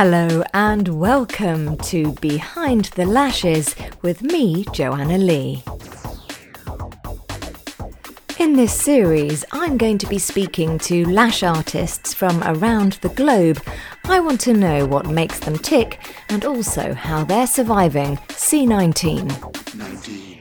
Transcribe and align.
Hello 0.00 0.44
and 0.54 0.86
welcome 1.00 1.76
to 1.78 2.12
Behind 2.20 2.84
the 2.94 3.04
Lashes 3.04 3.74
with 4.00 4.22
me, 4.22 4.64
Joanna 4.72 5.18
Lee. 5.18 5.64
In 8.38 8.52
this 8.52 8.72
series, 8.72 9.44
I'm 9.50 9.76
going 9.76 9.98
to 9.98 10.06
be 10.06 10.20
speaking 10.20 10.78
to 10.78 11.04
lash 11.10 11.42
artists 11.42 12.14
from 12.14 12.40
around 12.44 12.92
the 13.02 13.08
globe. 13.08 13.60
I 14.04 14.20
want 14.20 14.40
to 14.42 14.54
know 14.54 14.86
what 14.86 15.06
makes 15.06 15.40
them 15.40 15.58
tick 15.58 15.98
and 16.28 16.44
also 16.44 16.94
how 16.94 17.24
they're 17.24 17.48
surviving 17.48 18.18
C19. 18.28 19.74
19. 19.74 20.38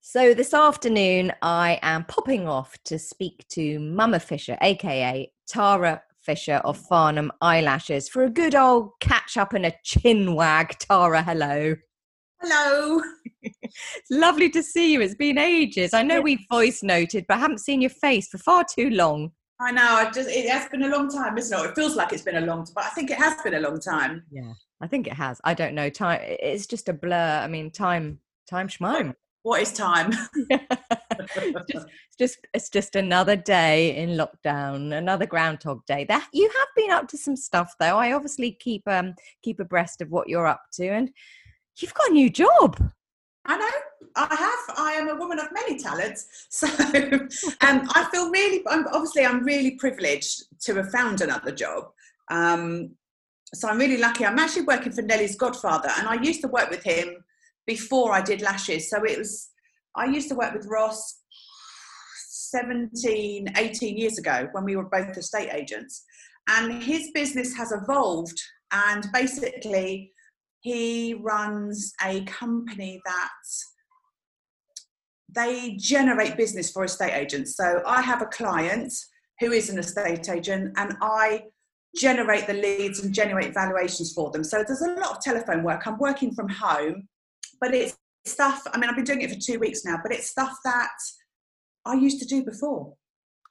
So, 0.00 0.32
this 0.32 0.54
afternoon, 0.54 1.32
I 1.42 1.80
am 1.82 2.04
popping 2.04 2.46
off 2.46 2.78
to 2.84 3.00
speak 3.00 3.48
to 3.48 3.80
Mama 3.80 4.20
Fisher, 4.20 4.56
aka 4.60 5.28
Tara 5.48 6.02
Fisher 6.26 6.60
of 6.64 6.76
Farnham 6.76 7.30
Eyelashes, 7.40 8.08
for 8.08 8.24
a 8.24 8.30
good 8.30 8.56
old 8.56 8.90
catch 9.00 9.36
up 9.36 9.52
and 9.52 9.64
a 9.64 9.72
chin 9.84 10.34
wag. 10.34 10.76
Tara, 10.80 11.22
hello. 11.22 11.76
Hello. 12.42 13.00
lovely 14.10 14.50
to 14.50 14.62
see 14.62 14.92
you. 14.92 15.00
It's 15.00 15.14
been 15.14 15.38
ages. 15.38 15.94
I 15.94 16.02
know 16.02 16.20
we've 16.20 16.44
voice 16.50 16.82
noted, 16.82 17.24
but 17.28 17.36
I 17.36 17.40
haven't 17.40 17.60
seen 17.60 17.80
your 17.80 17.90
face 17.90 18.28
for 18.28 18.38
far 18.38 18.64
too 18.68 18.90
long. 18.90 19.30
I 19.60 19.70
know. 19.70 19.86
I 19.86 20.10
just 20.10 20.28
it 20.28 20.50
has 20.50 20.68
been 20.68 20.82
a 20.82 20.88
long 20.88 21.08
time, 21.08 21.38
isn't 21.38 21.58
it? 21.58 21.70
It 21.70 21.74
feels 21.76 21.94
like 21.94 22.12
it's 22.12 22.22
been 22.22 22.42
a 22.42 22.46
long 22.46 22.64
time, 22.64 22.74
but 22.74 22.84
I 22.84 22.88
think 22.88 23.10
it 23.10 23.18
has 23.18 23.40
been 23.42 23.54
a 23.54 23.60
long 23.60 23.80
time. 23.80 24.24
Yeah, 24.30 24.52
I 24.82 24.86
think 24.86 25.06
it 25.06 25.14
has. 25.14 25.40
I 25.44 25.54
don't 25.54 25.74
know. 25.74 25.88
Time. 25.88 26.20
It's 26.22 26.66
just 26.66 26.88
a 26.88 26.92
blur. 26.92 27.40
I 27.42 27.46
mean, 27.46 27.70
time. 27.70 28.18
Time 28.50 28.68
schmime. 28.68 29.14
What 29.46 29.62
is 29.62 29.72
time? 29.72 30.10
it's, 30.50 31.66
just, 31.70 31.86
it's 31.86 32.16
just 32.18 32.38
it's 32.52 32.68
just 32.68 32.96
another 32.96 33.36
day 33.36 33.96
in 33.96 34.18
lockdown, 34.18 34.92
another 34.92 35.24
Groundhog 35.24 35.86
Day. 35.86 36.02
That 36.02 36.26
you 36.32 36.50
have 36.58 36.68
been 36.74 36.90
up 36.90 37.06
to 37.06 37.16
some 37.16 37.36
stuff 37.36 37.72
though. 37.78 37.96
I 37.96 38.10
obviously 38.10 38.50
keep 38.50 38.82
um 38.88 39.14
keep 39.44 39.60
abreast 39.60 40.00
of 40.00 40.10
what 40.10 40.28
you're 40.28 40.48
up 40.48 40.62
to, 40.72 40.88
and 40.88 41.12
you've 41.78 41.94
got 41.94 42.10
a 42.10 42.12
new 42.12 42.28
job. 42.28 42.90
I 43.44 43.56
know 43.56 43.70
I 44.16 44.34
have. 44.34 44.76
I 44.78 44.92
am 44.94 45.10
a 45.10 45.14
woman 45.14 45.38
of 45.38 45.46
many 45.52 45.78
talents, 45.78 46.26
so 46.50 46.66
um, 46.66 47.88
I 47.94 48.08
feel 48.10 48.28
really. 48.32 48.64
I'm, 48.66 48.88
obviously, 48.88 49.26
I'm 49.26 49.44
really 49.44 49.76
privileged 49.76 50.42
to 50.62 50.74
have 50.74 50.90
found 50.90 51.20
another 51.20 51.52
job. 51.52 51.84
Um, 52.32 52.96
so 53.54 53.68
I'm 53.68 53.78
really 53.78 53.98
lucky. 53.98 54.26
I'm 54.26 54.40
actually 54.40 54.62
working 54.62 54.90
for 54.90 55.02
Nellie's 55.02 55.36
godfather, 55.36 55.90
and 55.98 56.08
I 56.08 56.14
used 56.20 56.40
to 56.40 56.48
work 56.48 56.68
with 56.68 56.82
him 56.82 57.22
before 57.66 58.12
I 58.12 58.22
did 58.22 58.42
lashes. 58.42 58.90
So 58.90 59.02
it 59.04 59.18
was. 59.18 59.50
I 59.94 60.06
used 60.06 60.28
to 60.28 60.34
work 60.34 60.52
with 60.52 60.66
Ross 60.66 61.20
17, 62.28 63.46
18 63.56 63.96
years 63.96 64.18
ago 64.18 64.48
when 64.52 64.64
we 64.64 64.76
were 64.76 64.88
both 64.90 65.16
estate 65.16 65.50
agents, 65.52 66.04
and 66.48 66.82
his 66.82 67.10
business 67.12 67.56
has 67.56 67.72
evolved. 67.72 68.40
And 68.72 69.06
basically, 69.12 70.12
he 70.60 71.14
runs 71.14 71.92
a 72.04 72.24
company 72.24 73.00
that 73.04 73.30
they 75.32 75.76
generate 75.78 76.36
business 76.36 76.70
for 76.70 76.84
estate 76.84 77.12
agents. 77.12 77.56
So 77.56 77.82
I 77.86 78.00
have 78.00 78.22
a 78.22 78.26
client 78.26 78.92
who 79.40 79.52
is 79.52 79.70
an 79.70 79.78
estate 79.78 80.28
agent 80.28 80.72
and 80.76 80.96
I 81.00 81.42
generate 81.96 82.46
the 82.46 82.54
leads 82.54 83.00
and 83.00 83.14
generate 83.14 83.54
valuations 83.54 84.12
for 84.12 84.30
them. 84.30 84.44
So 84.44 84.64
there's 84.66 84.82
a 84.82 84.94
lot 84.94 85.16
of 85.16 85.20
telephone 85.20 85.62
work. 85.62 85.86
I'm 85.86 85.98
working 85.98 86.32
from 86.32 86.48
home, 86.48 87.08
but 87.60 87.74
it's 87.74 87.96
stuff, 88.24 88.62
I 88.72 88.78
mean, 88.78 88.90
I've 88.90 88.96
been 88.96 89.04
doing 89.04 89.22
it 89.22 89.30
for 89.30 89.40
two 89.40 89.58
weeks 89.58 89.84
now, 89.84 89.98
but 90.02 90.12
it's 90.12 90.30
stuff 90.30 90.56
that 90.64 90.90
I 91.84 91.94
used 91.94 92.20
to 92.20 92.26
do 92.26 92.44
before. 92.44 92.94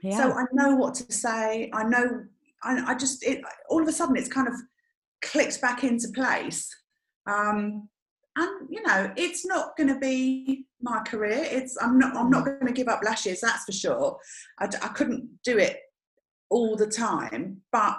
Yeah. 0.01 0.17
So 0.17 0.31
I 0.33 0.43
know 0.53 0.75
what 0.75 0.95
to 0.95 1.11
say. 1.11 1.69
I 1.73 1.83
know, 1.83 2.23
I, 2.63 2.91
I 2.91 2.95
just, 2.95 3.25
it, 3.25 3.41
all 3.69 3.81
of 3.81 3.87
a 3.87 3.91
sudden 3.91 4.17
it's 4.17 4.27
kind 4.31 4.47
of 4.47 4.53
clicks 5.21 5.57
back 5.57 5.83
into 5.83 6.09
place. 6.13 6.69
Um, 7.27 7.89
and 8.37 8.67
you 8.69 8.81
know, 8.83 9.11
it's 9.15 9.45
not 9.45 9.77
going 9.77 9.87
to 9.87 9.99
be 9.99 10.65
my 10.81 10.99
career. 11.03 11.39
It's 11.41 11.77
I'm 11.81 11.97
not 11.97 12.15
I'm 12.17 12.29
not 12.29 12.45
going 12.45 12.67
to 12.67 12.73
give 12.73 12.89
up 12.89 13.01
lashes. 13.03 13.41
That's 13.41 13.63
for 13.63 13.71
sure. 13.71 14.17
I, 14.59 14.65
I 14.65 14.89
couldn't 14.89 15.29
do 15.43 15.57
it 15.57 15.79
all 16.49 16.75
the 16.75 16.87
time, 16.87 17.61
but 17.71 17.97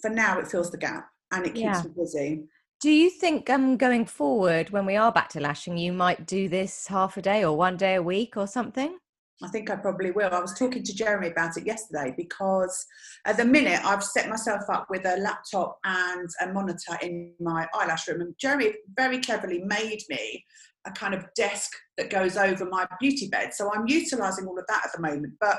for 0.00 0.10
now, 0.10 0.38
it 0.38 0.48
fills 0.48 0.70
the 0.70 0.78
gap 0.78 1.08
and 1.32 1.44
it 1.44 1.54
keeps 1.54 1.64
yeah. 1.64 1.82
me 1.82 1.90
busy. 1.96 2.44
Do 2.84 2.90
you 2.90 3.08
think 3.08 3.48
um, 3.48 3.78
going 3.78 4.04
forward, 4.04 4.68
when 4.68 4.84
we 4.84 4.94
are 4.94 5.10
back 5.10 5.30
to 5.30 5.40
lashing, 5.40 5.78
you 5.78 5.90
might 5.90 6.26
do 6.26 6.50
this 6.50 6.86
half 6.86 7.16
a 7.16 7.22
day 7.22 7.42
or 7.42 7.56
one 7.56 7.78
day 7.78 7.94
a 7.94 8.02
week 8.02 8.36
or 8.36 8.46
something? 8.46 8.98
I 9.42 9.48
think 9.48 9.70
I 9.70 9.76
probably 9.76 10.10
will. 10.10 10.28
I 10.30 10.38
was 10.38 10.52
talking 10.52 10.82
to 10.82 10.94
Jeremy 10.94 11.28
about 11.28 11.56
it 11.56 11.66
yesterday 11.66 12.12
because 12.14 12.84
at 13.24 13.38
the 13.38 13.44
minute 13.46 13.82
I've 13.86 14.04
set 14.04 14.28
myself 14.28 14.64
up 14.70 14.88
with 14.90 15.06
a 15.06 15.16
laptop 15.16 15.78
and 15.84 16.28
a 16.42 16.52
monitor 16.52 16.98
in 17.00 17.32
my 17.40 17.66
eyelash 17.72 18.06
room. 18.06 18.20
And 18.20 18.34
Jeremy 18.38 18.74
very 18.94 19.18
cleverly 19.18 19.62
made 19.64 20.02
me 20.10 20.44
a 20.86 20.90
kind 20.90 21.14
of 21.14 21.24
desk 21.34 21.70
that 21.96 22.10
goes 22.10 22.36
over 22.36 22.66
my 22.66 22.86
beauty 23.00 23.28
bed. 23.28 23.54
So 23.54 23.72
I'm 23.72 23.88
utilizing 23.88 24.44
all 24.44 24.58
of 24.58 24.66
that 24.68 24.82
at 24.84 24.92
the 24.94 25.00
moment. 25.00 25.32
But 25.40 25.56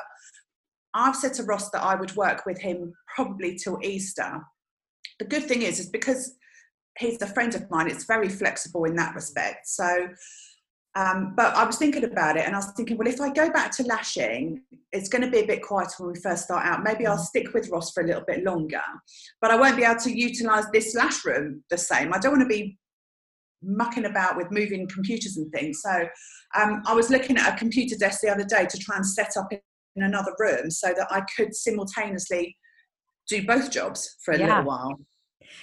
I've 0.94 1.16
said 1.16 1.34
to 1.34 1.44
Ross 1.44 1.72
that 1.72 1.81
I 1.81 1.96
would 1.96 2.16
work 2.16 2.46
with 2.46 2.62
him 2.62 2.94
probably 3.16 3.56
till 3.56 3.80
Easter. 3.81 4.44
The 5.18 5.25
good 5.25 5.46
thing 5.46 5.64
is, 5.64 5.80
is 5.80 5.90
because 5.90 6.35
he's 6.98 7.22
a 7.22 7.28
friend 7.28 7.54
of 7.56 7.70
mine, 7.70 7.88
it's 7.90 8.06
very 8.06 8.30
flexible 8.30 8.86
in 8.86 8.96
that 8.96 9.16
respect. 9.16 9.68
So 9.68 10.10
um, 10.96 11.34
but 11.36 11.54
I 11.56 11.66
was 11.66 11.76
thinking 11.76 12.06
about 12.06 12.38
it 12.38 12.46
and 12.46 12.56
I 12.56 12.60
was 12.60 12.72
thinking, 12.72 12.98
well, 12.98 13.08
if 13.08 13.20
I 13.20 13.30
go 13.30 13.52
back 13.52 13.70
to 13.72 13.84
lashing, 13.84 14.62
it's 14.94 15.10
going 15.10 15.24
to 15.24 15.30
be 15.30 15.40
a 15.40 15.46
bit 15.46 15.62
quieter 15.62 15.92
when 15.98 16.14
we 16.14 16.20
first 16.20 16.46
start 16.46 16.66
out. 16.66 16.84
Maybe 16.84 17.06
I'll 17.06 17.18
mm. 17.18 17.26
stick 17.26 17.54
with 17.54 17.70
Ross 17.70 17.92
for 17.92 18.02
a 18.02 18.08
little 18.08 18.24
bit 18.26 18.46
longer, 18.46 18.82
but 19.42 19.52
I 19.52 19.58
won't 19.58 19.76
be 19.76 19.84
able 19.84 20.00
to 20.00 20.18
utilize 20.18 20.64
this 20.72 20.96
lash 20.96 21.26
room 21.26 21.64
the 21.70 21.78
same. 21.78 22.14
I 22.14 22.18
don't 22.18 22.38
want 22.38 22.50
to 22.50 22.56
be 22.56 22.78
mucking 23.62 24.06
about 24.06 24.38
with 24.38 24.52
moving 24.52 24.88
computers 24.88 25.36
and 25.36 25.52
things. 25.52 25.82
So 25.82 26.08
um, 26.56 26.82
I 26.86 26.94
was 26.94 27.10
looking 27.10 27.36
at 27.38 27.54
a 27.54 27.58
computer 27.58 27.98
desk 27.98 28.22
the 28.22 28.30
other 28.30 28.46
day 28.46 28.66
to 28.66 28.78
try 28.78 28.96
and 28.96 29.06
set 29.06 29.36
up 29.36 29.52
in 29.52 30.04
another 30.04 30.34
room 30.40 30.72
so 30.72 30.94
that 30.96 31.08
I 31.12 31.24
could 31.36 31.54
simultaneously 31.54 32.56
do 33.28 33.46
both 33.46 33.70
jobs 33.70 34.16
for 34.24 34.34
a 34.34 34.40
yeah. 34.40 34.48
little 34.48 34.64
while. 34.64 34.98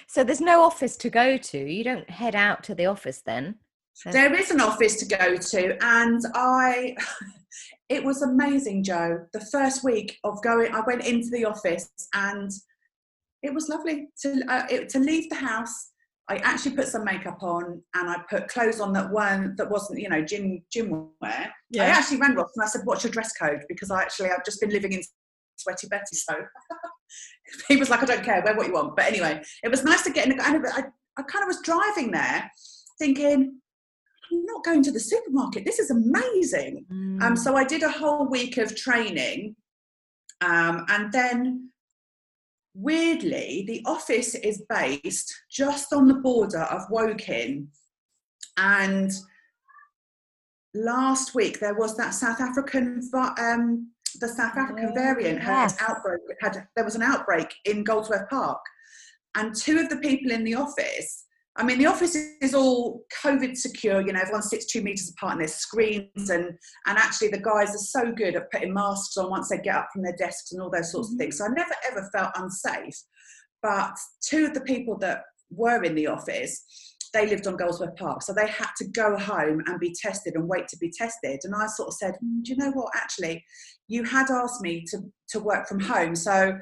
So 0.07 0.23
there's 0.23 0.41
no 0.41 0.63
office 0.63 0.97
to 0.97 1.09
go 1.09 1.37
to. 1.37 1.57
You 1.57 1.83
don't 1.83 2.09
head 2.09 2.35
out 2.35 2.63
to 2.65 2.75
the 2.75 2.85
office 2.85 3.21
then. 3.25 3.55
There 4.11 4.33
is 4.33 4.51
an 4.51 4.61
office 4.61 4.95
to 4.97 5.05
go 5.05 5.35
to, 5.37 5.83
and 5.83 6.21
I. 6.33 6.95
It 7.89 8.03
was 8.03 8.23
amazing, 8.23 8.83
Joe. 8.83 9.27
The 9.33 9.45
first 9.51 9.83
week 9.83 10.17
of 10.23 10.41
going, 10.41 10.73
I 10.73 10.79
went 10.87 11.05
into 11.05 11.29
the 11.29 11.45
office, 11.45 11.89
and 12.15 12.49
it 13.43 13.53
was 13.53 13.69
lovely 13.69 14.07
to 14.21 14.41
uh, 14.47 14.65
it, 14.69 14.89
to 14.89 14.99
leave 14.99 15.29
the 15.29 15.35
house. 15.35 15.91
I 16.29 16.37
actually 16.37 16.75
put 16.75 16.87
some 16.87 17.03
makeup 17.03 17.43
on, 17.43 17.83
and 17.93 18.09
I 18.09 18.15
put 18.29 18.47
clothes 18.47 18.79
on 18.79 18.93
that 18.93 19.11
weren't 19.11 19.57
that 19.57 19.69
wasn't 19.69 19.99
you 19.99 20.09
know 20.09 20.23
gym 20.23 20.63
gym 20.71 21.09
wear. 21.21 21.53
Yeah. 21.69 21.83
I 21.83 21.87
actually 21.87 22.17
rang 22.17 22.35
Ross 22.35 22.51
and 22.55 22.63
I 22.63 22.67
said, 22.67 22.81
"What's 22.85 23.03
your 23.03 23.11
dress 23.11 23.33
code?" 23.33 23.61
Because 23.67 23.91
I 23.91 24.01
actually 24.01 24.29
I've 24.31 24.45
just 24.45 24.61
been 24.61 24.71
living 24.71 24.93
in 24.93 25.01
sweaty 25.57 25.87
Betty, 25.87 26.15
so 26.15 26.33
he 27.67 27.77
was 27.77 27.89
like, 27.89 28.01
"I 28.01 28.05
don't 28.05 28.23
care, 28.23 28.41
wear 28.43 28.55
what 28.55 28.67
you 28.67 28.73
want." 28.73 28.95
But 28.95 29.05
anyway, 29.05 29.41
it 29.63 29.69
was 29.69 29.83
nice 29.83 30.03
to 30.03 30.11
get 30.11 30.27
in. 30.27 30.37
the, 30.37 30.45
And 30.45 30.65
I, 30.67 30.83
I 31.17 31.23
kind 31.23 31.43
of 31.43 31.47
was 31.47 31.61
driving 31.61 32.11
there, 32.11 32.51
thinking 32.99 33.59
I'm 34.33 34.45
not 34.45 34.63
going 34.63 34.83
to 34.83 34.91
the 34.91 34.99
supermarket. 34.99 35.65
This 35.65 35.79
is 35.79 35.91
amazing. 35.91 36.85
Mm. 36.91 37.21
Um, 37.21 37.35
so 37.35 37.55
I 37.55 37.63
did 37.63 37.83
a 37.83 37.89
whole 37.89 38.27
week 38.27 38.57
of 38.57 38.75
training. 38.75 39.55
Um, 40.41 40.85
and 40.89 41.11
then, 41.11 41.69
weirdly, 42.73 43.63
the 43.67 43.81
office 43.85 44.35
is 44.35 44.63
based 44.69 45.33
just 45.49 45.93
on 45.93 46.07
the 46.07 46.15
border 46.15 46.61
of 46.63 46.89
Woking. 46.89 47.67
And 48.57 49.11
last 50.73 51.35
week 51.35 51.59
there 51.59 51.75
was 51.75 51.95
that 51.97 52.13
South 52.13 52.41
African, 52.41 53.01
um, 53.39 53.91
the 54.19 54.27
South 54.27 54.57
African 54.57 54.93
variant 54.93 55.39
had 55.39 55.63
yes. 55.63 55.77
outbreak. 55.81 56.21
Had 56.41 56.67
there 56.75 56.85
was 56.85 56.95
an 56.95 57.03
outbreak 57.03 57.53
in 57.65 57.83
Goldsworth 57.83 58.29
Park, 58.29 58.59
and 59.35 59.55
two 59.55 59.79
of 59.79 59.89
the 59.89 59.97
people 59.97 60.31
in 60.31 60.43
the 60.43 60.55
office 60.55 61.25
I 61.55 61.63
mean, 61.63 61.77
the 61.77 61.85
office 61.85 62.15
is 62.41 62.55
all 62.55 63.05
COVID 63.23 63.55
secure. 63.55 64.01
You 64.01 64.13
know, 64.13 64.19
everyone 64.19 64.41
sits 64.41 64.65
two 64.65 64.81
meters 64.81 65.11
apart 65.11 65.33
and 65.33 65.41
there's 65.41 65.53
screens, 65.53 66.29
and 66.29 66.45
and 66.87 66.97
actually 66.97 67.27
the 67.27 67.39
guys 67.39 67.75
are 67.75 67.77
so 67.77 68.11
good 68.11 68.35
at 68.35 68.51
putting 68.51 68.73
masks 68.73 69.17
on 69.17 69.29
once 69.29 69.49
they 69.49 69.59
get 69.59 69.75
up 69.75 69.89
from 69.93 70.01
their 70.01 70.15
desks 70.17 70.51
and 70.51 70.61
all 70.61 70.71
those 70.71 70.91
sorts 70.91 71.09
mm-hmm. 71.09 71.15
of 71.15 71.19
things. 71.19 71.37
So 71.37 71.45
I 71.45 71.49
never 71.49 71.75
ever 71.91 72.09
felt 72.11 72.31
unsafe. 72.35 72.99
But 73.61 73.95
two 74.23 74.45
of 74.45 74.53
the 74.55 74.61
people 74.61 74.97
that 74.99 75.21
were 75.51 75.83
in 75.83 75.93
the 75.93 76.07
office, 76.07 76.65
they 77.13 77.27
lived 77.27 77.47
on 77.47 77.57
Goldsworth 77.57 77.95
Park, 77.95 78.23
so 78.23 78.33
they 78.33 78.47
had 78.47 78.69
to 78.77 78.87
go 78.87 79.17
home 79.17 79.61
and 79.67 79.79
be 79.79 79.93
tested 79.93 80.35
and 80.35 80.47
wait 80.47 80.67
to 80.69 80.77
be 80.77 80.91
tested. 80.91 81.39
And 81.43 81.53
I 81.55 81.67
sort 81.67 81.89
of 81.89 81.93
said, 81.95 82.15
mm, 82.23 82.43
do 82.43 82.51
you 82.51 82.57
know 82.57 82.71
what? 82.71 82.91
Actually, 82.95 83.43
you 83.87 84.03
had 84.03 84.29
asked 84.29 84.61
me 84.61 84.83
to 84.89 84.99
to 85.29 85.39
work 85.39 85.67
from 85.67 85.79
home, 85.79 86.15
so 86.15 86.57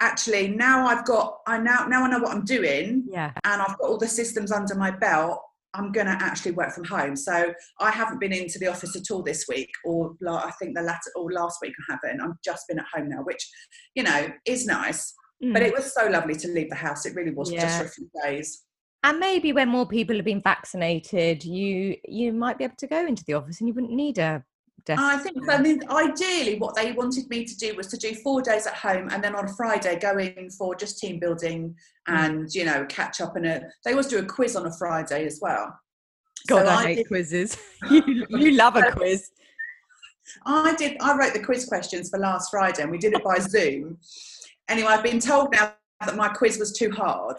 actually 0.00 0.48
now 0.48 0.86
I've 0.86 1.06
got 1.06 1.38
I 1.46 1.58
now 1.58 1.86
now 1.86 2.04
I 2.04 2.10
know 2.10 2.18
what 2.18 2.30
I'm 2.30 2.44
doing 2.44 3.06
yeah 3.08 3.32
and 3.44 3.62
I've 3.62 3.78
got 3.78 3.88
all 3.88 3.96
the 3.96 4.06
systems 4.06 4.52
under 4.52 4.74
my 4.74 4.90
belt 4.90 5.40
I'm 5.72 5.90
going 5.90 6.06
to 6.06 6.12
actually 6.12 6.52
work 6.52 6.74
from 6.74 6.84
home 6.84 7.16
so 7.16 7.54
I 7.80 7.90
haven't 7.90 8.20
been 8.20 8.34
into 8.34 8.58
the 8.58 8.66
office 8.66 8.94
at 8.94 9.10
all 9.10 9.22
this 9.22 9.46
week 9.48 9.70
or 9.86 10.14
I 10.28 10.52
think 10.60 10.76
the 10.76 10.82
latter 10.82 11.10
or 11.16 11.32
last 11.32 11.60
week 11.62 11.72
I 11.88 11.94
haven't 11.94 12.20
I've 12.20 12.36
just 12.44 12.68
been 12.68 12.78
at 12.78 12.84
home 12.94 13.08
now 13.08 13.22
which 13.22 13.48
you 13.94 14.02
know 14.02 14.28
is 14.44 14.66
nice 14.66 15.14
Mm. 15.42 15.52
But 15.52 15.62
it 15.62 15.74
was 15.74 15.92
so 15.92 16.08
lovely 16.08 16.34
to 16.34 16.48
leave 16.48 16.70
the 16.70 16.76
house. 16.76 17.04
It 17.04 17.14
really 17.14 17.32
was 17.32 17.52
yeah. 17.52 17.62
just 17.62 17.78
for 17.78 17.84
a 17.84 17.88
few 17.88 18.10
days. 18.24 18.62
And 19.06 19.20
maybe 19.20 19.52
when 19.52 19.68
more 19.68 19.86
people 19.86 20.16
have 20.16 20.24
been 20.24 20.42
vaccinated, 20.42 21.44
you 21.44 21.96
you 22.08 22.32
might 22.32 22.58
be 22.58 22.64
able 22.64 22.74
to 22.78 22.88
go 22.88 23.06
into 23.06 23.24
the 23.24 23.34
office 23.34 23.60
and 23.60 23.68
you 23.68 23.74
wouldn't 23.74 23.92
need 23.92 24.18
a 24.18 24.44
desk. 24.84 25.00
I 25.00 25.16
think 25.18 25.36
I 25.48 25.58
mean 25.58 25.80
ideally 25.88 26.58
what 26.58 26.74
they 26.74 26.90
wanted 26.90 27.30
me 27.30 27.44
to 27.44 27.56
do 27.56 27.76
was 27.76 27.86
to 27.88 27.96
do 27.96 28.16
four 28.16 28.42
days 28.42 28.66
at 28.66 28.74
home 28.74 29.08
and 29.12 29.22
then 29.22 29.36
on 29.36 29.44
a 29.44 29.52
Friday 29.54 29.96
go 30.00 30.18
in 30.18 30.50
for 30.50 30.74
just 30.74 30.98
team 30.98 31.20
building 31.20 31.76
mm. 32.08 32.16
and 32.16 32.52
you 32.52 32.64
know 32.64 32.84
catch 32.86 33.20
up 33.20 33.36
and 33.36 33.46
a, 33.46 33.62
they 33.84 33.92
always 33.92 34.08
do 34.08 34.18
a 34.18 34.24
quiz 34.24 34.56
on 34.56 34.66
a 34.66 34.72
Friday 34.72 35.24
as 35.24 35.38
well. 35.40 35.78
God, 36.48 36.66
so 36.66 36.72
I, 36.72 36.74
I, 36.74 36.86
hate 36.86 36.94
did, 36.96 37.06
quizzes. 37.06 37.56
you, 37.90 38.26
you 38.28 38.50
love 38.52 38.74
a 38.74 38.90
quiz. 38.90 39.30
I 40.44 40.74
did. 40.74 40.96
I 41.00 41.16
wrote 41.16 41.32
the 41.32 41.44
quiz 41.44 41.64
questions 41.66 42.10
for 42.10 42.18
last 42.18 42.50
Friday, 42.50 42.82
and 42.82 42.90
we 42.90 42.98
did 42.98 43.12
it 43.12 43.22
by 43.22 43.38
Zoom. 43.38 43.98
Anyway, 44.68 44.88
I've 44.88 45.04
been 45.04 45.20
told 45.20 45.52
now 45.52 45.74
that 46.04 46.16
my 46.16 46.28
quiz 46.28 46.58
was 46.58 46.72
too 46.72 46.90
hard 46.90 47.36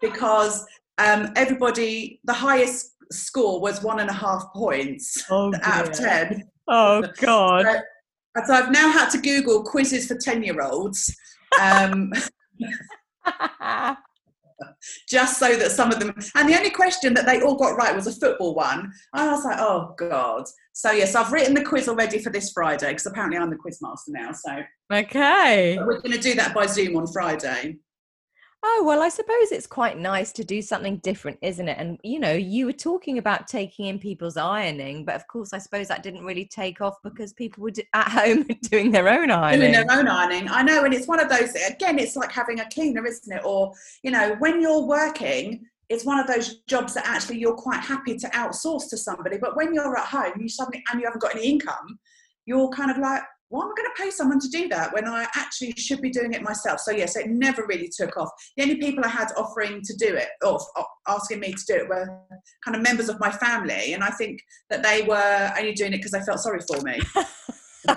because 0.00 0.64
um, 0.98 1.32
everybody, 1.36 2.20
the 2.24 2.32
highest 2.32 2.92
score 3.10 3.60
was 3.60 3.82
one 3.82 4.00
and 4.00 4.10
a 4.10 4.14
half 4.14 4.44
points 4.54 5.24
oh, 5.30 5.52
out 5.62 5.88
of 5.88 5.94
ten. 5.94 6.44
Oh 6.68 7.02
God! 7.20 7.66
so, 7.66 8.42
so, 8.46 8.54
I've 8.54 8.70
now 8.70 8.90
had 8.90 9.08
to 9.10 9.18
Google 9.18 9.62
quizzes 9.62 10.06
for 10.06 10.16
ten-year-olds. 10.16 11.14
Um, 11.60 12.12
just 15.08 15.38
so 15.38 15.56
that 15.56 15.70
some 15.70 15.90
of 15.90 15.98
them 15.98 16.14
and 16.34 16.48
the 16.48 16.56
only 16.56 16.70
question 16.70 17.14
that 17.14 17.26
they 17.26 17.40
all 17.42 17.56
got 17.56 17.76
right 17.76 17.94
was 17.94 18.06
a 18.06 18.12
football 18.12 18.54
one 18.54 18.92
i 19.12 19.28
was 19.30 19.44
like 19.44 19.58
oh 19.58 19.94
god 19.98 20.44
so 20.72 20.90
yes 20.92 21.14
i've 21.14 21.32
written 21.32 21.54
the 21.54 21.64
quiz 21.64 21.88
already 21.88 22.18
for 22.18 22.30
this 22.30 22.52
friday 22.52 22.88
because 22.88 23.06
apparently 23.06 23.38
i'm 23.38 23.50
the 23.50 23.56
quiz 23.56 23.78
master 23.82 24.12
now 24.12 24.32
so 24.32 24.58
okay 24.92 25.76
we're 25.78 26.00
going 26.00 26.12
to 26.12 26.18
do 26.18 26.34
that 26.34 26.54
by 26.54 26.66
zoom 26.66 26.96
on 26.96 27.06
friday 27.08 27.76
Oh, 28.64 28.84
well, 28.86 29.02
I 29.02 29.08
suppose 29.08 29.50
it's 29.50 29.66
quite 29.66 29.98
nice 29.98 30.30
to 30.32 30.44
do 30.44 30.62
something 30.62 30.98
different, 30.98 31.36
isn't 31.42 31.68
it? 31.68 31.76
And, 31.78 31.98
you 32.04 32.20
know, 32.20 32.32
you 32.32 32.66
were 32.66 32.72
talking 32.72 33.18
about 33.18 33.48
taking 33.48 33.86
in 33.86 33.98
people's 33.98 34.36
ironing, 34.36 35.04
but 35.04 35.16
of 35.16 35.26
course, 35.26 35.52
I 35.52 35.58
suppose 35.58 35.88
that 35.88 36.04
didn't 36.04 36.24
really 36.24 36.44
take 36.44 36.80
off 36.80 36.94
because 37.02 37.32
people 37.32 37.64
were 37.64 37.72
at 37.94 38.08
home 38.08 38.46
doing 38.70 38.92
their 38.92 39.08
own 39.08 39.32
ironing. 39.32 39.72
Doing 39.72 39.86
their 39.86 39.98
own 39.98 40.06
ironing. 40.06 40.48
I 40.48 40.62
know. 40.62 40.84
And 40.84 40.94
it's 40.94 41.08
one 41.08 41.18
of 41.18 41.28
those, 41.28 41.54
again, 41.68 41.98
it's 41.98 42.14
like 42.14 42.30
having 42.30 42.60
a 42.60 42.68
cleaner, 42.70 43.04
isn't 43.04 43.36
it? 43.36 43.42
Or, 43.44 43.72
you 44.04 44.12
know, 44.12 44.36
when 44.38 44.62
you're 44.62 44.86
working, 44.86 45.66
it's 45.88 46.04
one 46.04 46.20
of 46.20 46.28
those 46.28 46.60
jobs 46.68 46.94
that 46.94 47.04
actually 47.04 47.38
you're 47.38 47.56
quite 47.56 47.80
happy 47.80 48.16
to 48.16 48.28
outsource 48.28 48.88
to 48.90 48.96
somebody. 48.96 49.38
But 49.38 49.56
when 49.56 49.74
you're 49.74 49.98
at 49.98 50.06
home, 50.06 50.34
you 50.40 50.48
suddenly, 50.48 50.84
and 50.92 51.00
you 51.00 51.06
haven't 51.06 51.20
got 51.20 51.34
any 51.34 51.48
income, 51.48 51.98
you're 52.46 52.70
kind 52.70 52.92
of 52.92 52.98
like, 52.98 53.22
why 53.52 53.64
am 53.64 53.70
I 53.70 53.74
going 53.76 53.90
to 53.94 54.02
pay 54.02 54.10
someone 54.10 54.40
to 54.40 54.48
do 54.48 54.66
that 54.68 54.94
when 54.94 55.06
I 55.06 55.26
actually 55.36 55.72
should 55.72 56.00
be 56.00 56.08
doing 56.08 56.32
it 56.32 56.40
myself? 56.40 56.80
So 56.80 56.90
yes, 56.90 57.16
it 57.16 57.28
never 57.28 57.66
really 57.66 57.90
took 57.94 58.16
off. 58.16 58.30
The 58.56 58.62
only 58.62 58.76
people 58.76 59.04
I 59.04 59.08
had 59.08 59.28
offering 59.36 59.82
to 59.82 59.96
do 59.98 60.16
it 60.16 60.28
or, 60.42 60.58
asking 61.06 61.40
me 61.40 61.52
to 61.52 61.64
do 61.66 61.74
it 61.74 61.88
were 61.88 62.18
kind 62.64 62.74
of 62.74 62.82
members 62.82 63.10
of 63.10 63.20
my 63.20 63.30
family, 63.30 63.92
and 63.92 64.02
I 64.02 64.08
think 64.10 64.40
that 64.70 64.82
they 64.82 65.02
were 65.02 65.52
only 65.58 65.74
doing 65.74 65.92
it 65.92 65.98
because 65.98 66.12
they 66.12 66.22
felt 66.22 66.40
sorry 66.40 66.60
for 66.66 66.80
me. 66.80 66.98
so 67.14 67.94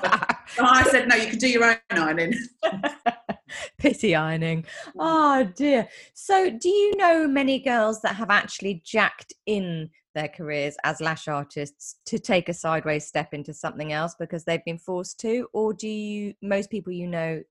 I 0.59 0.83
said, 0.91 1.07
no, 1.07 1.15
you 1.15 1.27
can 1.27 1.39
do 1.39 1.47
your 1.47 1.63
own 1.63 1.77
ironing. 1.89 2.33
Pity 3.77 4.13
ironing. 4.13 4.65
Oh 4.99 5.49
dear. 5.55 5.87
So, 6.13 6.49
do 6.49 6.67
you 6.67 6.97
know 6.97 7.27
many 7.27 7.59
girls 7.59 8.01
that 8.01 8.17
have 8.17 8.29
actually 8.29 8.81
jacked 8.83 9.31
in 9.45 9.91
their 10.15 10.27
careers 10.27 10.75
as 10.83 10.99
lash 10.99 11.27
artists 11.27 11.97
to 12.05 12.17
take 12.17 12.49
a 12.49 12.53
sideways 12.53 13.05
step 13.05 13.33
into 13.33 13.53
something 13.53 13.93
else 13.93 14.15
because 14.19 14.43
they've 14.43 14.65
been 14.65 14.79
forced 14.79 15.19
to 15.19 15.47
or 15.53 15.73
do 15.73 15.87
you 15.87 16.33
most 16.41 16.71
people 16.71 16.91
you 16.91 17.07
know 17.07 17.43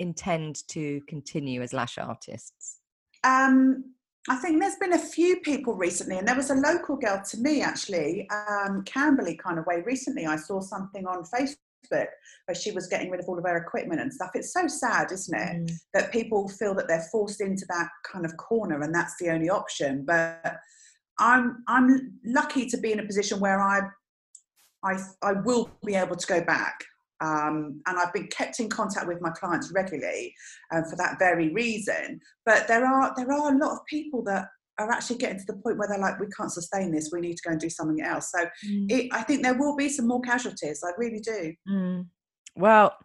intend 0.00 0.66
to 0.66 1.00
continue 1.06 1.62
as 1.62 1.72
lash 1.72 1.98
artists 1.98 2.78
um, 3.24 3.84
I 4.28 4.36
think 4.36 4.60
there's 4.60 4.76
been 4.76 4.92
a 4.92 4.98
few 4.98 5.40
people 5.40 5.74
recently, 5.74 6.18
and 6.18 6.26
there 6.26 6.36
was 6.36 6.50
a 6.50 6.54
local 6.54 6.96
girl 6.96 7.22
to 7.30 7.38
me 7.38 7.62
actually, 7.62 8.28
um, 8.30 8.82
Camberley 8.84 9.36
kind 9.36 9.58
of 9.58 9.66
way. 9.66 9.82
Recently, 9.84 10.26
I 10.26 10.36
saw 10.36 10.60
something 10.60 11.06
on 11.06 11.24
Facebook 11.24 11.56
where 11.90 12.54
she 12.54 12.70
was 12.70 12.86
getting 12.86 13.10
rid 13.10 13.20
of 13.20 13.28
all 13.28 13.38
of 13.38 13.44
her 13.44 13.56
equipment 13.56 14.00
and 14.00 14.12
stuff. 14.12 14.30
It's 14.34 14.52
so 14.52 14.66
sad, 14.68 15.10
isn't 15.12 15.36
it, 15.36 15.56
mm. 15.66 15.72
that 15.92 16.12
people 16.12 16.48
feel 16.48 16.74
that 16.74 16.86
they're 16.88 17.06
forced 17.10 17.40
into 17.40 17.66
that 17.68 17.88
kind 18.10 18.24
of 18.24 18.36
corner 18.36 18.80
and 18.80 18.94
that's 18.94 19.16
the 19.18 19.30
only 19.30 19.50
option. 19.50 20.04
But 20.04 20.56
I'm 21.18 21.62
I'm 21.68 22.18
lucky 22.24 22.66
to 22.66 22.78
be 22.78 22.92
in 22.92 23.00
a 23.00 23.06
position 23.06 23.40
where 23.40 23.60
I 23.60 23.80
I 24.84 24.98
I 25.22 25.32
will 25.32 25.70
be 25.84 25.94
able 25.94 26.16
to 26.16 26.26
go 26.26 26.42
back. 26.42 26.84
Um, 27.20 27.80
and 27.86 28.00
I've 28.00 28.12
been 28.12 28.26
kept 28.26 28.58
in 28.58 28.68
contact 28.68 29.06
with 29.06 29.20
my 29.20 29.30
clients 29.30 29.70
regularly 29.72 30.34
um, 30.74 30.82
for 30.90 30.96
that 30.96 31.20
very 31.20 31.52
reason. 31.52 32.20
But 32.44 32.66
there 32.66 32.84
are 32.84 33.12
there 33.16 33.30
are 33.30 33.54
a 33.54 33.58
lot 33.58 33.72
of 33.72 33.78
people 33.86 34.24
that 34.24 34.48
are 34.78 34.90
actually 34.90 35.18
getting 35.18 35.38
to 35.38 35.44
the 35.46 35.54
point 35.54 35.78
where 35.78 35.88
they're 35.88 35.98
like, 35.98 36.18
we 36.18 36.26
can't 36.36 36.50
sustain 36.50 36.90
this. 36.90 37.10
We 37.12 37.20
need 37.20 37.36
to 37.36 37.42
go 37.44 37.52
and 37.52 37.60
do 37.60 37.70
something 37.70 38.02
else. 38.02 38.32
So 38.32 38.44
mm. 38.66 38.90
it, 38.90 39.08
I 39.12 39.22
think 39.22 39.42
there 39.42 39.58
will 39.58 39.76
be 39.76 39.88
some 39.88 40.08
more 40.08 40.20
casualties. 40.20 40.82
I 40.84 40.90
really 40.98 41.20
do. 41.20 41.54
Mm. 41.68 42.06
Well, 42.56 42.96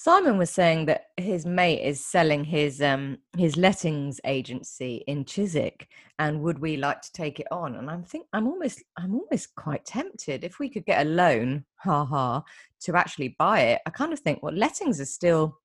Simon 0.00 0.38
was 0.38 0.48
saying 0.48 0.86
that 0.86 1.06
his 1.16 1.44
mate 1.44 1.82
is 1.82 2.06
selling 2.06 2.44
his 2.44 2.80
um 2.80 3.18
his 3.36 3.56
lettings 3.56 4.20
agency 4.24 5.02
in 5.08 5.24
Chiswick, 5.24 5.88
and 6.20 6.40
would 6.40 6.60
we 6.60 6.76
like 6.76 7.00
to 7.02 7.12
take 7.12 7.40
it 7.40 7.48
on? 7.50 7.74
And 7.74 7.90
I'm 7.90 8.04
think 8.04 8.26
I'm 8.32 8.46
almost 8.46 8.80
I'm 8.96 9.16
almost 9.16 9.56
quite 9.56 9.84
tempted 9.84 10.44
if 10.44 10.60
we 10.60 10.68
could 10.68 10.86
get 10.86 11.04
a 11.04 11.10
loan, 11.10 11.64
ha 11.78 12.04
ha, 12.04 12.44
to 12.82 12.96
actually 12.96 13.34
buy 13.40 13.60
it. 13.62 13.80
I 13.86 13.90
kind 13.90 14.12
of 14.12 14.20
think 14.20 14.40
well, 14.40 14.54
lettings 14.54 15.00
are 15.00 15.04
still 15.04 15.58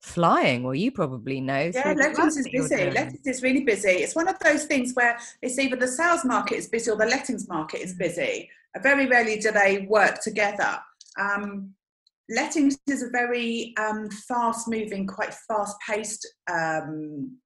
flying. 0.00 0.64
Well, 0.64 0.74
you 0.74 0.90
probably 0.90 1.40
know. 1.40 1.70
Yeah, 1.72 1.92
lettings 1.92 2.38
is 2.38 2.48
busy. 2.50 2.90
Lettings 2.90 3.24
is 3.24 3.40
really 3.40 3.62
busy. 3.62 4.02
It's 4.02 4.16
one 4.16 4.26
of 4.26 4.36
those 4.40 4.64
things 4.64 4.94
where 4.94 5.16
it's 5.42 5.60
either 5.60 5.76
the 5.76 5.86
sales 5.86 6.24
market 6.24 6.56
is 6.56 6.66
busy 6.66 6.90
or 6.90 6.96
the 6.96 7.06
lettings 7.06 7.48
market 7.48 7.82
is 7.82 7.94
mm. 7.94 7.98
busy. 7.98 8.50
Very 8.82 9.06
rarely 9.06 9.38
do 9.38 9.52
they 9.52 9.86
work 9.88 10.20
together. 10.24 10.80
Um, 11.16 11.74
lettings 12.30 12.78
is 12.88 13.02
a 13.02 13.10
very 13.10 13.74
um, 13.78 14.08
fast 14.28 14.68
moving, 14.68 15.06
quite 15.06 15.34
fast 15.48 15.76
paced 15.86 16.26
um, 16.50 17.36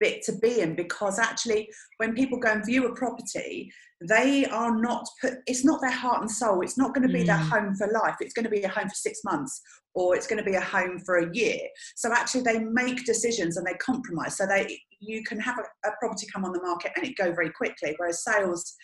bit 0.00 0.22
to 0.22 0.32
be 0.38 0.60
in 0.60 0.74
because 0.74 1.18
actually, 1.18 1.68
when 1.98 2.14
people 2.14 2.38
go 2.38 2.50
and 2.50 2.64
view 2.64 2.86
a 2.88 2.94
property, 2.94 3.70
they 4.08 4.46
are 4.46 4.74
not 4.80 5.06
put, 5.20 5.34
it's 5.46 5.64
not 5.64 5.80
their 5.80 5.90
heart 5.90 6.22
and 6.22 6.30
soul. 6.30 6.62
It's 6.62 6.78
not 6.78 6.94
going 6.94 7.06
to 7.06 7.12
be 7.12 7.22
mm. 7.22 7.26
their 7.26 7.36
home 7.36 7.74
for 7.76 7.86
life. 7.92 8.16
It's 8.20 8.32
going 8.32 8.44
to 8.44 8.50
be 8.50 8.62
a 8.62 8.68
home 8.68 8.88
for 8.88 8.94
six 8.94 9.20
months 9.24 9.60
or 9.94 10.16
it's 10.16 10.26
going 10.26 10.42
to 10.42 10.50
be 10.50 10.56
a 10.56 10.60
home 10.60 11.00
for 11.00 11.18
a 11.18 11.34
year. 11.34 11.58
So 11.96 12.12
actually, 12.12 12.42
they 12.42 12.60
make 12.60 13.04
decisions 13.04 13.56
and 13.56 13.66
they 13.66 13.74
compromise. 13.74 14.36
So 14.36 14.46
they, 14.46 14.80
you 15.00 15.22
can 15.24 15.38
have 15.40 15.58
a, 15.58 15.88
a 15.88 15.92
property 15.98 16.26
come 16.32 16.44
on 16.44 16.52
the 16.52 16.62
market 16.62 16.92
and 16.96 17.04
it 17.04 17.16
go 17.16 17.32
very 17.32 17.50
quickly, 17.50 17.94
whereas 17.98 18.24
sales 18.24 18.74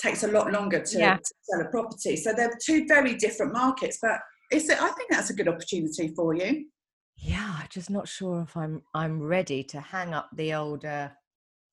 takes 0.00 0.22
a 0.22 0.28
lot 0.28 0.52
longer 0.52 0.80
to, 0.80 0.98
yeah. 0.98 1.16
to 1.16 1.34
sell 1.42 1.60
a 1.60 1.70
property. 1.70 2.16
So 2.16 2.32
they're 2.32 2.56
two 2.64 2.86
very 2.86 3.16
different 3.16 3.52
markets, 3.52 3.98
but 4.00 4.20
is 4.50 4.68
it, 4.68 4.80
I 4.80 4.88
think 4.90 5.10
that's 5.10 5.30
a 5.30 5.34
good 5.34 5.48
opportunity 5.48 6.08
for 6.08 6.34
you. 6.34 6.66
Yeah, 7.16 7.62
just 7.68 7.90
not 7.90 8.08
sure 8.08 8.42
if 8.42 8.56
I'm 8.56 8.82
I'm 8.94 9.22
ready 9.22 9.62
to 9.64 9.80
hang 9.80 10.14
up 10.14 10.30
the 10.34 10.54
old 10.54 10.84
uh, 10.84 11.10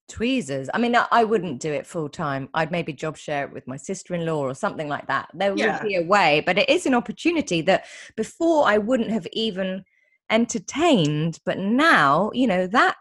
tweezers. 0.09 0.69
I 0.73 0.77
mean, 0.77 0.95
I, 0.95 1.07
I 1.11 1.23
wouldn't 1.23 1.61
do 1.61 1.71
it 1.71 1.87
full 1.87 2.09
time. 2.09 2.49
I'd 2.53 2.71
maybe 2.71 2.93
job 2.93 3.17
share 3.17 3.45
it 3.45 3.53
with 3.53 3.67
my 3.67 3.77
sister 3.77 4.13
in 4.13 4.25
law 4.25 4.41
or 4.41 4.53
something 4.53 4.89
like 4.89 5.07
that. 5.07 5.29
There 5.33 5.55
yeah. 5.55 5.81
would 5.81 5.87
be 5.87 5.95
a 5.95 6.03
way, 6.03 6.43
but 6.45 6.57
it 6.57 6.69
is 6.69 6.85
an 6.85 6.93
opportunity 6.93 7.61
that 7.61 7.85
before 8.15 8.67
I 8.67 8.77
wouldn't 8.77 9.11
have 9.11 9.27
even 9.31 9.83
entertained. 10.29 11.39
But 11.45 11.59
now, 11.59 12.31
you 12.33 12.47
know, 12.47 12.67
that 12.67 12.95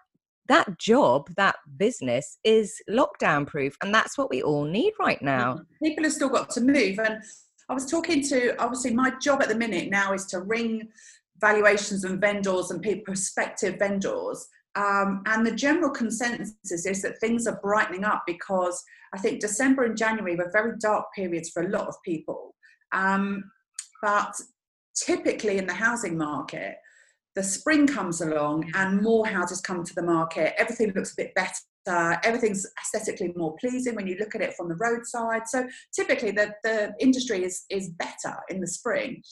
that 0.49 0.79
job, 0.79 1.29
that 1.37 1.57
business 1.77 2.39
is 2.45 2.81
lockdown 2.89 3.47
proof, 3.47 3.77
and 3.83 3.93
that's 3.93 4.17
what 4.17 4.31
we 4.31 4.43
all 4.43 4.65
need 4.65 4.93
right 5.01 5.21
now. 5.21 5.61
People 5.83 6.05
have 6.05 6.13
still 6.13 6.29
got 6.29 6.51
to 6.51 6.61
move, 6.61 7.01
and 7.01 7.23
I 7.69 7.75
was 7.75 7.91
talking 7.91 8.23
to 8.29 8.57
obviously 8.63 8.95
my 8.95 9.13
job 9.21 9.43
at 9.43 9.49
the 9.49 9.57
minute 9.57 9.91
now 9.91 10.13
is 10.13 10.27
to 10.27 10.41
ring 10.41 10.89
valuations 11.41 12.05
and 12.05 12.21
vendors 12.21 12.71
and 12.71 12.81
people, 12.81 13.05
prospective 13.05 13.79
vendors. 13.79 14.47
Um, 14.77 15.23
and 15.27 15.45
the 15.45 15.55
general 15.55 15.91
consensus 15.91 16.55
is 16.71 17.03
that 17.03 17.19
things 17.19 17.47
are 17.47 17.61
brightening 17.63 18.05
up 18.05 18.23
because 18.27 18.83
I 19.15 19.19
think 19.19 19.41
December 19.41 19.85
and 19.85 19.97
January 19.97 20.37
were 20.37 20.51
very 20.53 20.77
dark 20.79 21.07
periods 21.15 21.51
for 21.51 21.63
a 21.63 21.69
lot 21.69 21.89
of 21.89 21.95
people. 22.05 22.55
Um, 22.93 23.51
but 24.03 24.33
typically 24.95 25.59
in 25.59 25.67
the 25.67 25.75
housing 25.75 26.17
market, 26.17 26.77
the 27.35 27.43
spring 27.43 27.87
comes 27.87 28.21
along 28.21 28.71
and 28.75 29.03
more 29.03 29.27
houses 29.27 29.61
come 29.61 29.83
to 29.83 29.95
the 29.95 30.03
market. 30.03 30.55
Everything 30.59 30.93
looks 30.95 31.13
a 31.13 31.17
bit 31.17 31.35
better 31.35 31.53
uh, 31.89 32.17
everything's 32.25 32.67
aesthetically 32.83 33.33
more 33.37 33.57
pleasing 33.61 33.95
when 33.95 34.07
you 34.07 34.17
look 34.19 34.35
at 34.35 34.41
it 34.41 34.55
from 34.55 34.69
the 34.69 34.77
roadside. 34.77 35.43
So 35.47 35.67
typically 35.95 36.31
the, 36.31 36.55
the 36.65 36.95
industry 37.01 37.45
is, 37.45 37.65
is 37.71 37.91
better 37.91 38.37
in 38.49 38.61
the 38.61 38.67
spring. 38.67 39.23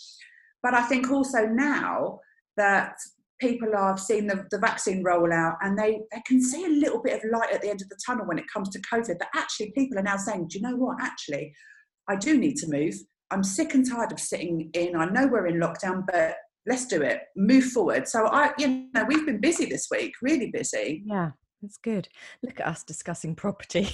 But 0.63 0.75
I 0.75 0.83
think 0.83 1.11
also 1.11 1.47
now 1.47 2.21
that 2.57 2.95
people 3.41 3.69
have 3.77 4.01
seen 4.01 4.27
the, 4.27 4.47
the 4.51 4.59
vaccine 4.59 5.05
rollout 5.05 5.57
and 5.61 5.79
they, 5.79 6.01
they 6.13 6.23
can 6.27 6.43
see 6.43 6.65
a 6.65 6.69
little 6.69 7.03
bit 7.03 7.23
of 7.23 7.31
light 7.31 7.53
at 7.53 7.61
the 7.61 7.69
end 7.69 7.83
of 7.83 7.89
the 7.89 7.99
tunnel 8.05 8.27
when 8.27 8.39
it 8.39 8.47
comes 8.53 8.69
to 8.71 8.81
COVID, 8.81 9.19
that 9.19 9.29
actually 9.35 9.73
people 9.73 9.99
are 9.99 10.03
now 10.03 10.17
saying, 10.17 10.49
do 10.49 10.59
you 10.59 10.63
know 10.63 10.77
what, 10.77 10.97
actually, 11.01 11.53
I 12.09 12.17
do 12.17 12.39
need 12.39 12.57
to 12.57 12.71
move. 12.71 12.95
I'm 13.31 13.43
sick 13.43 13.75
and 13.75 13.89
tired 13.89 14.13
of 14.13 14.21
sitting 14.21 14.71
in. 14.75 14.97
I 14.97 15.07
know 15.07 15.27
we're 15.27 15.49
in 15.49 15.61
lockdown, 15.61 16.05
but 16.11 16.37
let's 16.67 16.87
do 16.87 17.03
it, 17.03 17.23
move 17.37 17.65
forward. 17.65 18.09
So 18.09 18.27
I, 18.27 18.53
you 18.59 18.87
know, 18.95 19.05
we've 19.07 19.27
been 19.27 19.41
busy 19.41 19.67
this 19.67 19.89
week, 19.91 20.13
really 20.23 20.51
busy. 20.51 21.03
Yeah, 21.05 21.31
that's 21.65 21.79
good. 21.79 22.09
Look 22.43 22.61
at 22.61 22.67
us 22.67 22.85
discussing 22.85 23.35
property. 23.35 23.89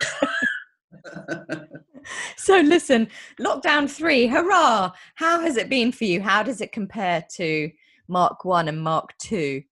so 2.36 2.58
listen, 2.58 3.08
lockdown 3.40 3.88
three, 3.88 4.26
hurrah! 4.26 4.90
How 5.14 5.40
has 5.40 5.56
it 5.56 5.68
been 5.68 5.92
for 5.92 6.04
you? 6.04 6.20
How 6.20 6.42
does 6.42 6.60
it 6.60 6.72
compare 6.72 7.24
to 7.36 7.70
Mark 8.08 8.44
one 8.44 8.66
and 8.66 8.82
Mark 8.82 9.16
two? 9.18 9.62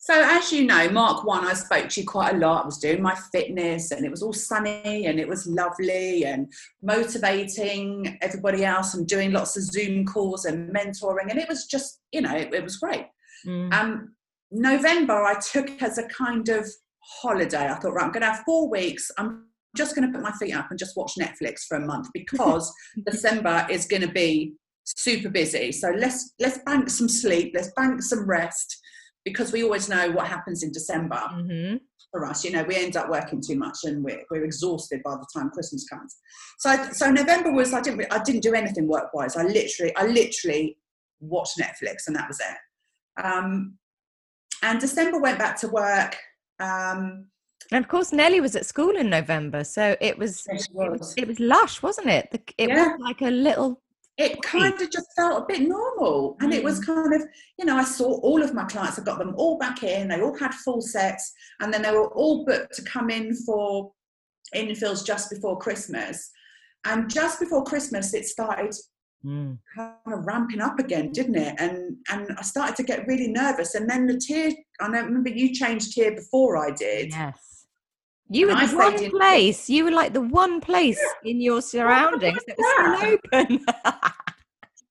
So, 0.00 0.14
as 0.14 0.52
you 0.52 0.64
know, 0.64 0.88
Mark 0.90 1.24
One, 1.24 1.44
I 1.44 1.54
spoke 1.54 1.88
to 1.88 2.00
you 2.00 2.06
quite 2.06 2.34
a 2.34 2.38
lot. 2.38 2.62
I 2.62 2.66
was 2.66 2.78
doing 2.78 3.02
my 3.02 3.16
fitness 3.32 3.90
and 3.90 4.04
it 4.04 4.10
was 4.10 4.22
all 4.22 4.32
sunny 4.32 5.06
and 5.06 5.18
it 5.18 5.28
was 5.28 5.48
lovely 5.48 6.24
and 6.24 6.52
motivating 6.82 8.16
everybody 8.22 8.64
else 8.64 8.94
and 8.94 9.08
doing 9.08 9.32
lots 9.32 9.56
of 9.56 9.64
Zoom 9.64 10.06
calls 10.06 10.44
and 10.44 10.72
mentoring. 10.72 11.30
And 11.30 11.38
it 11.38 11.48
was 11.48 11.66
just, 11.66 12.00
you 12.12 12.20
know, 12.20 12.34
it, 12.34 12.54
it 12.54 12.62
was 12.62 12.76
great. 12.76 13.06
Mm. 13.44 13.72
Um, 13.72 14.14
November, 14.50 15.24
I 15.24 15.38
took 15.38 15.70
as 15.82 15.98
a 15.98 16.08
kind 16.08 16.48
of 16.48 16.68
holiday. 17.00 17.68
I 17.68 17.74
thought, 17.74 17.92
right, 17.92 18.04
I'm 18.04 18.12
going 18.12 18.22
to 18.22 18.32
have 18.32 18.44
four 18.44 18.70
weeks. 18.70 19.10
I'm 19.18 19.46
just 19.76 19.94
going 19.94 20.10
to 20.10 20.12
put 20.12 20.22
my 20.22 20.32
feet 20.32 20.54
up 20.54 20.68
and 20.70 20.78
just 20.78 20.96
watch 20.96 21.12
Netflix 21.18 21.64
for 21.68 21.76
a 21.76 21.86
month 21.86 22.08
because 22.14 22.72
December 23.06 23.66
is 23.70 23.86
going 23.86 24.02
to 24.02 24.12
be 24.12 24.54
super 24.84 25.28
busy. 25.28 25.72
So 25.72 25.90
let's 25.90 26.32
let's 26.40 26.58
bank 26.64 26.88
some 26.88 27.08
sleep, 27.08 27.52
let's 27.54 27.72
bank 27.76 28.02
some 28.02 28.26
rest 28.26 28.78
because 29.24 29.52
we 29.52 29.62
always 29.62 29.88
know 29.88 30.10
what 30.10 30.26
happens 30.26 30.62
in 30.62 30.72
December 30.72 31.16
mm-hmm. 31.16 31.76
for 32.10 32.24
us. 32.24 32.44
You 32.44 32.52
know, 32.52 32.62
we 32.62 32.76
end 32.76 32.96
up 32.96 33.10
working 33.10 33.42
too 33.46 33.56
much 33.56 33.78
and 33.84 34.02
we're, 34.02 34.22
we're 34.30 34.44
exhausted 34.44 35.02
by 35.04 35.16
the 35.16 35.26
time 35.34 35.50
Christmas 35.50 35.86
comes. 35.88 36.16
So, 36.58 36.82
so 36.92 37.10
November 37.10 37.52
was 37.52 37.74
I 37.74 37.80
didn't 37.80 38.06
I 38.10 38.22
didn't 38.22 38.42
do 38.42 38.54
anything 38.54 38.88
work 38.88 39.12
wise. 39.12 39.36
I 39.36 39.42
literally 39.42 39.94
I 39.96 40.06
literally 40.06 40.78
watched 41.20 41.58
Netflix 41.58 42.06
and 42.06 42.16
that 42.16 42.28
was 42.28 42.40
it. 42.40 43.22
Um, 43.22 43.76
and 44.62 44.80
December 44.80 45.20
went 45.20 45.38
back 45.38 45.58
to 45.60 45.68
work. 45.68 46.16
Um, 46.60 47.26
and 47.70 47.84
of 47.84 47.88
course, 47.88 48.12
Nellie 48.12 48.40
was 48.40 48.56
at 48.56 48.66
school 48.66 48.96
in 48.96 49.10
November, 49.10 49.62
so 49.64 49.96
it 50.00 50.18
was. 50.18 50.46
It, 50.48 50.68
was 50.74 51.14
it 51.16 51.28
was 51.28 51.38
lush, 51.38 51.82
wasn't 51.82 52.08
it? 52.08 52.30
The, 52.30 52.40
it 52.56 52.68
yeah. 52.68 52.88
was 52.88 53.00
like 53.00 53.20
a 53.20 53.30
little 53.30 53.80
it 54.18 54.42
kind 54.42 54.74
of 54.80 54.90
just 54.90 55.06
felt 55.14 55.42
a 55.42 55.46
bit 55.46 55.62
normal. 55.62 56.36
And 56.40 56.52
it 56.52 56.62
was 56.62 56.80
mm. 56.80 56.86
kind 56.86 57.14
of, 57.14 57.22
you 57.56 57.64
know, 57.64 57.76
I 57.76 57.84
saw 57.84 58.18
all 58.20 58.42
of 58.42 58.52
my 58.52 58.64
clients, 58.64 58.98
I 58.98 59.04
got 59.04 59.18
them 59.18 59.34
all 59.36 59.58
back 59.58 59.84
in, 59.84 60.08
they 60.08 60.20
all 60.20 60.36
had 60.36 60.52
full 60.52 60.82
sets, 60.82 61.32
and 61.60 61.72
then 61.72 61.82
they 61.82 61.92
were 61.92 62.08
all 62.08 62.44
booked 62.44 62.74
to 62.74 62.82
come 62.82 63.10
in 63.10 63.34
for 63.34 63.92
infills 64.54 65.06
just 65.06 65.30
before 65.30 65.56
Christmas. 65.58 66.30
And 66.84 67.08
just 67.08 67.38
before 67.38 67.62
Christmas, 67.62 68.12
it 68.12 68.26
started 68.26 68.74
mm. 69.24 69.58
kind 69.74 69.94
of 70.06 70.26
ramping 70.26 70.60
up 70.60 70.78
again, 70.78 71.12
didn't 71.12 71.36
it? 71.36 71.54
And 71.58 71.96
and 72.10 72.36
I 72.38 72.42
started 72.42 72.76
to 72.76 72.82
get 72.82 73.06
really 73.06 73.28
nervous. 73.28 73.74
And 73.74 73.88
then 73.88 74.06
the 74.06 74.18
tier, 74.18 74.52
I 74.80 74.86
remember 74.86 75.30
you 75.30 75.54
changed 75.54 75.92
tier 75.92 76.14
before 76.14 76.56
I 76.56 76.70
did. 76.70 77.10
Yes. 77.10 77.66
You 78.30 78.48
were 78.48 78.54
the 78.54 78.76
one 78.76 79.10
place. 79.10 79.70
You 79.70 79.84
were 79.84 79.90
like 79.90 80.12
the 80.12 80.20
one 80.20 80.60
place 80.60 81.00
in 81.24 81.40
your 81.40 81.62
surroundings 81.62 82.40
that 82.46 82.58
was 82.58 82.98
still 82.98 83.40
open. 83.42 83.64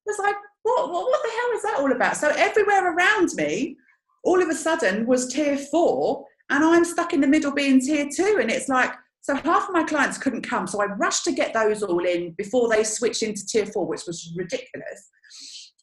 was 0.08 0.18
like, 0.18 0.34
what, 0.62 0.90
what, 0.90 1.04
what 1.04 1.22
the 1.22 1.30
hell 1.30 1.56
is 1.56 1.62
that 1.62 1.76
all 1.78 1.92
about? 1.92 2.16
So 2.16 2.28
everywhere 2.30 2.94
around 2.94 3.30
me, 3.36 3.76
all 4.24 4.42
of 4.42 4.48
a 4.48 4.54
sudden 4.54 5.06
was 5.06 5.32
tier 5.32 5.56
four, 5.56 6.24
and 6.50 6.64
I'm 6.64 6.84
stuck 6.84 7.12
in 7.12 7.20
the 7.20 7.26
middle 7.26 7.52
being 7.52 7.80
tier 7.80 8.08
two. 8.14 8.38
And 8.40 8.50
it's 8.50 8.68
like, 8.68 8.92
so 9.28 9.34
half 9.34 9.68
of 9.68 9.74
my 9.74 9.84
clients 9.84 10.16
couldn't 10.16 10.40
come. 10.40 10.66
So 10.66 10.80
I 10.80 10.86
rushed 10.86 11.24
to 11.24 11.32
get 11.32 11.52
those 11.52 11.82
all 11.82 12.02
in 12.06 12.32
before 12.38 12.70
they 12.70 12.82
switched 12.82 13.22
into 13.22 13.44
tier 13.46 13.66
four, 13.66 13.86
which 13.86 14.04
was 14.06 14.32
ridiculous. 14.34 15.10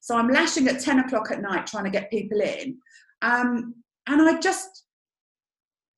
So 0.02 0.18
I'm 0.18 0.30
lashing 0.30 0.68
at 0.68 0.80
10 0.80 1.02
o'clock 1.02 1.30
at 1.30 1.44
night 1.44 1.68
trying 1.68 1.84
to 1.84 1.92
get 1.92 2.10
people 2.10 2.42
in. 2.42 2.80
Um, 3.22 3.76
and 4.08 4.28
I 4.28 4.40
just 4.40 4.86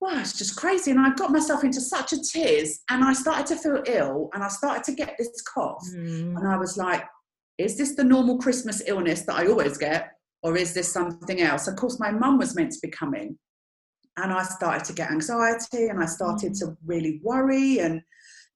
wow, 0.02 0.20
it's 0.20 0.38
just 0.38 0.58
crazy. 0.58 0.92
And 0.92 1.00
I 1.00 1.14
got 1.14 1.32
myself 1.32 1.64
into 1.64 1.80
such 1.80 2.12
a 2.12 2.22
tears 2.22 2.82
and 2.90 3.02
I 3.02 3.14
started 3.14 3.46
to 3.48 3.56
feel 3.56 3.82
ill 3.86 4.30
and 4.34 4.44
I 4.44 4.50
started 4.50 4.84
to 4.84 4.92
get 4.92 5.16
this 5.18 5.42
cough. 5.44 5.88
Mm. 5.96 6.36
And 6.36 6.46
I 6.50 6.58
was 6.58 6.76
like, 6.76 7.06
is 7.58 7.78
this 7.78 7.96
the 7.96 8.04
normal 8.04 8.40
Christmas 8.40 8.84
illness 8.88 9.22
that 9.22 9.38
I 9.38 9.48
always 9.48 9.78
get? 9.78 10.12
Or 10.44 10.58
is 10.58 10.74
this 10.74 10.92
something 10.92 11.40
else? 11.40 11.70
Of 11.70 11.78
course, 11.78 11.98
my 11.98 12.12
mum 12.12 12.40
was 12.40 12.56
meant 12.56 12.74
to 12.74 12.80
be 12.84 12.90
coming. 12.90 13.40
And 14.18 14.34
I 14.34 14.44
started 14.44 14.84
to 14.86 14.94
get 14.94 15.12
anxiety 15.12 15.88
and 15.88 16.02
I 16.02 16.06
started 16.06 16.54
mm. 16.54 16.60
to 16.60 16.78
really 16.86 17.20
worry. 17.24 17.80
And 17.80 18.02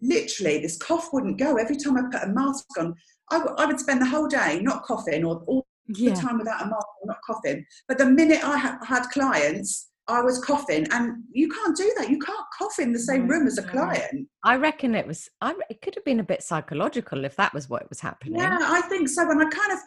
literally, 0.01 0.59
this 0.59 0.77
cough 0.77 1.09
wouldn't 1.13 1.37
go. 1.37 1.55
Every 1.55 1.77
time 1.77 1.97
I 1.97 2.03
put 2.11 2.27
a 2.27 2.31
mask 2.31 2.65
on, 2.77 2.95
I, 3.31 3.37
w- 3.37 3.55
I 3.57 3.65
would 3.65 3.79
spend 3.79 4.01
the 4.01 4.07
whole 4.07 4.27
day 4.27 4.59
not 4.61 4.83
coughing 4.83 5.23
or 5.23 5.43
all 5.47 5.65
yeah. 5.87 6.13
the 6.13 6.19
time 6.19 6.37
without 6.37 6.61
a 6.61 6.65
mask 6.65 6.87
or 7.01 7.07
not 7.07 7.19
coughing. 7.25 7.65
But 7.87 7.97
the 7.97 8.05
minute 8.05 8.43
I 8.43 8.57
ha- 8.57 8.79
had 8.83 9.03
clients, 9.09 9.91
I 10.07 10.21
was 10.21 10.43
coughing, 10.43 10.87
and 10.91 11.23
you 11.31 11.47
can't 11.47 11.77
do 11.77 11.93
that. 11.97 12.09
You 12.09 12.19
can't 12.19 12.45
cough 12.57 12.79
in 12.79 12.91
the 12.91 12.99
same 12.99 13.27
room 13.27 13.47
as 13.47 13.57
a 13.57 13.63
client. 13.63 14.27
I 14.43 14.55
reckon 14.57 14.95
it 14.95 15.07
was. 15.07 15.29
I 15.39 15.53
it 15.69 15.81
could 15.81 15.95
have 15.95 16.03
been 16.03 16.19
a 16.19 16.23
bit 16.23 16.43
psychological 16.43 17.23
if 17.23 17.35
that 17.37 17.53
was 17.53 17.69
what 17.69 17.87
was 17.87 17.99
happening. 17.99 18.39
Yeah, 18.39 18.57
I 18.61 18.81
think 18.81 19.07
so. 19.07 19.29
And 19.29 19.39
I 19.39 19.49
kind 19.49 19.71
of, 19.71 19.79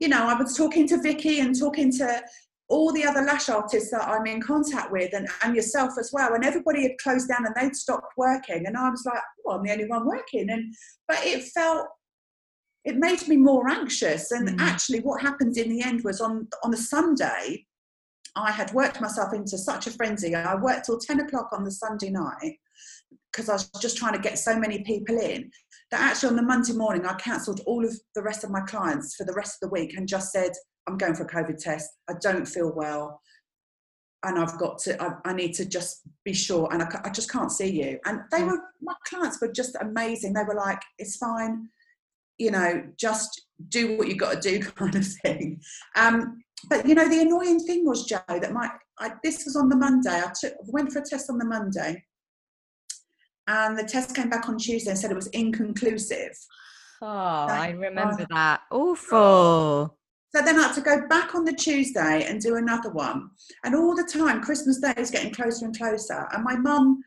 you 0.00 0.08
know, 0.08 0.26
I 0.26 0.34
was 0.34 0.56
talking 0.56 0.86
to 0.88 1.00
Vicky 1.00 1.40
and 1.40 1.58
talking 1.58 1.90
to 1.92 2.22
all 2.70 2.92
the 2.92 3.04
other 3.04 3.22
lash 3.22 3.48
artists 3.48 3.90
that 3.90 4.08
I'm 4.08 4.26
in 4.26 4.40
contact 4.40 4.90
with, 4.90 5.12
and, 5.12 5.28
and 5.42 5.54
yourself 5.54 5.94
as 5.98 6.10
well. 6.12 6.34
And 6.34 6.44
everybody 6.44 6.82
had 6.82 6.98
closed 7.02 7.28
down 7.28 7.44
and 7.44 7.54
they'd 7.54 7.76
stopped 7.76 8.14
working, 8.16 8.66
and 8.66 8.76
I 8.76 8.88
was 8.88 9.04
like, 9.04 9.20
"Well, 9.44 9.58
I'm 9.58 9.64
the 9.64 9.72
only 9.72 9.86
one 9.86 10.06
working." 10.06 10.48
And 10.50 10.74
but 11.06 11.18
it 11.22 11.44
felt 11.44 11.88
it 12.84 12.96
made 12.96 13.26
me 13.28 13.36
more 13.36 13.68
anxious. 13.68 14.30
And 14.30 14.48
mm. 14.48 14.60
actually, 14.60 15.00
what 15.00 15.20
happened 15.20 15.58
in 15.58 15.68
the 15.68 15.82
end 15.82 16.02
was 16.04 16.20
on 16.20 16.48
on 16.64 16.72
a 16.72 16.78
Sunday 16.78 17.66
I 18.36 18.52
had 18.52 18.72
worked 18.72 19.00
myself 19.00 19.32
into 19.32 19.58
such 19.58 19.86
a 19.86 19.90
frenzy. 19.90 20.34
I 20.34 20.54
worked 20.54 20.86
till 20.86 20.98
10 20.98 21.20
o'clock 21.20 21.50
on 21.52 21.64
the 21.64 21.70
Sunday 21.70 22.10
night 22.10 22.58
because 23.32 23.48
I 23.48 23.54
was 23.54 23.70
just 23.80 23.96
trying 23.96 24.14
to 24.14 24.18
get 24.20 24.38
so 24.38 24.58
many 24.58 24.82
people 24.82 25.18
in 25.18 25.50
that 25.90 26.00
actually 26.00 26.30
on 26.30 26.36
the 26.36 26.42
Monday 26.42 26.72
morning 26.72 27.06
I 27.06 27.14
cancelled 27.14 27.60
all 27.66 27.84
of 27.84 27.94
the 28.14 28.22
rest 28.22 28.44
of 28.44 28.50
my 28.50 28.60
clients 28.60 29.16
for 29.16 29.24
the 29.24 29.34
rest 29.34 29.58
of 29.60 29.68
the 29.68 29.72
week 29.72 29.96
and 29.96 30.06
just 30.06 30.32
said, 30.32 30.52
I'm 30.86 30.98
going 30.98 31.14
for 31.14 31.24
a 31.24 31.28
COVID 31.28 31.58
test. 31.58 31.90
I 32.08 32.14
don't 32.20 32.46
feel 32.46 32.72
well. 32.74 33.20
And 34.22 34.38
I've 34.38 34.58
got 34.58 34.78
to, 34.80 35.02
I, 35.02 35.12
I 35.24 35.32
need 35.32 35.54
to 35.54 35.64
just 35.64 36.02
be 36.24 36.34
sure. 36.34 36.68
And 36.72 36.82
I, 36.82 37.00
I, 37.04 37.10
just 37.10 37.30
can't 37.30 37.50
see 37.50 37.70
you. 37.70 37.98
And 38.04 38.20
they 38.30 38.40
mm. 38.40 38.48
were, 38.48 38.60
my 38.82 38.92
clients 39.06 39.40
were 39.40 39.50
just 39.50 39.76
amazing. 39.80 40.34
They 40.34 40.42
were 40.42 40.54
like, 40.54 40.80
it's 40.98 41.16
fine, 41.16 41.68
you 42.40 42.50
know, 42.50 42.82
just 42.98 43.46
do 43.68 43.96
what 43.96 44.08
you 44.08 44.16
got 44.16 44.40
to 44.42 44.50
do 44.50 44.58
kind 44.76 44.94
of 44.94 45.06
thing. 45.06 45.60
Um, 45.96 46.42
but 46.68 46.86
you 46.86 46.94
know, 46.94 47.08
the 47.08 47.20
annoying 47.20 47.60
thing 47.60 47.86
was, 47.86 48.04
Joe, 48.04 48.20
that 48.28 48.52
my 48.52 48.70
I, 48.98 49.12
this 49.22 49.44
was 49.44 49.56
on 49.56 49.68
the 49.68 49.76
Monday. 49.76 50.10
I 50.10 50.30
took 50.38 50.54
went 50.66 50.92
for 50.92 50.98
a 50.98 51.04
test 51.04 51.30
on 51.30 51.38
the 51.38 51.44
Monday, 51.44 52.04
and 53.46 53.78
the 53.78 53.84
test 53.84 54.14
came 54.14 54.28
back 54.28 54.48
on 54.48 54.58
Tuesday 54.58 54.90
and 54.90 54.98
said 54.98 55.10
it 55.10 55.16
was 55.16 55.28
inconclusive. 55.28 56.36
Oh, 57.02 57.06
I 57.06 57.70
remember 57.70 58.26
that. 58.30 58.60
Awful. 58.70 59.96
So 60.34 60.42
then 60.42 60.58
I 60.58 60.68
had 60.68 60.74
to 60.74 60.80
go 60.80 61.08
back 61.08 61.34
on 61.34 61.44
the 61.44 61.52
Tuesday 61.52 62.24
and 62.28 62.40
do 62.40 62.56
another 62.56 62.90
one. 62.90 63.30
And 63.64 63.74
all 63.74 63.96
the 63.96 64.04
time, 64.04 64.42
Christmas 64.42 64.78
Day 64.78 64.94
is 64.96 65.10
getting 65.10 65.32
closer 65.32 65.64
and 65.64 65.76
closer. 65.76 66.28
And 66.32 66.44
my 66.44 66.56
mum, 66.56 67.02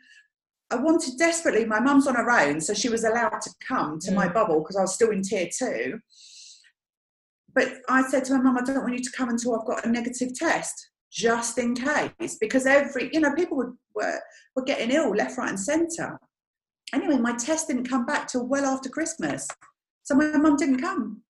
I 0.70 0.76
wanted 0.76 1.18
desperately, 1.18 1.66
my 1.66 1.80
mum's 1.80 2.08
on 2.08 2.16
her 2.16 2.30
own, 2.30 2.60
so 2.60 2.74
she 2.74 2.90
was 2.90 3.06
allowed 3.06 3.40
to 3.42 3.52
come 3.66 4.00
to 4.00 4.12
mm. 4.12 4.16
my 4.16 4.28
bubble 4.28 4.60
because 4.60 4.76
I 4.76 4.82
was 4.82 4.94
still 4.94 5.12
in 5.12 5.22
tier 5.22 5.48
two 5.58 6.00
but 7.54 7.82
I 7.88 8.04
said 8.08 8.26
to 8.26 8.34
my 8.34 8.42
mum, 8.42 8.58
I 8.58 8.64
don't 8.64 8.82
want 8.82 8.94
you 8.94 9.04
to 9.04 9.12
come 9.12 9.30
until 9.30 9.56
I've 9.56 9.68
got 9.68 9.86
a 9.86 9.90
negative 9.90 10.34
test, 10.34 10.90
just 11.12 11.58
in 11.58 11.76
case, 11.76 12.38
because 12.40 12.66
every, 12.66 13.10
you 13.14 13.20
know, 13.20 13.34
people 13.34 13.58
were, 13.58 13.74
were, 13.94 14.20
were 14.56 14.64
getting 14.64 14.92
ill 14.92 15.12
left, 15.12 15.38
right, 15.38 15.50
and 15.50 15.60
centre. 15.60 16.20
Anyway, 16.94 17.18
my 17.18 17.34
test 17.34 17.68
didn't 17.68 17.90
come 17.90 18.06
back 18.06 18.28
till 18.28 18.46
well 18.46 18.66
after 18.66 18.90
Christmas. 18.90 19.48
So 20.04 20.16
my 20.16 20.38
mum 20.38 20.56
didn't 20.56 20.82
come. 20.82 21.22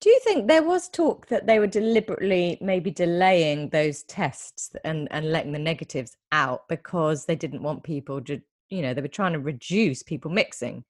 Do 0.00 0.10
you 0.10 0.20
think 0.20 0.48
there 0.48 0.62
was 0.62 0.88
talk 0.88 1.28
that 1.28 1.46
they 1.46 1.58
were 1.58 1.66
deliberately 1.66 2.58
maybe 2.60 2.90
delaying 2.90 3.70
those 3.70 4.02
tests 4.02 4.70
and, 4.84 5.08
and 5.10 5.32
letting 5.32 5.52
the 5.52 5.58
negatives 5.58 6.16
out 6.30 6.68
because 6.68 7.24
they 7.24 7.36
didn't 7.36 7.62
want 7.62 7.84
people 7.84 8.20
to, 8.22 8.40
you 8.68 8.82
know, 8.82 8.92
they 8.92 9.00
were 9.00 9.08
trying 9.08 9.32
to 9.32 9.40
reduce 9.40 10.02
people 10.02 10.30
mixing? 10.30 10.84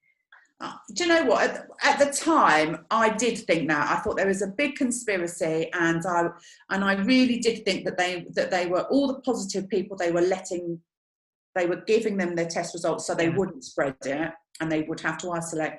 Uh, 0.61 0.73
do 0.93 1.03
you 1.03 1.09
know 1.09 1.25
what? 1.25 1.49
At, 1.49 1.67
at, 1.83 1.99
the 1.99 2.17
time, 2.17 2.85
I 2.89 3.09
did 3.09 3.39
think 3.39 3.67
that. 3.67 3.91
I 3.91 4.01
thought 4.01 4.15
there 4.15 4.27
was 4.27 4.41
a 4.41 4.47
big 4.47 4.75
conspiracy, 4.75 5.69
and 5.73 6.01
I 6.05 6.29
and 6.69 6.83
I 6.83 6.93
really 6.93 7.39
did 7.39 7.65
think 7.65 7.83
that 7.85 7.97
they 7.97 8.25
that 8.31 8.51
they 8.51 8.65
were 8.65 8.83
all 8.83 9.07
the 9.07 9.19
positive 9.21 9.67
people. 9.67 9.97
They 9.97 10.13
were 10.13 10.21
letting, 10.21 10.79
they 11.55 11.65
were 11.65 11.83
giving 11.85 12.15
them 12.15 12.35
their 12.35 12.47
test 12.47 12.73
results 12.73 13.05
so 13.05 13.13
they 13.13 13.29
wouldn't 13.29 13.65
spread 13.65 13.97
it, 14.05 14.31
and 14.61 14.71
they 14.71 14.83
would 14.83 15.01
have 15.01 15.17
to 15.19 15.31
isolate. 15.31 15.73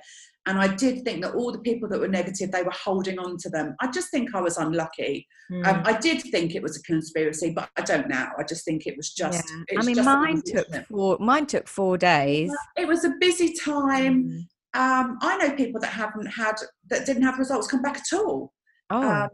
And 0.46 0.58
I 0.58 0.68
did 0.68 1.04
think 1.04 1.22
that 1.22 1.34
all 1.34 1.50
the 1.50 1.58
people 1.58 1.88
that 1.88 1.98
were 1.98 2.08
negative, 2.08 2.52
they 2.52 2.62
were 2.62 2.72
holding 2.72 3.18
on 3.18 3.36
to 3.38 3.50
them. 3.50 3.74
I 3.80 3.90
just 3.90 4.10
think 4.10 4.34
I 4.34 4.40
was 4.40 4.56
unlucky. 4.56 5.26
Mm. 5.50 5.66
Um, 5.66 5.82
I 5.84 5.98
did 5.98 6.22
think 6.22 6.54
it 6.54 6.62
was 6.62 6.76
a 6.76 6.82
conspiracy, 6.82 7.52
but 7.54 7.68
I 7.76 7.82
don't 7.82 8.08
now. 8.08 8.30
I 8.38 8.44
just 8.44 8.64
think 8.64 8.86
it 8.86 8.96
was 8.96 9.12
just. 9.12 9.44
Yeah. 9.70 9.80
I 9.80 9.84
mean, 9.84 10.04
mine 10.04 10.42
took 10.44 10.68
four. 10.86 11.16
Mine 11.20 11.46
took 11.46 11.68
four 11.68 11.98
days. 11.98 12.50
It 12.76 12.86
was 12.86 13.04
a 13.04 13.12
busy 13.20 13.54
time. 13.54 14.24
Mm 14.24 14.44
um, 14.76 15.18
I 15.22 15.38
know 15.38 15.56
people 15.56 15.80
that 15.80 15.90
haven't 15.90 16.26
had 16.26 16.56
that 16.90 17.06
didn't 17.06 17.22
have 17.22 17.38
results 17.38 17.66
come 17.66 17.80
back 17.80 17.96
at 17.96 18.18
all. 18.18 18.52
Oh. 18.90 19.08
Um, 19.08 19.28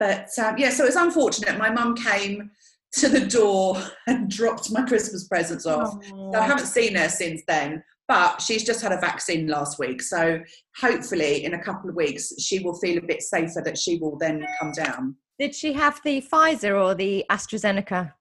but 0.00 0.28
um, 0.42 0.56
yeah, 0.56 0.70
so 0.70 0.86
it's 0.86 0.96
unfortunate. 0.96 1.58
My 1.58 1.70
mum 1.70 1.94
came 1.94 2.50
to 2.94 3.08
the 3.08 3.26
door 3.26 3.76
and 4.06 4.30
dropped 4.30 4.72
my 4.72 4.82
Christmas 4.82 5.28
presents 5.28 5.66
off. 5.66 6.02
So 6.08 6.34
I 6.34 6.46
haven't 6.46 6.66
seen 6.66 6.94
her 6.94 7.10
since 7.10 7.42
then. 7.46 7.84
But 8.08 8.42
she's 8.42 8.64
just 8.64 8.82
had 8.82 8.92
a 8.92 9.00
vaccine 9.00 9.46
last 9.46 9.78
week. 9.78 10.02
So 10.02 10.40
hopefully, 10.76 11.44
in 11.44 11.54
a 11.54 11.62
couple 11.62 11.88
of 11.88 11.96
weeks, 11.96 12.32
she 12.38 12.58
will 12.58 12.74
feel 12.74 12.98
a 12.98 13.02
bit 13.06 13.22
safer 13.22 13.62
that 13.64 13.78
she 13.78 13.96
will 13.98 14.16
then 14.18 14.44
come 14.60 14.72
down. 14.72 15.16
Did 15.38 15.54
she 15.54 15.72
have 15.72 16.00
the 16.04 16.20
Pfizer 16.20 16.80
or 16.84 16.94
the 16.94 17.24
AstraZeneca? 17.30 18.12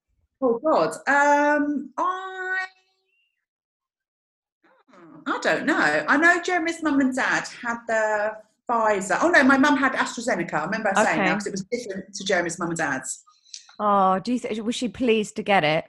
Oh, 0.42 0.60
God. 0.64 0.92
Um, 1.08 1.92
I. 1.98 2.66
I 5.28 5.40
don't 5.42 5.66
know. 5.66 6.06
I 6.08 6.18
know 6.18 6.42
Jeremy's 6.42 6.82
mum 6.82 7.00
and 7.00 7.16
dad 7.16 7.44
had 7.62 7.78
the 7.88 8.32
Pfizer. 8.70 9.18
Oh 9.22 9.30
no, 9.30 9.44
my 9.44 9.58
mum 9.58 9.78
had 9.78 9.94
AstraZeneca. 9.94 10.54
I 10.54 10.64
remember 10.66 10.92
saying 10.96 11.08
Okay. 11.20 11.26
that 11.26 11.34
because 11.34 11.48
it 11.48 11.52
was 11.52 11.66
different 11.72 12.14
to 12.16 12.24
Jeremy's 12.24 12.58
mum 12.58 12.70
and 12.70 12.78
dad's. 12.78 13.24
Oh, 13.80 14.20
do 14.20 14.34
you 14.34 14.40
think 14.40 14.64
was 14.64 14.76
she 14.76 14.88
pleased 14.88 15.36
to 15.36 15.44
get 15.44 15.64
it? 15.64 15.86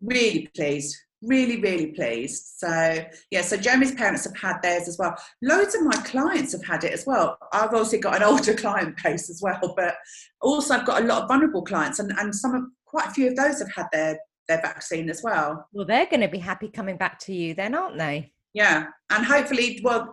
Really 0.00 0.48
pleased. 0.54 0.96
Really, 1.22 1.60
really 1.60 1.88
pleased. 1.88 2.58
So 2.58 3.04
yeah, 3.30 3.42
so 3.42 3.56
Jeremy's 3.56 3.94
parents 3.94 4.24
have 4.24 4.36
had 4.36 4.62
theirs 4.62 4.86
as 4.86 4.98
well. 4.98 5.16
Loads 5.42 5.74
of 5.74 5.82
my 5.82 5.96
clients 6.02 6.52
have 6.52 6.64
had 6.64 6.84
it 6.84 6.92
as 6.92 7.06
well. 7.06 7.36
I've 7.52 7.74
also 7.74 7.98
got 7.98 8.16
an 8.16 8.22
older 8.24 8.54
client 8.54 8.96
base 9.02 9.28
as 9.28 9.40
well, 9.42 9.74
but 9.76 9.96
also 10.40 10.74
I've 10.74 10.86
got 10.86 11.02
a 11.02 11.06
lot 11.06 11.22
of 11.22 11.28
vulnerable 11.28 11.62
clients 11.62 11.98
and, 11.98 12.12
and 12.18 12.34
some 12.34 12.54
of 12.54 12.62
quite 12.86 13.08
a 13.08 13.12
few 13.12 13.28
of 13.28 13.36
those 13.36 13.58
have 13.58 13.72
had 13.72 13.86
their 13.92 14.18
their 14.46 14.60
vaccine 14.62 15.10
as 15.10 15.22
well. 15.22 15.68
Well, 15.72 15.84
they're 15.84 16.06
going 16.06 16.22
to 16.22 16.28
be 16.28 16.38
happy 16.38 16.68
coming 16.68 16.96
back 16.96 17.18
to 17.20 17.34
you 17.34 17.54
then, 17.54 17.74
aren't 17.74 17.98
they? 17.98 18.32
Yeah. 18.54 18.86
And 19.10 19.26
hopefully 19.26 19.80
well 19.84 20.12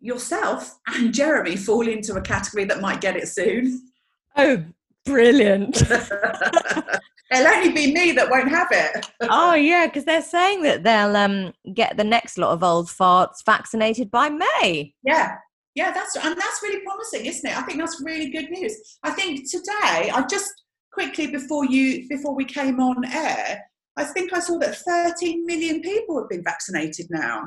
yourself 0.00 0.78
and 0.86 1.14
Jeremy 1.14 1.56
fall 1.56 1.86
into 1.86 2.14
a 2.14 2.20
category 2.20 2.64
that 2.64 2.80
might 2.80 3.00
get 3.00 3.16
it 3.16 3.28
soon. 3.28 3.90
Oh, 4.36 4.64
brilliant. 5.08 5.82
It'll 7.30 7.46
only 7.46 7.72
be 7.72 7.92
me 7.92 8.12
that 8.12 8.30
won't 8.30 8.48
have 8.48 8.68
it. 8.70 9.06
oh 9.22 9.54
yeah, 9.54 9.86
because 9.86 10.04
they're 10.04 10.22
saying 10.22 10.62
that 10.62 10.82
they'll 10.82 11.16
um 11.16 11.52
get 11.74 11.96
the 11.96 12.04
next 12.04 12.38
lot 12.38 12.52
of 12.52 12.62
old 12.62 12.88
farts 12.88 13.44
vaccinated 13.44 14.10
by 14.10 14.30
May. 14.30 14.94
Yeah, 15.02 15.34
yeah, 15.74 15.90
that's 15.92 16.16
and 16.16 16.36
that's 16.36 16.62
really 16.62 16.82
promising, 16.84 17.26
isn't 17.26 17.50
it? 17.50 17.56
I 17.56 17.62
think 17.62 17.78
that's 17.78 18.02
really 18.04 18.30
good 18.30 18.50
news. 18.50 18.74
I 19.02 19.10
think 19.10 19.50
today, 19.50 20.10
I 20.10 20.24
just 20.28 20.50
quickly 20.92 21.26
before 21.28 21.66
you 21.66 22.08
before 22.08 22.34
we 22.34 22.44
came 22.44 22.80
on 22.80 23.04
air, 23.04 23.62
I 23.96 24.04
think 24.04 24.32
I 24.32 24.40
saw 24.40 24.58
that 24.58 24.76
13 24.76 25.44
million 25.44 25.80
people 25.80 26.18
have 26.18 26.28
been 26.28 26.42
vaccinated 26.42 27.06
now. 27.10 27.42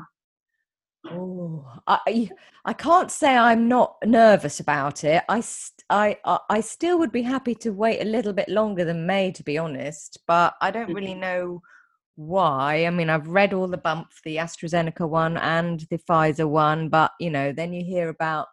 Oh, 1.10 1.64
I 1.86 2.30
I 2.64 2.72
can't 2.72 3.10
say 3.10 3.36
I'm 3.36 3.66
not 3.66 3.96
nervous 4.04 4.60
about 4.60 5.02
it. 5.02 5.24
I 5.28 5.40
I 5.92 6.16
I 6.24 6.38
I 6.48 6.60
still 6.60 6.98
would 6.98 7.12
be 7.12 7.22
happy 7.22 7.54
to 7.56 7.70
wait 7.70 8.00
a 8.00 8.04
little 8.04 8.32
bit 8.32 8.48
longer 8.48 8.84
than 8.84 9.06
May, 9.06 9.30
to 9.32 9.42
be 9.42 9.58
honest. 9.58 10.18
But 10.26 10.54
I 10.60 10.70
don't 10.70 10.92
really 10.92 11.14
know 11.14 11.62
why. 12.16 12.86
I 12.86 12.90
mean, 12.90 13.10
I've 13.10 13.28
read 13.28 13.52
all 13.52 13.68
the 13.68 13.76
bump 13.76 14.08
the 14.24 14.36
AstraZeneca 14.36 15.08
one 15.08 15.36
and 15.36 15.80
the 15.90 15.98
Pfizer 15.98 16.48
one, 16.48 16.88
but 16.88 17.12
you 17.20 17.30
know, 17.30 17.52
then 17.52 17.72
you 17.72 17.84
hear 17.84 18.08
about. 18.08 18.48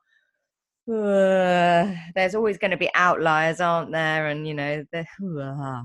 Uh, 0.88 1.94
there's 2.16 2.34
always 2.34 2.58
going 2.58 2.72
to 2.72 2.78
be 2.78 2.90
outliers, 2.96 3.62
aren't 3.62 3.92
there? 3.92 4.28
And 4.28 4.48
you 4.48 4.56
know, 4.56 4.84
the, 4.92 5.06
uh, 5.22 5.84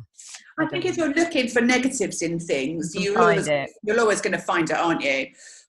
I 0.59 0.67
think 0.67 0.87
if 0.87 0.97
you're 0.97 1.13
looking 1.13 1.49
for 1.49 1.61
negatives 1.61 2.23
in 2.23 2.39
things, 2.39 2.95
you 2.95 3.15
always, 3.17 3.47
you're 3.83 4.01
always 4.01 4.23
going 4.23 4.33
to 4.33 4.39
find 4.39 4.71
it, 4.71 4.77
aren't 4.77 5.03
you? 5.03 5.27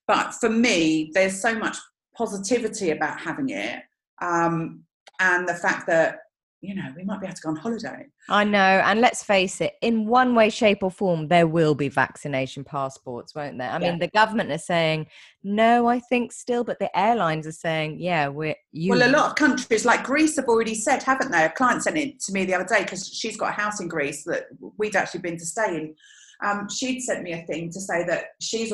But 0.07 0.33
for 0.35 0.49
me, 0.49 1.11
there's 1.13 1.41
so 1.41 1.53
much 1.53 1.75
positivity 2.15 2.91
about 2.91 3.19
having 3.19 3.49
it, 3.49 3.83
um, 4.21 4.84
and 5.19 5.47
the 5.47 5.53
fact 5.53 5.87
that 5.87 6.19
you 6.61 6.73
know 6.73 6.87
we 6.95 7.03
might 7.03 7.19
be 7.19 7.27
able 7.27 7.35
to 7.35 7.41
go 7.41 7.49
on 7.49 7.55
holiday. 7.55 8.05
I 8.27 8.43
know, 8.43 8.57
and 8.57 9.01
let's 9.01 9.23
face 9.23 9.61
it, 9.61 9.73
in 9.81 10.07
one 10.07 10.33
way, 10.33 10.49
shape, 10.49 10.79
or 10.81 10.89
form, 10.89 11.27
there 11.27 11.45
will 11.45 11.75
be 11.75 11.89
vaccination 11.89 12.63
passports, 12.63 13.35
won't 13.35 13.59
there? 13.59 13.69
I 13.69 13.79
Yeah. 13.79 13.91
mean, 13.91 13.99
the 13.99 14.07
government 14.07 14.51
is 14.51 14.65
saying 14.65 15.07
no, 15.43 15.85
I 15.87 15.99
think 15.99 16.31
still, 16.31 16.63
but 16.63 16.79
the 16.79 16.97
airlines 16.97 17.45
are 17.45 17.51
saying, 17.51 17.99
yeah, 17.99 18.29
we're 18.29 18.55
you. 18.71 18.91
Well, 18.91 19.07
a 19.07 19.11
lot 19.11 19.29
of 19.29 19.35
countries 19.35 19.85
like 19.85 20.03
Greece 20.03 20.37
have 20.37 20.45
already 20.45 20.73
said, 20.73 21.03
haven't 21.03 21.31
they? 21.31 21.43
A 21.45 21.49
client 21.49 21.83
sent 21.83 21.97
it 21.97 22.19
to 22.21 22.33
me 22.33 22.45
the 22.45 22.55
other 22.55 22.65
day 22.65 22.81
because 22.81 23.07
she's 23.07 23.37
got 23.37 23.49
a 23.49 23.61
house 23.61 23.79
in 23.79 23.87
Greece 23.87 24.23
that 24.23 24.45
we'd 24.77 24.95
actually 24.95 25.21
been 25.21 25.37
to 25.37 25.45
stay 25.45 25.75
in. 25.75 25.95
Um, 26.43 26.67
she'd 26.67 27.01
sent 27.01 27.21
me 27.21 27.33
a 27.33 27.45
thing 27.45 27.69
to 27.71 27.79
say 27.79 28.03
that 28.05 28.29
she's 28.41 28.73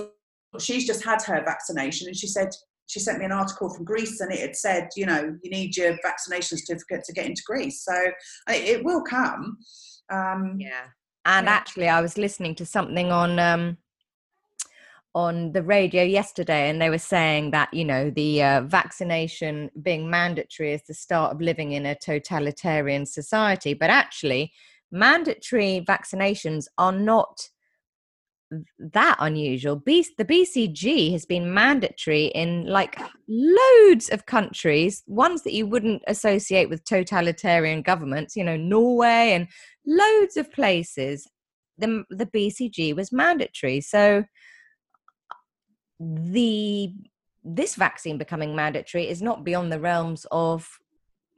she's 0.59 0.85
just 0.87 1.03
had 1.03 1.21
her 1.23 1.43
vaccination, 1.43 2.07
and 2.07 2.15
she 2.15 2.27
said 2.27 2.49
she 2.91 2.99
sent 2.99 3.19
me 3.19 3.25
an 3.25 3.31
article 3.31 3.73
from 3.73 3.85
Greece, 3.85 4.19
and 4.19 4.33
it 4.33 4.41
had 4.41 4.55
said, 4.55 4.89
you 4.97 5.05
know, 5.05 5.37
you 5.41 5.49
need 5.49 5.77
your 5.77 5.97
vaccination 6.01 6.57
certificate 6.57 7.05
to 7.05 7.13
get 7.13 7.25
into 7.25 7.41
Greece. 7.45 7.85
So 7.85 7.95
it 8.49 8.83
will 8.83 9.01
come. 9.01 9.57
Um, 10.11 10.57
Yeah. 10.59 10.87
And 11.23 11.45
Yeah. 11.45 11.53
actually, 11.53 11.87
I 11.87 12.01
was 12.01 12.17
listening 12.17 12.55
to 12.55 12.65
something 12.65 13.11
on 13.11 13.39
um, 13.39 13.77
on 15.13 15.53
the 15.53 15.63
radio 15.63 16.03
yesterday, 16.03 16.69
and 16.69 16.81
they 16.81 16.89
were 16.89 16.97
saying 16.97 17.51
that 17.51 17.73
you 17.73 17.85
know 17.85 18.09
the 18.09 18.43
uh, 18.43 18.61
vaccination 18.61 19.71
being 19.81 20.09
mandatory 20.09 20.73
is 20.73 20.83
the 20.83 20.93
start 20.93 21.31
of 21.31 21.39
living 21.39 21.71
in 21.71 21.85
a 21.85 21.95
totalitarian 21.95 23.05
society. 23.05 23.73
But 23.73 23.89
actually, 23.89 24.51
mandatory 24.91 25.85
vaccinations 25.87 26.65
are 26.77 26.91
not 26.91 27.49
that 28.79 29.15
unusual. 29.19 29.77
B- 29.77 30.05
the 30.17 30.25
BCG 30.25 31.11
has 31.11 31.25
been 31.25 31.53
mandatory 31.53 32.25
in 32.25 32.65
like 32.65 32.99
loads 33.27 34.09
of 34.09 34.25
countries, 34.25 35.03
ones 35.07 35.43
that 35.43 35.53
you 35.53 35.65
wouldn't 35.65 36.03
associate 36.07 36.69
with 36.69 36.83
totalitarian 36.83 37.81
governments, 37.81 38.35
you 38.35 38.43
know, 38.43 38.57
Norway 38.57 39.31
and 39.31 39.47
loads 39.85 40.37
of 40.37 40.51
places. 40.51 41.27
The, 41.77 42.03
the 42.09 42.25
BCG 42.25 42.95
was 42.95 43.11
mandatory. 43.11 43.81
So 43.81 44.25
the 45.99 46.93
this 47.43 47.75
vaccine 47.75 48.17
becoming 48.19 48.55
mandatory 48.55 49.07
is 49.07 49.21
not 49.21 49.43
beyond 49.43 49.71
the 49.71 49.79
realms 49.79 50.27
of 50.31 50.77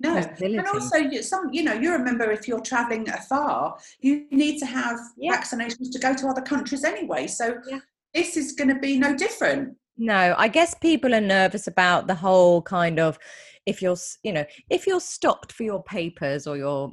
No, 0.03 0.17
and 0.17 0.67
also 0.67 0.97
you- 0.97 1.23
some, 1.23 1.49
you 1.53 1.63
know, 1.63 1.73
you 1.73 1.91
remember 1.93 2.29
if 2.29 2.45
you're 2.47 2.59
traveling 2.59 3.07
afar, 3.09 3.77
you 4.01 4.25
need 4.31 4.59
to 4.59 4.65
have 4.65 4.99
Yeah. 5.17 5.37
vaccinations 5.37 5.91
to 5.93 5.99
go 5.99 6.13
to 6.13 6.27
other 6.27 6.41
countries 6.41 6.83
anyway. 6.83 7.25
So 7.27 7.61
Yeah. 7.69 7.79
this 8.13 8.35
is 8.35 8.51
going 8.51 8.67
to 8.67 8.75
be 8.79 8.97
no 8.99 9.15
different. 9.15 9.77
No, 9.97 10.33
I 10.37 10.47
guess 10.47 10.73
people 10.73 11.13
are 11.13 11.21
nervous 11.21 11.67
about 11.67 12.07
the 12.07 12.15
whole 12.15 12.61
kind 12.61 12.99
of 12.99 13.19
if 13.65 13.81
you're, 13.81 13.95
you 14.23 14.33
know, 14.33 14.43
if 14.69 14.85
you're 14.85 14.99
stopped 14.99 15.53
for 15.53 15.63
your 15.63 15.81
papers 15.83 16.47
or 16.47 16.57
your 16.57 16.91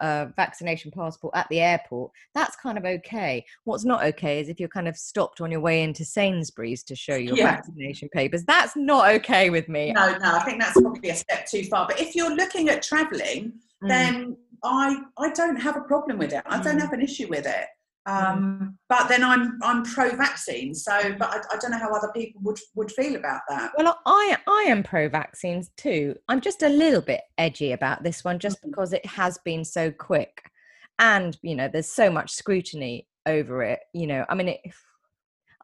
uh, 0.00 0.26
vaccination 0.34 0.90
passport 0.90 1.32
at 1.36 1.46
the 1.48 1.60
airport, 1.60 2.10
that's 2.34 2.56
kind 2.56 2.76
of 2.76 2.84
okay. 2.84 3.44
What's 3.64 3.84
not 3.84 4.02
okay 4.04 4.40
is 4.40 4.48
if 4.48 4.58
you're 4.58 4.68
kind 4.68 4.88
of 4.88 4.96
stopped 4.96 5.40
on 5.40 5.52
your 5.52 5.60
way 5.60 5.82
into 5.84 6.04
Sainsbury's 6.04 6.82
to 6.84 6.96
show 6.96 7.14
your 7.14 7.36
Yeah. 7.36 7.52
vaccination 7.56 8.08
papers. 8.08 8.44
That's 8.44 8.74
not 8.74 9.08
okay 9.16 9.50
with 9.50 9.68
me. 9.68 9.92
No, 9.92 10.18
no, 10.18 10.34
I 10.34 10.42
think 10.44 10.60
that's 10.60 10.80
probably 10.80 11.10
a 11.10 11.14
step 11.14 11.46
too 11.46 11.62
far. 11.64 11.86
But 11.86 12.00
if 12.00 12.16
you're 12.16 12.34
looking 12.34 12.68
at 12.68 12.82
traveling, 12.82 13.52
Mm. 13.84 13.88
then 13.88 14.36
I 14.64 14.96
I 15.18 15.30
don't 15.30 15.54
have 15.56 15.76
a 15.76 15.82
problem 15.82 16.18
with 16.18 16.32
it. 16.32 16.42
I 16.46 16.60
don't 16.60 16.78
Mm. 16.78 16.80
have 16.80 16.92
an 16.92 17.00
issue 17.00 17.28
with 17.28 17.46
it. 17.46 17.66
Um, 18.08 18.78
But 18.88 19.08
then 19.08 19.22
I'm 19.22 19.58
I'm 19.62 19.82
pro-vaccine, 19.84 20.74
so 20.74 21.14
but 21.18 21.28
I, 21.30 21.38
I 21.54 21.58
don't 21.58 21.70
know 21.72 21.78
how 21.78 21.92
other 21.92 22.10
people 22.14 22.40
would 22.44 22.58
would 22.74 22.90
feel 22.92 23.16
about 23.16 23.42
that. 23.48 23.72
Well, 23.76 23.98
I 24.06 24.36
I 24.46 24.64
am 24.68 24.82
pro 24.82 25.08
vaccines 25.08 25.70
too. 25.76 26.16
I'm 26.28 26.40
just 26.40 26.62
a 26.62 26.68
little 26.68 27.02
bit 27.02 27.20
edgy 27.36 27.72
about 27.72 28.02
this 28.02 28.24
one, 28.24 28.38
just 28.38 28.58
Mhm. 28.62 28.70
because 28.70 28.92
it 28.92 29.04
has 29.06 29.38
been 29.44 29.64
so 29.64 29.90
quick, 29.90 30.50
and 30.98 31.36
you 31.42 31.54
know, 31.54 31.68
there's 31.68 31.90
so 31.92 32.10
much 32.10 32.30
scrutiny 32.32 33.06
over 33.26 33.62
it. 33.62 33.80
You 33.92 34.06
know, 34.06 34.24
I 34.28 34.34
mean, 34.34 34.48
it, 34.48 34.60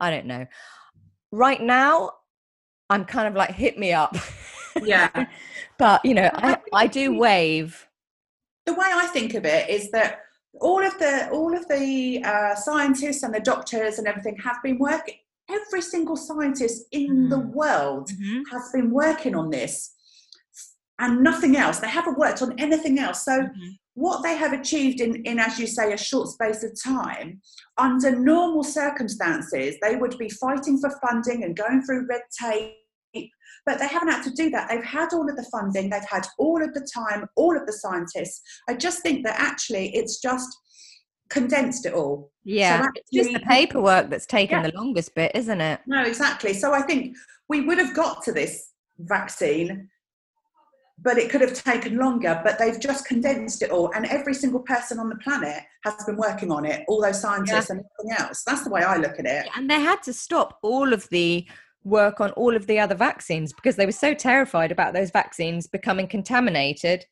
I 0.00 0.11
don't 0.11 0.26
know. 0.26 0.46
Right 1.33 1.62
now, 1.62 2.11
I'm 2.90 3.04
kind 3.07 3.26
of 3.28 3.35
like 3.35 3.50
hit 3.52 3.78
me 3.78 3.92
up. 3.94 4.14
Yeah. 4.83 5.09
but 5.78 6.04
you 6.04 6.14
know, 6.14 6.28
I 6.35 6.59
I 6.72 6.87
do 6.88 7.16
wave. 7.16 7.88
the 8.66 8.74
way 8.74 8.87
I 8.92 9.07
think 9.07 9.35
of 9.35 9.44
it 9.46 9.68
is 9.70 9.90
that 9.92 10.20
all 10.61 10.85
of 10.85 10.99
the 10.99 11.29
all 11.31 11.57
of 11.57 11.67
the 11.69 12.23
uh, 12.25 12.55
scientists 12.55 13.23
and 13.23 13.35
the 13.35 13.40
doctors 13.40 13.99
and 13.99 14.07
everything 14.07 14.37
have 14.38 14.62
been 14.62 14.79
working. 14.79 15.17
Every 15.51 15.83
single 15.83 16.17
scientist 16.17 16.87
in 16.93 17.29
the 17.29 17.37
Mhm. 17.37 17.53
world 17.53 18.11
has 18.53 18.71
been 18.73 18.90
working 18.90 19.35
on 19.35 19.51
this, 19.51 19.93
and 20.99 21.23
nothing 21.23 21.57
else. 21.57 21.81
They 21.81 21.88
haven't 21.88 22.19
worked 22.19 22.40
on 22.40 22.59
anything 22.59 22.99
else. 22.99 23.25
So 23.25 23.33
Mhm. 23.43 23.79
what 23.95 24.23
they 24.23 24.37
have 24.37 24.53
achieved 24.53 25.01
in, 25.01 25.17
in 25.25 25.38
as 25.38 25.59
you 25.59 25.67
say, 25.67 25.93
a 25.93 25.97
short 25.99 26.29
space 26.29 26.62
of 26.64 26.73
time, 26.81 27.43
under 27.77 28.11
normal 28.17 28.62
circumstances, 28.64 29.77
they 29.83 29.97
would 29.97 30.17
be 30.19 30.31
fighting 30.31 30.79
for 30.79 30.90
funding 31.07 31.45
and 31.45 31.57
going 31.57 31.83
through 31.83 32.07
red 32.07 32.23
tape. 32.40 32.75
But 33.66 33.79
they 33.79 33.88
haven't 33.88 34.11
had 34.11 34.22
to 34.24 34.31
do 34.31 34.50
that. 34.50 34.68
They've 34.68 34.85
had 34.85 35.12
all 35.12 35.29
of 35.29 35.37
the 35.37 35.44
funding, 35.44 35.90
they've 35.90 36.05
had 36.05 36.27
all 36.38 36.62
of 36.62 36.74
the 36.74 36.87
time, 36.94 37.27
all 37.37 37.57
of 37.57 37.66
the 37.66 37.72
scientists. 37.72 38.42
I 38.68 38.74
just 38.74 39.03
think 39.03 39.24
that 39.24 39.38
actually 39.38 39.94
it's 39.94 40.20
just 40.20 40.55
condensed 41.31 41.87
it 41.87 41.94
all. 41.94 42.31
Yeah, 42.44 42.87
it's 42.94 43.11
just 43.11 43.33
the 43.33 43.40
paperwork 43.40 44.11
that's 44.11 44.27
taken 44.27 44.59
Yeah. 44.59 44.70
the 44.70 44.77
longest 44.77 45.14
bit, 45.14 45.33
isn't 45.35 45.61
it? 45.61 45.81
No, 45.87 46.03
exactly. 46.03 46.53
So 46.53 46.72
I 46.74 46.83
think 46.83 47.16
we 47.48 47.62
would 47.62 47.79
have 47.79 47.94
got 47.94 48.22
to 48.24 48.33
this 48.33 48.70
vaccine 48.98 49.88
but 51.03 51.18
it 51.18 51.31
could 51.31 51.40
have 51.40 51.55
taken 51.55 51.98
longer. 51.98 52.40
But 52.44 52.59
they've 52.59 52.79
just 52.79 53.07
condensed 53.07 53.62
it 53.62 53.70
all, 53.70 53.90
and 53.94 54.07
every 54.07 54.35
single 54.35 54.61
person 54.61 54.98
on 54.98 55.09
the 55.09 55.16
planet 55.16 55.62
has 55.85 55.94
been 56.05 56.16
working 56.16 56.50
on 56.50 56.64
it. 56.64 56.85
All 56.88 57.00
those 57.03 57.20
scientists 57.20 57.68
yeah. 57.68 57.77
and 57.77 57.85
everything 58.00 58.24
else. 58.24 58.42
That's 58.46 58.64
the 58.64 58.70
way 58.70 58.83
I 58.83 58.96
look 58.96 59.18
at 59.18 59.27
it. 59.27 59.48
And 59.57 59.68
they 59.68 59.81
had 59.81 60.03
to 60.05 60.12
stop 60.12 60.59
all 60.62 60.92
of 60.92 61.09
the 61.11 61.46
work 61.85 62.20
on 62.20 62.31
all 62.33 62.57
of 62.57 62.66
the 62.66 62.79
other 62.79 62.94
vaccines 62.94 63.53
because 63.53 63.77
they 63.77 63.87
were 63.87 63.92
so 63.92 64.14
terrified 64.14 64.73
about 64.73 64.94
those 64.94 65.11
vaccines 65.11 65.66
becoming 65.66 66.09
contaminated 66.09 67.05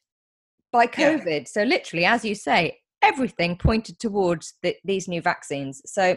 by 0.72 0.86
COVID. 0.86 1.40
Yeah. 1.40 1.44
So, 1.46 1.62
literally, 1.62 2.04
as 2.04 2.24
you 2.24 2.34
say, 2.34 2.78
everything 3.02 3.56
pointed 3.56 3.98
towards 3.98 4.54
the, 4.62 4.76
these 4.84 5.08
new 5.08 5.20
vaccines. 5.20 5.82
So, 5.86 6.16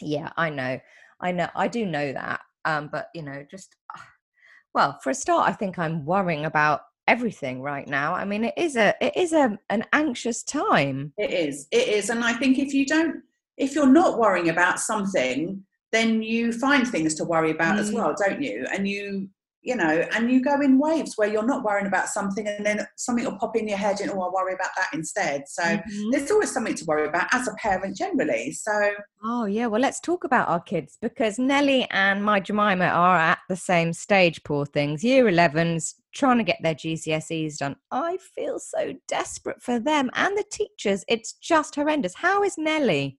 yeah, 0.00 0.30
I 0.36 0.50
know, 0.50 0.80
I 1.20 1.32
know, 1.32 1.48
I 1.54 1.68
do 1.68 1.84
know 1.84 2.12
that. 2.12 2.40
Um, 2.64 2.88
but 2.90 3.08
you 3.14 3.22
know, 3.22 3.44
just 3.50 3.76
well, 4.74 4.98
for 5.02 5.10
a 5.10 5.14
start, 5.14 5.48
I 5.48 5.52
think 5.52 5.78
I'm 5.78 6.04
worrying 6.04 6.44
about 6.44 6.80
everything 7.08 7.62
right 7.62 7.86
now. 7.86 8.14
I 8.14 8.24
mean, 8.24 8.44
it 8.44 8.54
is 8.56 8.76
a 8.76 8.94
it 9.00 9.16
is 9.16 9.32
a 9.32 9.58
an 9.70 9.84
anxious 9.92 10.42
time. 10.42 11.12
It 11.16 11.30
is, 11.30 11.68
it 11.70 11.88
is, 11.88 12.10
and 12.10 12.24
I 12.24 12.32
think 12.34 12.58
if 12.58 12.74
you 12.74 12.86
don't, 12.86 13.22
if 13.56 13.74
you're 13.74 13.86
not 13.86 14.18
worrying 14.18 14.48
about 14.48 14.80
something, 14.80 15.64
then 15.92 16.22
you 16.22 16.52
find 16.52 16.86
things 16.86 17.14
to 17.14 17.24
worry 17.24 17.50
about 17.50 17.76
mm. 17.76 17.80
as 17.80 17.92
well, 17.92 18.14
don't 18.18 18.42
you? 18.42 18.66
And 18.72 18.88
you 18.88 19.28
you 19.66 19.74
know, 19.74 20.06
and 20.12 20.30
you 20.30 20.40
go 20.40 20.60
in 20.60 20.78
waves 20.78 21.14
where 21.16 21.28
you're 21.28 21.44
not 21.44 21.64
worrying 21.64 21.88
about 21.88 22.06
something 22.06 22.46
and 22.46 22.64
then 22.64 22.86
something 22.94 23.24
will 23.24 23.36
pop 23.36 23.56
in 23.56 23.66
your 23.66 23.76
head 23.76 24.00
and, 24.00 24.12
oh, 24.12 24.20
I'll 24.20 24.32
worry 24.32 24.54
about 24.54 24.70
that 24.76 24.90
instead. 24.94 25.42
So 25.48 25.64
mm-hmm. 25.64 26.10
there's 26.12 26.30
always 26.30 26.52
something 26.52 26.76
to 26.76 26.84
worry 26.84 27.08
about 27.08 27.26
as 27.34 27.48
a 27.48 27.54
parent 27.54 27.96
generally. 27.96 28.52
So. 28.52 28.90
Oh, 29.24 29.46
yeah. 29.46 29.66
Well, 29.66 29.80
let's 29.80 29.98
talk 29.98 30.22
about 30.22 30.48
our 30.48 30.60
kids 30.60 30.98
because 31.02 31.36
Nellie 31.40 31.88
and 31.90 32.24
my 32.24 32.38
Jemima 32.38 32.84
are 32.84 33.16
at 33.16 33.40
the 33.48 33.56
same 33.56 33.92
stage, 33.92 34.44
poor 34.44 34.66
things. 34.66 35.02
Year 35.02 35.24
11s, 35.24 35.94
trying 36.14 36.38
to 36.38 36.44
get 36.44 36.58
their 36.62 36.76
GCSEs 36.76 37.58
done. 37.58 37.74
I 37.90 38.18
feel 38.36 38.60
so 38.60 38.94
desperate 39.08 39.60
for 39.60 39.80
them 39.80 40.12
and 40.14 40.38
the 40.38 40.44
teachers. 40.48 41.04
It's 41.08 41.32
just 41.32 41.74
horrendous. 41.74 42.14
How 42.14 42.44
is 42.44 42.56
Nellie? 42.56 43.18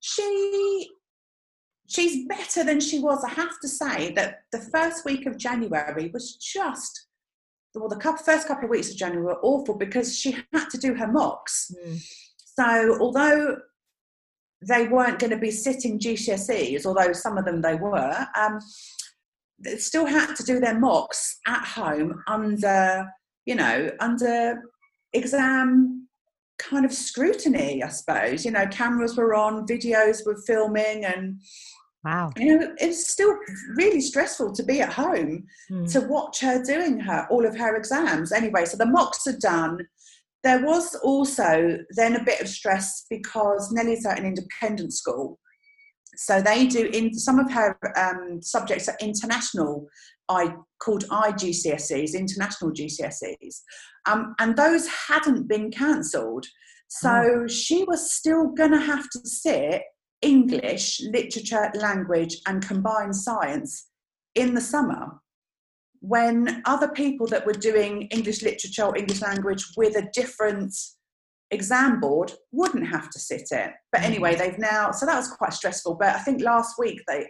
She 0.00 0.90
she's 1.86 2.26
better 2.26 2.64
than 2.64 2.80
she 2.80 2.98
was. 2.98 3.24
I 3.24 3.30
have 3.30 3.58
to 3.60 3.68
say 3.68 4.12
that 4.12 4.40
the 4.52 4.60
first 4.60 5.04
week 5.04 5.26
of 5.26 5.36
January 5.38 6.10
was 6.12 6.36
just, 6.36 7.06
well, 7.74 7.88
the 7.88 7.96
couple, 7.96 8.24
first 8.24 8.48
couple 8.48 8.64
of 8.64 8.70
weeks 8.70 8.90
of 8.90 8.96
January 8.96 9.24
were 9.24 9.40
awful 9.42 9.76
because 9.76 10.18
she 10.18 10.36
had 10.52 10.68
to 10.70 10.78
do 10.78 10.94
her 10.94 11.10
mocks. 11.10 11.70
Mm. 11.86 12.00
So 12.58 12.98
although 13.00 13.58
they 14.66 14.88
weren't 14.88 15.18
going 15.18 15.30
to 15.30 15.38
be 15.38 15.50
sitting 15.50 15.98
GCSEs, 15.98 16.86
although 16.86 17.12
some 17.12 17.38
of 17.38 17.44
them 17.44 17.60
they 17.60 17.74
were, 17.74 18.26
um, 18.36 18.58
they 19.58 19.76
still 19.76 20.06
had 20.06 20.34
to 20.34 20.42
do 20.42 20.60
their 20.60 20.78
mocks 20.78 21.38
at 21.46 21.64
home 21.64 22.22
under, 22.26 23.06
you 23.44 23.54
know, 23.54 23.90
under 24.00 24.62
exam 25.12 26.05
kind 26.58 26.84
of 26.84 26.92
scrutiny, 26.92 27.82
I 27.82 27.88
suppose. 27.88 28.44
You 28.44 28.50
know, 28.50 28.66
cameras 28.66 29.16
were 29.16 29.34
on, 29.34 29.66
videos 29.66 30.24
were 30.26 30.40
filming, 30.46 31.04
and 31.04 31.40
Wow. 32.06 32.30
You 32.36 32.58
know, 32.58 32.74
it's 32.78 33.08
still 33.10 33.34
really 33.76 34.00
stressful 34.00 34.52
to 34.52 34.62
be 34.62 34.80
at 34.80 34.92
home 34.92 35.44
mm. 35.68 35.92
to 35.92 36.02
watch 36.02 36.40
her 36.40 36.62
doing 36.62 37.00
her 37.00 37.26
all 37.30 37.44
of 37.44 37.56
her 37.56 37.74
exams. 37.74 38.30
Anyway, 38.30 38.64
so 38.64 38.76
the 38.76 38.86
mocks 38.86 39.26
are 39.26 39.38
done. 39.38 39.80
There 40.44 40.64
was 40.64 40.94
also 41.02 41.78
then 41.96 42.14
a 42.14 42.22
bit 42.22 42.40
of 42.40 42.46
stress 42.46 43.06
because 43.10 43.72
Nellie's 43.72 44.06
at 44.06 44.20
an 44.20 44.24
independent 44.24 44.92
school. 44.92 45.40
So 46.16 46.40
they 46.40 46.66
do 46.66 46.86
in 46.92 47.14
some 47.14 47.38
of 47.38 47.50
her 47.52 47.78
um, 47.96 48.40
subjects 48.42 48.88
are 48.88 48.96
international, 49.00 49.86
I 50.28 50.54
called 50.78 51.04
IGCSEs, 51.08 52.14
international 52.14 52.72
GCSEs, 52.72 53.60
um, 54.06 54.34
and 54.38 54.56
those 54.56 54.88
hadn't 55.08 55.48
been 55.48 55.70
cancelled. 55.70 56.46
So 56.88 57.42
oh. 57.42 57.46
she 57.46 57.84
was 57.84 58.12
still 58.12 58.48
going 58.48 58.72
to 58.72 58.80
have 58.80 59.08
to 59.10 59.20
sit 59.24 59.82
English, 60.22 61.00
literature, 61.12 61.70
language, 61.74 62.38
and 62.46 62.66
combined 62.66 63.14
science 63.14 63.88
in 64.34 64.54
the 64.54 64.60
summer 64.60 65.20
when 66.00 66.62
other 66.66 66.88
people 66.88 67.26
that 67.26 67.44
were 67.46 67.52
doing 67.52 68.02
English 68.12 68.42
literature 68.42 68.84
or 68.84 68.96
English 68.96 69.22
language 69.22 69.64
with 69.76 69.96
a 69.96 70.08
different 70.12 70.74
exam 71.50 72.00
board 72.00 72.32
wouldn't 72.52 72.86
have 72.86 73.10
to 73.10 73.18
sit 73.18 73.48
it. 73.50 73.70
But 73.92 74.00
mm-hmm. 74.00 74.04
anyway, 74.04 74.34
they've 74.34 74.58
now, 74.58 74.90
so 74.90 75.06
that 75.06 75.16
was 75.16 75.28
quite 75.28 75.52
stressful. 75.52 75.96
But 75.96 76.14
I 76.14 76.18
think 76.18 76.42
last 76.42 76.74
week 76.78 77.00
they, 77.06 77.26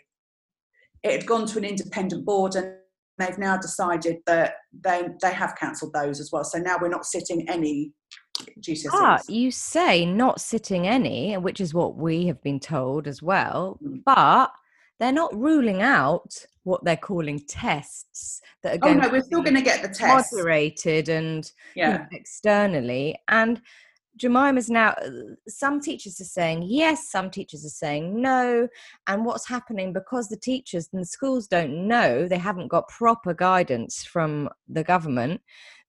it 1.03 1.13
had 1.13 1.27
gone 1.27 1.47
to 1.47 1.59
an 1.59 1.65
independent 1.65 2.25
board 2.25 2.55
and 2.57 2.75
they've 3.19 3.39
now 3.39 3.57
decided 3.57 4.19
that 4.27 4.55
they, 4.85 5.09
they 5.23 5.33
have 5.33 5.57
cancelled 5.57 5.93
those 5.93 6.21
as 6.21 6.31
well. 6.33 6.45
So 6.45 6.59
now 6.59 6.77
we're 6.81 6.89
not 6.89 7.07
sitting 7.07 7.49
any 7.49 7.93
GCSEs. 8.61 8.87
Ah, 8.93 9.19
you 9.29 9.51
say 9.51 10.05
not 10.05 10.41
sitting 10.41 10.87
any, 10.87 11.37
which 11.37 11.61
is 11.61 11.75
what 11.75 11.97
we 11.97 12.27
have 12.27 12.43
been 12.43 12.61
told 12.61 13.07
as 13.07 13.23
well, 13.23 13.79
mm. 13.83 14.03
but 14.05 14.51
they're 14.99 15.13
not 15.13 15.35
ruling 15.37 15.83
out 15.83 16.47
what 16.65 16.85
they're 16.85 16.97
calling 16.97 17.39
tests 17.47 18.41
that 18.63 18.75
are 18.75 18.79
going 18.79 18.99
oh 18.99 19.03
no 19.03 19.09
we're 19.09 19.23
still 19.23 19.43
going 19.43 19.55
to 19.55 19.63
get 19.63 19.83
the 19.83 19.89
tests 19.89 20.33
moderated 20.33 21.09
and 21.09 21.53
yeah. 21.77 21.93
You 21.93 21.99
know, 21.99 22.07
externally 22.11 23.17
and 23.29 23.61
Jemima's 24.19 24.71
now, 24.71 24.95
some 25.47 25.81
teachers 25.81 26.21
are 26.21 26.25
saying 26.25 26.65
yes, 26.67 27.11
some 27.11 27.31
teachers 27.31 27.65
are 27.65 27.71
saying 27.71 28.21
no. 28.21 28.69
And 29.07 29.25
what's 29.25 29.49
happening 29.49 29.93
because 29.93 30.29
the 30.29 30.37
teachers 30.37 30.89
and 30.93 31.03
the 31.03 31.07
schools 31.07 31.47
don't 31.47 31.87
know, 31.87 32.27
they 32.29 32.39
haven't 32.39 32.69
got 32.69 32.89
proper 32.89 33.35
guidance 33.35 34.05
from 34.05 34.49
the 34.69 34.85
government. 34.85 35.41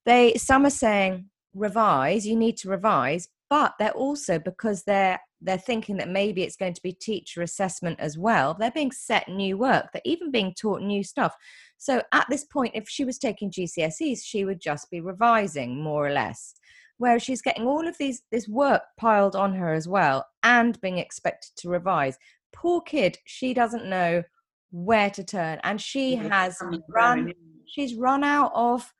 They 0.05 0.35
some 0.35 0.65
are 0.65 0.71
saying 0.71 1.29
revise 1.57 2.25
you 2.25 2.35
need 2.35 2.57
to 2.57 2.69
revise 2.69 3.27
but 3.49 3.73
they're 3.79 3.91
also 3.91 4.39
because 4.39 4.83
they're 4.83 5.19
they're 5.41 5.57
thinking 5.57 5.97
that 5.97 6.09
maybe 6.09 6.43
it's 6.43 6.55
going 6.55 6.73
to 6.73 6.81
be 6.81 6.91
teacher 6.91 7.41
assessment 7.41 7.99
as 7.99 8.17
well 8.17 8.53
they're 8.53 8.71
being 8.71 8.91
set 8.91 9.27
new 9.27 9.57
work 9.57 9.85
they're 9.91 10.01
even 10.05 10.31
being 10.31 10.53
taught 10.53 10.81
new 10.81 11.03
stuff 11.03 11.35
so 11.77 12.01
at 12.13 12.25
this 12.29 12.43
point 12.45 12.71
if 12.75 12.87
she 12.87 13.05
was 13.05 13.17
taking 13.17 13.51
gcse's 13.51 14.23
she 14.23 14.45
would 14.45 14.59
just 14.59 14.89
be 14.91 15.01
revising 15.01 15.81
more 15.81 16.05
or 16.05 16.11
less 16.11 16.53
whereas 16.97 17.23
she's 17.23 17.41
getting 17.41 17.65
all 17.65 17.87
of 17.87 17.97
these 17.97 18.23
this 18.31 18.47
work 18.47 18.81
piled 18.97 19.35
on 19.35 19.53
her 19.53 19.73
as 19.73 19.87
well 19.87 20.25
and 20.43 20.79
being 20.81 20.97
expected 20.97 21.51
to 21.55 21.69
revise 21.69 22.17
poor 22.53 22.81
kid 22.81 23.17
she 23.25 23.53
doesn't 23.53 23.85
know 23.85 24.23
where 24.71 25.09
to 25.09 25.23
turn 25.23 25.59
and 25.63 25.79
she 25.79 26.15
has 26.15 26.57
run 26.89 27.31
she's 27.67 27.95
run 27.95 28.23
out 28.23 28.51
of 28.53 28.93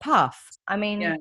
puff 0.00 0.58
i 0.68 0.76
mean 0.76 1.00
yeah 1.00 1.16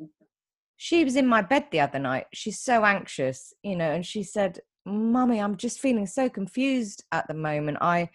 she 0.78 1.04
was 1.04 1.16
in 1.16 1.28
my 1.28 1.42
bed 1.42 1.68
the 1.72 1.80
other 1.80 2.00
night. 2.00 2.26
She's 2.34 2.60
so 2.60 2.86
anxious, 2.86 3.54
you 3.64 3.76
know, 3.76 3.92
and 3.92 4.06
she 4.06 4.24
said, 4.24 4.60
Mummy, 4.86 5.40
I'm 5.40 5.58
just 5.58 5.80
feeling 5.80 6.06
so 6.06 6.30
confused 6.30 7.04
at 7.12 7.28
the 7.28 7.34
moment. 7.34 7.78
I 7.82 8.10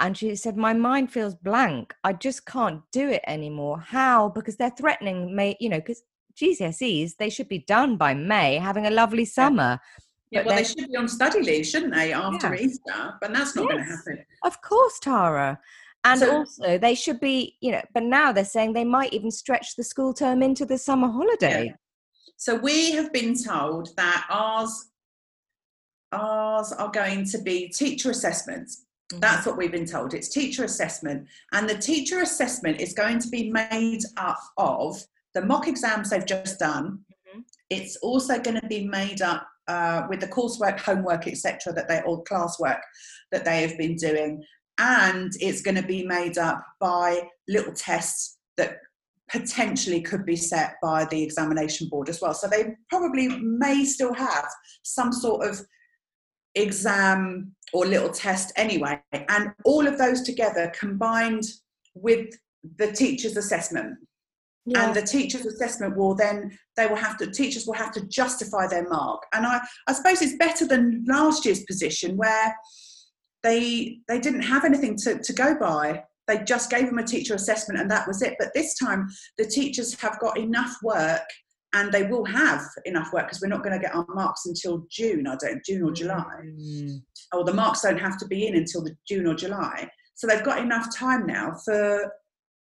and 0.00 0.16
she 0.16 0.34
said, 0.34 0.56
My 0.56 0.72
mind 0.72 1.12
feels 1.12 1.36
blank. 1.36 1.94
I 2.02 2.14
just 2.14 2.46
can't 2.46 2.80
do 2.90 3.08
it 3.10 3.22
anymore. 3.28 3.78
How? 3.78 4.28
Because 4.28 4.56
they're 4.56 4.72
threatening 4.76 5.36
May, 5.36 5.56
you 5.60 5.68
know, 5.68 5.78
because 5.78 6.02
GCSEs, 6.40 7.16
they 7.16 7.30
should 7.30 7.48
be 7.48 7.58
done 7.60 7.96
by 7.96 8.14
May, 8.14 8.56
having 8.56 8.86
a 8.86 8.90
lovely 8.90 9.24
summer. 9.24 9.78
Yeah, 10.30 10.42
well, 10.44 10.56
they 10.56 10.64
should 10.64 10.88
be 10.90 10.96
on 10.96 11.08
study 11.08 11.42
leave, 11.42 11.66
shouldn't 11.66 11.94
they, 11.94 12.12
after 12.12 12.54
yeah. 12.54 12.62
Easter? 12.62 13.14
But 13.20 13.32
that's 13.32 13.54
not 13.54 13.66
yes, 13.66 13.72
going 13.72 13.84
to 13.84 13.96
happen. 13.96 14.24
Of 14.42 14.60
course, 14.62 14.98
Tara. 14.98 15.60
And 16.04 16.20
so, 16.20 16.36
also, 16.38 16.76
they 16.76 16.94
should 16.94 17.20
be, 17.20 17.56
you 17.60 17.72
know, 17.72 17.82
but 17.94 18.02
now 18.02 18.32
they're 18.32 18.44
saying 18.44 18.72
they 18.72 18.84
might 18.84 19.12
even 19.12 19.30
stretch 19.30 19.76
the 19.76 19.84
school 19.84 20.12
term 20.12 20.42
into 20.42 20.66
the 20.66 20.76
summer 20.76 21.08
holiday. 21.08 21.66
Yeah. 21.66 21.72
So 22.36 22.56
we 22.56 22.92
have 22.92 23.12
been 23.12 23.34
told 23.42 23.96
that 23.96 24.26
ours, 24.28 24.90
ours 26.12 26.72
are 26.72 26.90
going 26.90 27.24
to 27.26 27.38
be 27.38 27.68
teacher 27.68 28.10
assessments. 28.10 28.84
Mm-hmm. 29.12 29.20
That's 29.20 29.46
what 29.46 29.56
we've 29.56 29.72
been 29.72 29.86
told. 29.86 30.12
It's 30.14 30.28
teacher 30.28 30.64
assessment. 30.64 31.26
And 31.52 31.68
the 31.68 31.78
teacher 31.78 32.20
assessment 32.20 32.80
is 32.80 32.92
going 32.92 33.20
to 33.20 33.28
be 33.28 33.50
made 33.50 34.00
up 34.16 34.40
of 34.58 35.02
the 35.34 35.44
mock 35.44 35.68
exams 35.68 36.10
they've 36.10 36.26
just 36.26 36.58
done. 36.58 37.00
Mm-hmm. 37.10 37.40
It's 37.70 37.96
also 37.96 38.38
going 38.38 38.60
to 38.60 38.66
be 38.66 38.86
made 38.86 39.22
up 39.22 39.46
uh, 39.68 40.02
with 40.08 40.20
the 40.20 40.28
coursework, 40.28 40.78
homework, 40.78 41.26
etc., 41.26 41.72
that 41.72 41.88
they 41.88 42.02
or 42.02 42.22
classwork 42.24 42.80
that 43.32 43.44
they 43.44 43.62
have 43.62 43.76
been 43.78 43.96
doing, 43.96 44.42
and 44.78 45.32
it's 45.40 45.62
going 45.62 45.76
to 45.76 45.86
be 45.86 46.06
made 46.06 46.38
up 46.38 46.64
by 46.80 47.22
little 47.48 47.72
tests 47.72 48.38
that 48.56 48.78
potentially 49.30 50.00
could 50.00 50.24
be 50.24 50.36
set 50.36 50.74
by 50.82 51.06
the 51.06 51.22
examination 51.22 51.88
board 51.88 52.08
as 52.08 52.20
well. 52.20 52.34
So 52.34 52.46
they 52.46 52.74
probably 52.90 53.28
may 53.28 53.84
still 53.84 54.12
have 54.14 54.46
some 54.82 55.12
sort 55.12 55.48
of 55.48 55.60
exam 56.54 57.52
or 57.72 57.86
little 57.86 58.10
test 58.10 58.52
anyway. 58.56 59.00
And 59.12 59.52
all 59.64 59.86
of 59.86 59.98
those 59.98 60.22
together 60.22 60.72
combined 60.78 61.44
with 61.94 62.28
the 62.76 62.92
teacher's 62.92 63.36
assessment. 63.36 63.96
Yeah. 64.66 64.86
And 64.86 64.96
the 64.96 65.02
teacher's 65.02 65.44
assessment 65.44 65.96
will 65.96 66.14
then 66.14 66.56
they 66.76 66.86
will 66.86 66.96
have 66.96 67.18
to 67.18 67.30
teachers 67.30 67.66
will 67.66 67.74
have 67.74 67.92
to 67.92 68.06
justify 68.06 68.66
their 68.66 68.88
mark. 68.88 69.22
And 69.34 69.46
I, 69.46 69.60
I 69.86 69.92
suppose 69.92 70.22
it's 70.22 70.36
better 70.36 70.66
than 70.66 71.04
last 71.06 71.44
year's 71.44 71.64
position 71.64 72.16
where 72.16 72.56
they 73.42 73.98
they 74.08 74.18
didn't 74.18 74.42
have 74.42 74.64
anything 74.64 74.96
to, 75.04 75.18
to 75.18 75.32
go 75.32 75.54
by 75.58 76.02
they 76.26 76.38
just 76.44 76.70
gave 76.70 76.86
them 76.86 76.98
a 76.98 77.04
teacher 77.04 77.34
assessment 77.34 77.80
and 77.80 77.90
that 77.90 78.06
was 78.06 78.22
it. 78.22 78.36
But 78.38 78.52
this 78.54 78.74
time, 78.78 79.08
the 79.38 79.44
teachers 79.44 79.98
have 80.00 80.18
got 80.20 80.38
enough 80.38 80.74
work 80.82 81.22
and 81.74 81.92
they 81.92 82.04
will 82.04 82.24
have 82.24 82.62
enough 82.84 83.12
work 83.12 83.26
because 83.26 83.40
we're 83.40 83.48
not 83.48 83.64
going 83.64 83.78
to 83.78 83.84
get 83.84 83.94
our 83.94 84.06
marks 84.08 84.46
until 84.46 84.86
June, 84.90 85.26
I 85.26 85.36
don't, 85.36 85.64
June 85.64 85.82
or 85.82 85.92
July. 85.92 86.24
Mm. 86.42 87.02
Or 87.32 87.44
the 87.44 87.52
marks 87.52 87.82
don't 87.82 87.98
have 87.98 88.16
to 88.18 88.26
be 88.26 88.46
in 88.46 88.56
until 88.56 88.82
the 88.82 88.96
June 89.08 89.26
or 89.26 89.34
July. 89.34 89.88
So 90.14 90.26
they've 90.26 90.44
got 90.44 90.62
enough 90.62 90.94
time 90.96 91.26
now 91.26 91.54
for 91.64 92.12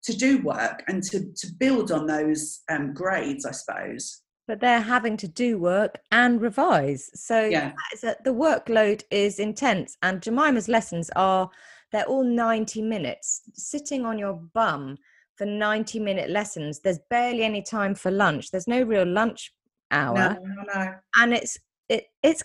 to 0.03 0.15
do 0.15 0.39
work 0.39 0.83
and 0.87 1.03
to, 1.03 1.31
to 1.33 1.47
build 1.59 1.91
on 1.91 2.05
those 2.05 2.61
um, 2.69 2.93
grades, 2.93 3.45
I 3.45 3.51
suppose. 3.51 4.21
But 4.47 4.59
they're 4.59 4.81
having 4.81 5.17
to 5.17 5.27
do 5.27 5.59
work 5.59 5.99
and 6.11 6.41
revise. 6.41 7.09
So 7.13 7.45
yeah. 7.45 7.73
the 8.01 8.33
workload 8.33 9.03
is 9.11 9.39
intense. 9.39 9.97
And 10.01 10.21
Jemima's 10.21 10.67
lessons 10.67 11.11
are, 11.15 11.49
they're 11.91 12.05
all 12.05 12.23
90 12.23 12.81
minutes. 12.81 13.41
Sitting 13.53 14.05
on 14.05 14.17
your 14.17 14.33
bum 14.33 14.97
for 15.35 15.45
90 15.45 15.99
minute 15.99 16.29
lessons, 16.29 16.79
there's 16.79 16.99
barely 17.09 17.43
any 17.43 17.61
time 17.61 17.93
for 17.93 18.09
lunch. 18.09 18.49
There's 18.49 18.67
no 18.67 18.81
real 18.81 19.05
lunch 19.05 19.53
hour. 19.91 20.15
No, 20.15 20.37
no, 20.41 20.63
no. 20.73 20.95
And 21.15 21.33
it's, 21.33 21.59
it, 21.87 22.05
it's, 22.23 22.43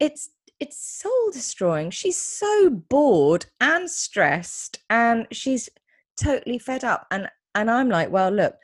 it's 0.00 0.30
it's 0.60 0.76
soul 0.76 1.30
destroying. 1.32 1.90
She's 1.90 2.18
so 2.18 2.68
bored 2.68 3.46
and 3.60 3.90
stressed 3.90 4.78
and 4.90 5.26
she's 5.32 5.70
totally 6.20 6.58
fed 6.58 6.84
up. 6.84 7.06
And 7.10 7.28
and 7.54 7.70
I'm 7.70 7.88
like, 7.88 8.10
well, 8.10 8.30
look, 8.30 8.54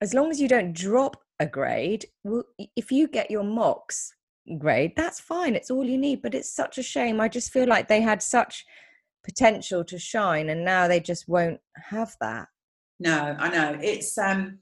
as 0.00 0.14
long 0.14 0.30
as 0.30 0.40
you 0.40 0.48
don't 0.48 0.72
drop 0.72 1.16
a 1.38 1.46
grade, 1.46 2.06
well, 2.24 2.44
if 2.76 2.90
you 2.90 3.08
get 3.08 3.30
your 3.30 3.44
mocks 3.44 4.14
grade, 4.58 4.92
that's 4.96 5.20
fine. 5.20 5.54
It's 5.54 5.70
all 5.70 5.84
you 5.84 5.98
need. 5.98 6.22
But 6.22 6.34
it's 6.34 6.54
such 6.54 6.78
a 6.78 6.82
shame. 6.82 7.20
I 7.20 7.28
just 7.28 7.52
feel 7.52 7.68
like 7.68 7.88
they 7.88 8.00
had 8.00 8.22
such 8.22 8.64
potential 9.24 9.84
to 9.84 9.98
shine 9.98 10.48
and 10.48 10.64
now 10.64 10.88
they 10.88 11.00
just 11.00 11.28
won't 11.28 11.60
have 11.76 12.16
that. 12.20 12.48
No, 12.98 13.36
I 13.38 13.48
know. 13.48 13.78
It's 13.80 14.18
um 14.18 14.58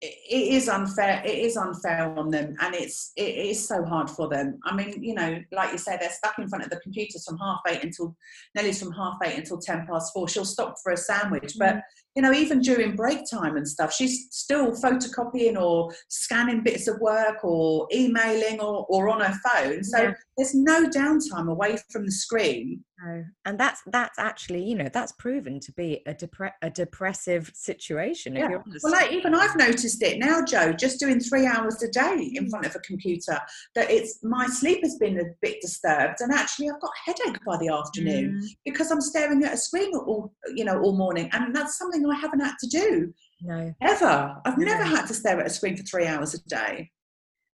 it 0.00 0.54
is 0.54 0.68
unfair 0.68 1.20
it 1.24 1.38
is 1.38 1.56
unfair 1.56 2.16
on 2.16 2.30
them 2.30 2.54
and 2.60 2.74
it's 2.74 3.10
it 3.16 3.34
is 3.34 3.66
so 3.66 3.84
hard 3.84 4.08
for 4.08 4.28
them 4.28 4.56
i 4.64 4.74
mean 4.74 5.02
you 5.02 5.12
know 5.12 5.40
like 5.50 5.72
you 5.72 5.78
say 5.78 5.96
they're 5.98 6.10
stuck 6.10 6.38
in 6.38 6.48
front 6.48 6.62
of 6.62 6.70
the 6.70 6.78
computers 6.80 7.24
from 7.26 7.36
half 7.38 7.58
eight 7.66 7.82
until 7.82 8.16
Nellie's 8.54 8.80
from 8.80 8.92
half 8.92 9.16
eight 9.24 9.36
until 9.36 9.58
10 9.58 9.86
past 9.90 10.12
four 10.12 10.28
she'll 10.28 10.44
stop 10.44 10.76
for 10.82 10.92
a 10.92 10.96
sandwich 10.96 11.54
but 11.58 11.76
mm. 11.76 11.82
you 12.14 12.22
know 12.22 12.32
even 12.32 12.60
during 12.60 12.94
break 12.94 13.18
time 13.28 13.56
and 13.56 13.66
stuff 13.66 13.92
she's 13.92 14.28
still 14.30 14.70
photocopying 14.70 15.60
or 15.60 15.92
scanning 16.08 16.62
bits 16.62 16.86
of 16.86 17.00
work 17.00 17.44
or 17.44 17.88
emailing 17.92 18.60
or, 18.60 18.86
or 18.88 19.08
on 19.08 19.20
her 19.20 19.34
phone 19.50 19.82
so 19.82 20.02
yeah. 20.02 20.12
there's 20.36 20.54
no 20.54 20.88
downtime 20.90 21.50
away 21.50 21.76
from 21.90 22.04
the 22.04 22.12
screen 22.12 22.84
no. 23.04 23.24
And 23.44 23.58
that's 23.58 23.80
that's 23.86 24.18
actually, 24.18 24.64
you 24.64 24.74
know, 24.74 24.88
that's 24.92 25.12
proven 25.12 25.60
to 25.60 25.72
be 25.72 26.02
a 26.06 26.14
depre- 26.14 26.52
a 26.62 26.70
depressive 26.70 27.50
situation. 27.54 28.34
Yeah. 28.34 28.48
well, 28.82 28.92
like 28.92 29.12
even 29.12 29.34
I've 29.34 29.56
noticed 29.56 29.87
it 29.96 30.18
now, 30.18 30.44
Joe, 30.44 30.72
just 30.72 31.00
doing 31.00 31.20
three 31.20 31.46
hours 31.46 31.82
a 31.82 31.88
day 31.88 32.32
in 32.34 32.48
front 32.50 32.66
of 32.66 32.74
a 32.74 32.80
computer, 32.80 33.38
that 33.74 33.90
it's 33.90 34.18
my 34.22 34.46
sleep 34.46 34.82
has 34.82 34.96
been 34.96 35.18
a 35.20 35.24
bit 35.40 35.60
disturbed, 35.60 36.20
and 36.20 36.32
actually 36.32 36.68
I've 36.70 36.80
got 36.80 36.90
a 36.90 37.10
headache 37.10 37.44
by 37.46 37.56
the 37.58 37.68
afternoon 37.68 38.40
mm. 38.42 38.48
because 38.64 38.90
I'm 38.90 39.00
staring 39.00 39.42
at 39.44 39.54
a 39.54 39.56
screen 39.56 39.94
all 39.94 40.32
you 40.54 40.64
know 40.64 40.80
all 40.80 40.96
morning, 40.96 41.30
and 41.32 41.54
that's 41.54 41.78
something 41.78 42.04
I 42.06 42.16
haven't 42.16 42.40
had 42.40 42.56
to 42.60 42.66
do. 42.68 43.12
No, 43.42 43.74
ever. 43.80 44.36
I've 44.44 44.58
no. 44.58 44.64
never 44.64 44.82
had 44.82 45.06
to 45.06 45.14
stare 45.14 45.40
at 45.40 45.46
a 45.46 45.50
screen 45.50 45.76
for 45.76 45.84
three 45.84 46.06
hours 46.06 46.34
a 46.34 46.42
day 46.48 46.90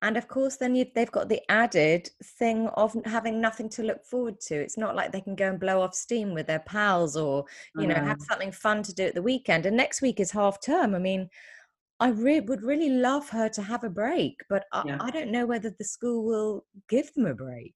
and 0.01 0.17
of 0.17 0.27
course 0.27 0.57
then 0.57 0.75
you, 0.75 0.85
they've 0.95 1.11
got 1.11 1.29
the 1.29 1.41
added 1.49 2.09
thing 2.39 2.67
of 2.75 2.95
having 3.05 3.39
nothing 3.39 3.69
to 3.69 3.83
look 3.83 4.03
forward 4.05 4.39
to 4.39 4.55
it's 4.55 4.77
not 4.77 4.95
like 4.95 5.11
they 5.11 5.21
can 5.21 5.35
go 5.35 5.49
and 5.49 5.59
blow 5.59 5.81
off 5.81 5.93
steam 5.93 6.33
with 6.33 6.47
their 6.47 6.59
pals 6.59 7.15
or 7.15 7.45
you 7.75 7.87
know, 7.87 7.95
know 7.95 8.05
have 8.05 8.21
something 8.21 8.51
fun 8.51 8.83
to 8.83 8.93
do 8.93 9.05
at 9.05 9.15
the 9.15 9.21
weekend 9.21 9.65
and 9.65 9.77
next 9.77 10.01
week 10.01 10.19
is 10.19 10.31
half 10.31 10.59
term 10.61 10.95
i 10.95 10.99
mean 10.99 11.29
i 12.01 12.09
re- 12.09 12.41
would 12.41 12.63
really 12.63 12.89
love 12.89 13.29
her 13.29 13.47
to 13.47 13.61
have 13.61 13.83
a 13.83 13.89
break 13.89 14.35
but 14.49 14.65
I, 14.73 14.83
yeah. 14.85 14.97
I 14.99 15.09
don't 15.11 15.31
know 15.31 15.45
whether 15.45 15.73
the 15.77 15.85
school 15.85 16.25
will 16.25 16.65
give 16.89 17.13
them 17.13 17.25
a 17.25 17.33
break 17.33 17.73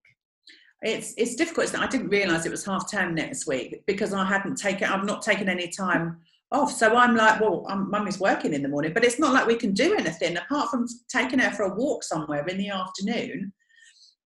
it's 0.81 1.13
it's 1.17 1.35
difficult 1.35 1.73
i 1.79 1.87
didn't 1.87 2.09
realize 2.09 2.45
it 2.45 2.51
was 2.51 2.65
half 2.65 2.91
term 2.91 3.15
next 3.15 3.47
week 3.47 3.83
because 3.87 4.13
i 4.13 4.25
hadn't 4.25 4.57
taken 4.57 4.89
i've 4.89 5.05
not 5.05 5.21
taken 5.21 5.47
any 5.47 5.69
time 5.69 6.17
off. 6.51 6.71
So 6.71 6.95
I'm 6.95 7.15
like, 7.15 7.39
well, 7.39 7.65
I'm, 7.69 7.89
mummy's 7.89 8.19
working 8.19 8.53
in 8.53 8.63
the 8.63 8.69
morning, 8.69 8.93
but 8.93 9.03
it's 9.03 9.19
not 9.19 9.33
like 9.33 9.47
we 9.47 9.55
can 9.55 9.73
do 9.73 9.95
anything 9.95 10.37
apart 10.37 10.69
from 10.69 10.85
taking 11.09 11.39
her 11.39 11.51
for 11.51 11.63
a 11.63 11.75
walk 11.75 12.03
somewhere 12.03 12.45
in 12.47 12.57
the 12.57 12.69
afternoon. 12.69 13.53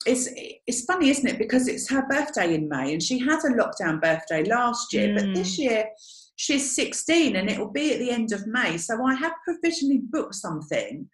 It's 0.06 0.30
it's 0.66 0.86
funny, 0.86 1.10
isn't 1.10 1.28
it? 1.28 1.38
Because 1.38 1.68
it's 1.68 1.90
her 1.90 2.08
birthday 2.08 2.56
in 2.56 2.70
May, 2.70 2.94
and 2.94 3.04
she 3.04 3.20
had 3.20 3.40
a 3.40 3.50
lockdown 3.50 4.02
birthday 4.02 4.44
last 4.44 4.94
year, 4.94 5.10
mm. 5.10 5.16
but 5.16 5.36
this 5.36 5.56
mm. 5.56 5.64
year 5.64 5.86
she's 6.40 6.74
16, 6.74 7.36
and 7.36 7.50
it 7.50 7.60
will 7.60 7.72
be 7.72 7.92
at 7.92 8.00
the 8.00 8.10
end 8.10 8.32
of 8.32 8.48
May. 8.48 8.78
So 8.78 9.04
I 9.04 9.14
have 9.14 9.34
provisionally 9.44 10.02
booked 10.10 10.36
something 10.36 11.10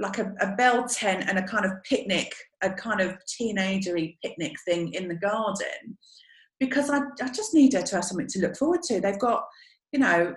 like 0.00 0.18
a, 0.18 0.32
a 0.40 0.56
bell 0.56 0.88
tent 0.88 1.28
and 1.28 1.38
a 1.38 1.42
kind 1.44 1.64
of 1.64 1.72
picnic, 1.84 2.34
a 2.60 2.70
kind 2.70 3.00
of 3.00 3.16
teenagery 3.26 4.16
picnic 4.24 4.56
thing 4.66 4.92
in 4.92 5.06
the 5.06 5.14
garden, 5.14 5.96
because 6.58 6.90
I 6.90 6.98
I 7.22 7.28
just 7.28 7.54
need 7.54 7.74
her 7.74 7.82
to 7.82 7.94
have 7.94 8.04
something 8.04 8.26
to 8.26 8.40
look 8.40 8.56
forward 8.56 8.82
to. 8.84 9.00
They've 9.00 9.18
got 9.20 9.44
you 9.92 10.00
know, 10.00 10.34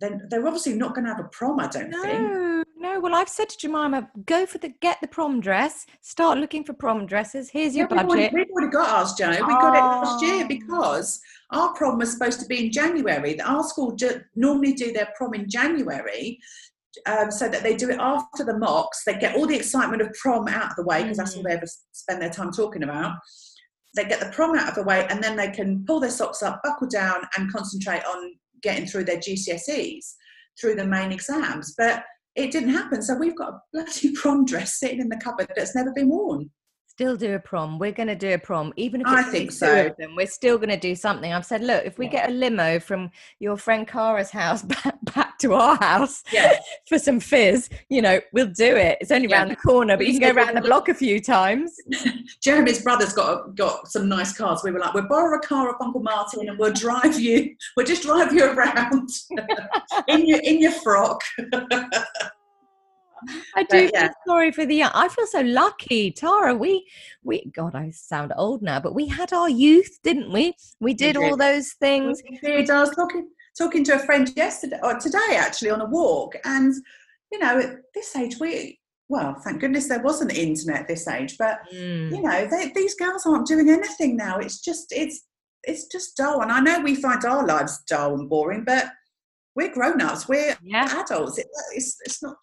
then 0.00 0.26
they're 0.28 0.46
obviously 0.46 0.74
not 0.74 0.94
going 0.94 1.04
to 1.04 1.14
have 1.14 1.24
a 1.24 1.28
prom, 1.28 1.60
I 1.60 1.68
don't 1.68 1.90
no, 1.90 2.02
think. 2.02 2.20
No, 2.20 2.64
no. 2.76 3.00
well, 3.00 3.14
I've 3.14 3.28
said 3.28 3.48
to 3.50 3.56
Jemima, 3.58 4.10
go 4.26 4.44
for 4.44 4.58
the 4.58 4.72
get 4.80 5.00
the 5.00 5.08
prom 5.08 5.40
dress, 5.40 5.86
start 6.02 6.38
looking 6.38 6.64
for 6.64 6.72
prom 6.72 7.06
dresses. 7.06 7.48
Here's 7.48 7.76
your 7.76 7.86
yeah, 7.90 8.02
budget. 8.02 8.32
We've 8.32 8.46
already, 8.52 8.72
got 8.72 8.88
ours, 8.88 9.14
Joe. 9.14 9.30
We 9.30 9.38
got 9.38 9.76
it 9.76 9.80
last 9.80 10.24
year 10.24 10.44
oh. 10.44 10.48
because 10.48 11.20
our 11.50 11.72
prom 11.74 11.98
was 11.98 12.12
supposed 12.12 12.40
to 12.40 12.46
be 12.46 12.66
in 12.66 12.72
January. 12.72 13.40
Our 13.40 13.62
school 13.64 13.96
normally 14.34 14.72
do 14.72 14.92
their 14.92 15.08
prom 15.16 15.34
in 15.34 15.48
January. 15.48 16.38
Um, 17.04 17.30
so 17.30 17.46
that 17.46 17.62
they 17.62 17.76
do 17.76 17.90
it 17.90 17.98
after 18.00 18.42
the 18.42 18.56
mocks, 18.56 19.04
they 19.04 19.18
get 19.18 19.36
all 19.36 19.46
the 19.46 19.54
excitement 19.54 20.00
of 20.00 20.14
prom 20.14 20.48
out 20.48 20.70
of 20.70 20.76
the 20.76 20.82
way 20.82 21.02
because 21.02 21.18
mm. 21.18 21.20
that's 21.20 21.36
all 21.36 21.42
they 21.42 21.52
ever 21.52 21.66
spend 21.92 22.22
their 22.22 22.30
time 22.30 22.50
talking 22.50 22.84
about 22.84 23.16
they 23.96 24.04
get 24.04 24.20
the 24.20 24.30
prom 24.30 24.56
out 24.56 24.68
of 24.68 24.74
the 24.74 24.82
way 24.82 25.06
and 25.08 25.22
then 25.22 25.36
they 25.36 25.50
can 25.50 25.84
pull 25.86 25.98
their 25.98 26.10
socks 26.10 26.42
up, 26.42 26.60
buckle 26.62 26.86
down, 26.86 27.22
and 27.36 27.52
concentrate 27.52 28.04
on 28.04 28.34
getting 28.62 28.86
through 28.86 29.04
their 29.04 29.16
GCSEs 29.16 30.04
through 30.60 30.74
the 30.74 30.86
main 30.86 31.10
exams. 31.10 31.74
But 31.76 32.04
it 32.36 32.52
didn't 32.52 32.74
happen. 32.74 33.02
So 33.02 33.14
we've 33.16 33.36
got 33.36 33.54
a 33.54 33.60
bloody 33.72 34.12
prom 34.12 34.44
dress 34.44 34.78
sitting 34.78 35.00
in 35.00 35.08
the 35.08 35.16
cupboard 35.16 35.50
that's 35.56 35.74
never 35.74 35.92
been 35.92 36.10
worn. 36.10 36.50
Still 36.96 37.14
do 37.14 37.34
a 37.34 37.38
prom. 37.38 37.78
We're 37.78 37.92
going 37.92 38.06
to 38.06 38.14
do 38.14 38.32
a 38.32 38.38
prom, 38.38 38.72
even 38.76 39.02
if 39.02 39.06
I 39.06 39.22
think 39.22 39.52
so. 39.52 39.94
Them, 39.98 40.16
we're 40.16 40.26
still 40.26 40.56
going 40.56 40.70
to 40.70 40.78
do 40.78 40.94
something. 40.94 41.30
I've 41.30 41.44
said, 41.44 41.62
look, 41.62 41.84
if 41.84 41.98
we 41.98 42.06
yeah. 42.06 42.12
get 42.12 42.30
a 42.30 42.32
limo 42.32 42.80
from 42.80 43.10
your 43.38 43.58
friend 43.58 43.86
Cara's 43.86 44.30
house 44.30 44.62
back, 44.84 44.96
back 45.14 45.38
to 45.40 45.52
our 45.52 45.76
house 45.76 46.24
yeah. 46.32 46.58
for 46.88 46.98
some 46.98 47.20
fizz, 47.20 47.68
you 47.90 48.00
know, 48.00 48.18
we'll 48.32 48.46
do 48.46 48.74
it. 48.76 48.96
It's 49.02 49.10
only 49.10 49.28
yeah. 49.28 49.40
around 49.40 49.48
the 49.48 49.56
corner, 49.56 49.98
but 49.98 50.06
you 50.06 50.18
can 50.18 50.34
go 50.34 50.40
around 50.40 50.54
the 50.54 50.62
block 50.62 50.88
a 50.88 50.94
few 50.94 51.20
times. 51.20 51.76
Jeremy's 52.42 52.82
brother's 52.82 53.12
got 53.12 53.54
got 53.54 53.88
some 53.88 54.08
nice 54.08 54.34
cars. 54.34 54.62
We 54.64 54.70
were 54.70 54.80
like, 54.80 54.94
we'll 54.94 55.06
borrow 55.06 55.36
a 55.36 55.42
car 55.42 55.68
of 55.68 55.76
Uncle 55.82 56.00
Martin 56.00 56.48
and 56.48 56.58
we'll 56.58 56.72
drive 56.72 57.20
you. 57.20 57.54
We'll 57.76 57.84
just 57.84 58.04
drive 58.04 58.32
you 58.32 58.46
around 58.46 59.10
in 60.08 60.26
your 60.26 60.40
in 60.40 60.62
your 60.62 60.72
frock. 60.72 61.20
I 63.54 63.62
do 63.64 63.90
yeah. 63.92 64.08
feel 64.08 64.10
sorry 64.26 64.52
for 64.52 64.66
the 64.66 64.76
young. 64.76 64.90
I 64.94 65.08
feel 65.08 65.26
so 65.26 65.40
lucky, 65.40 66.10
Tara. 66.10 66.54
We, 66.54 66.86
we, 67.22 67.50
God, 67.54 67.74
I 67.74 67.90
sound 67.90 68.32
old 68.36 68.62
now, 68.62 68.80
but 68.80 68.94
we 68.94 69.06
had 69.06 69.32
our 69.32 69.48
youth, 69.48 69.98
didn't 70.02 70.32
we? 70.32 70.54
We 70.80 70.94
did, 70.94 71.16
we 71.16 71.22
did. 71.22 71.30
all 71.30 71.36
those 71.36 71.72
things. 71.74 72.22
We 72.28 72.38
did. 72.38 72.70
I 72.70 72.80
was 72.80 72.90
talking 72.90 73.28
talking 73.56 73.84
to 73.84 73.94
a 73.94 73.98
friend 73.98 74.30
yesterday 74.36 74.78
or 74.82 74.98
today 74.98 75.36
actually 75.36 75.70
on 75.70 75.80
a 75.80 75.86
walk, 75.86 76.36
and 76.44 76.74
you 77.32 77.38
know, 77.38 77.58
at 77.58 77.76
this 77.94 78.14
age, 78.16 78.38
we 78.40 78.78
well, 79.08 79.34
thank 79.44 79.60
goodness 79.60 79.88
there 79.88 80.02
wasn't 80.02 80.32
the 80.32 80.42
internet 80.42 80.82
at 80.82 80.88
this 80.88 81.06
age, 81.06 81.36
but 81.38 81.60
mm. 81.72 82.10
you 82.10 82.22
know, 82.22 82.46
they, 82.50 82.72
these 82.74 82.94
girls 82.96 83.24
aren't 83.24 83.46
doing 83.46 83.70
anything 83.70 84.16
now. 84.16 84.38
It's 84.38 84.60
just 84.60 84.92
it's 84.92 85.24
it's 85.62 85.86
just 85.86 86.16
dull, 86.16 86.42
and 86.42 86.52
I 86.52 86.60
know 86.60 86.80
we 86.80 86.96
find 86.96 87.24
our 87.24 87.46
lives 87.46 87.82
dull 87.88 88.14
and 88.14 88.28
boring, 88.28 88.64
but 88.64 88.86
we're 89.54 89.72
grown 89.72 90.00
ups, 90.00 90.28
we're 90.28 90.56
yeah. 90.62 91.02
adults. 91.02 91.38
It, 91.38 91.46
it's 91.74 91.96
it's 92.04 92.22
not 92.22 92.36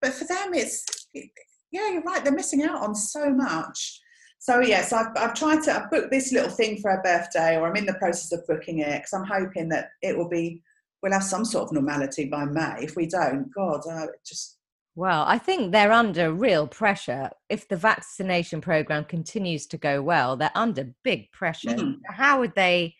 but 0.00 0.12
for 0.12 0.24
them, 0.24 0.54
it's 0.54 0.84
yeah, 1.14 1.90
you're 1.90 2.02
right. 2.02 2.22
They're 2.22 2.32
missing 2.32 2.62
out 2.62 2.82
on 2.82 2.94
so 2.94 3.30
much. 3.30 4.00
So 4.38 4.60
yes, 4.60 4.92
I've, 4.92 5.08
I've 5.16 5.34
tried 5.34 5.62
to. 5.64 5.72
I've 5.72 5.90
booked 5.90 6.10
this 6.10 6.32
little 6.32 6.50
thing 6.50 6.78
for 6.80 6.90
her 6.90 7.02
birthday, 7.02 7.56
or 7.56 7.68
I'm 7.68 7.76
in 7.76 7.86
the 7.86 7.94
process 7.94 8.32
of 8.32 8.46
booking 8.46 8.80
it 8.80 8.98
because 8.98 9.12
I'm 9.12 9.24
hoping 9.24 9.68
that 9.70 9.90
it 10.02 10.16
will 10.16 10.28
be. 10.28 10.62
We'll 11.02 11.12
have 11.12 11.24
some 11.24 11.44
sort 11.44 11.64
of 11.64 11.72
normality 11.72 12.26
by 12.26 12.44
May. 12.44 12.76
If 12.80 12.94
we 12.94 13.06
don't, 13.06 13.52
God, 13.52 13.80
uh, 13.90 14.06
just 14.24 14.58
well, 14.94 15.24
I 15.26 15.38
think 15.38 15.72
they're 15.72 15.92
under 15.92 16.32
real 16.32 16.66
pressure. 16.66 17.30
If 17.48 17.68
the 17.68 17.76
vaccination 17.76 18.60
program 18.60 19.04
continues 19.04 19.66
to 19.68 19.78
go 19.78 20.02
well, 20.02 20.36
they're 20.36 20.50
under 20.54 20.92
big 21.02 21.32
pressure. 21.32 21.70
Mm. 21.70 22.00
How 22.08 22.40
would 22.40 22.54
they 22.54 22.94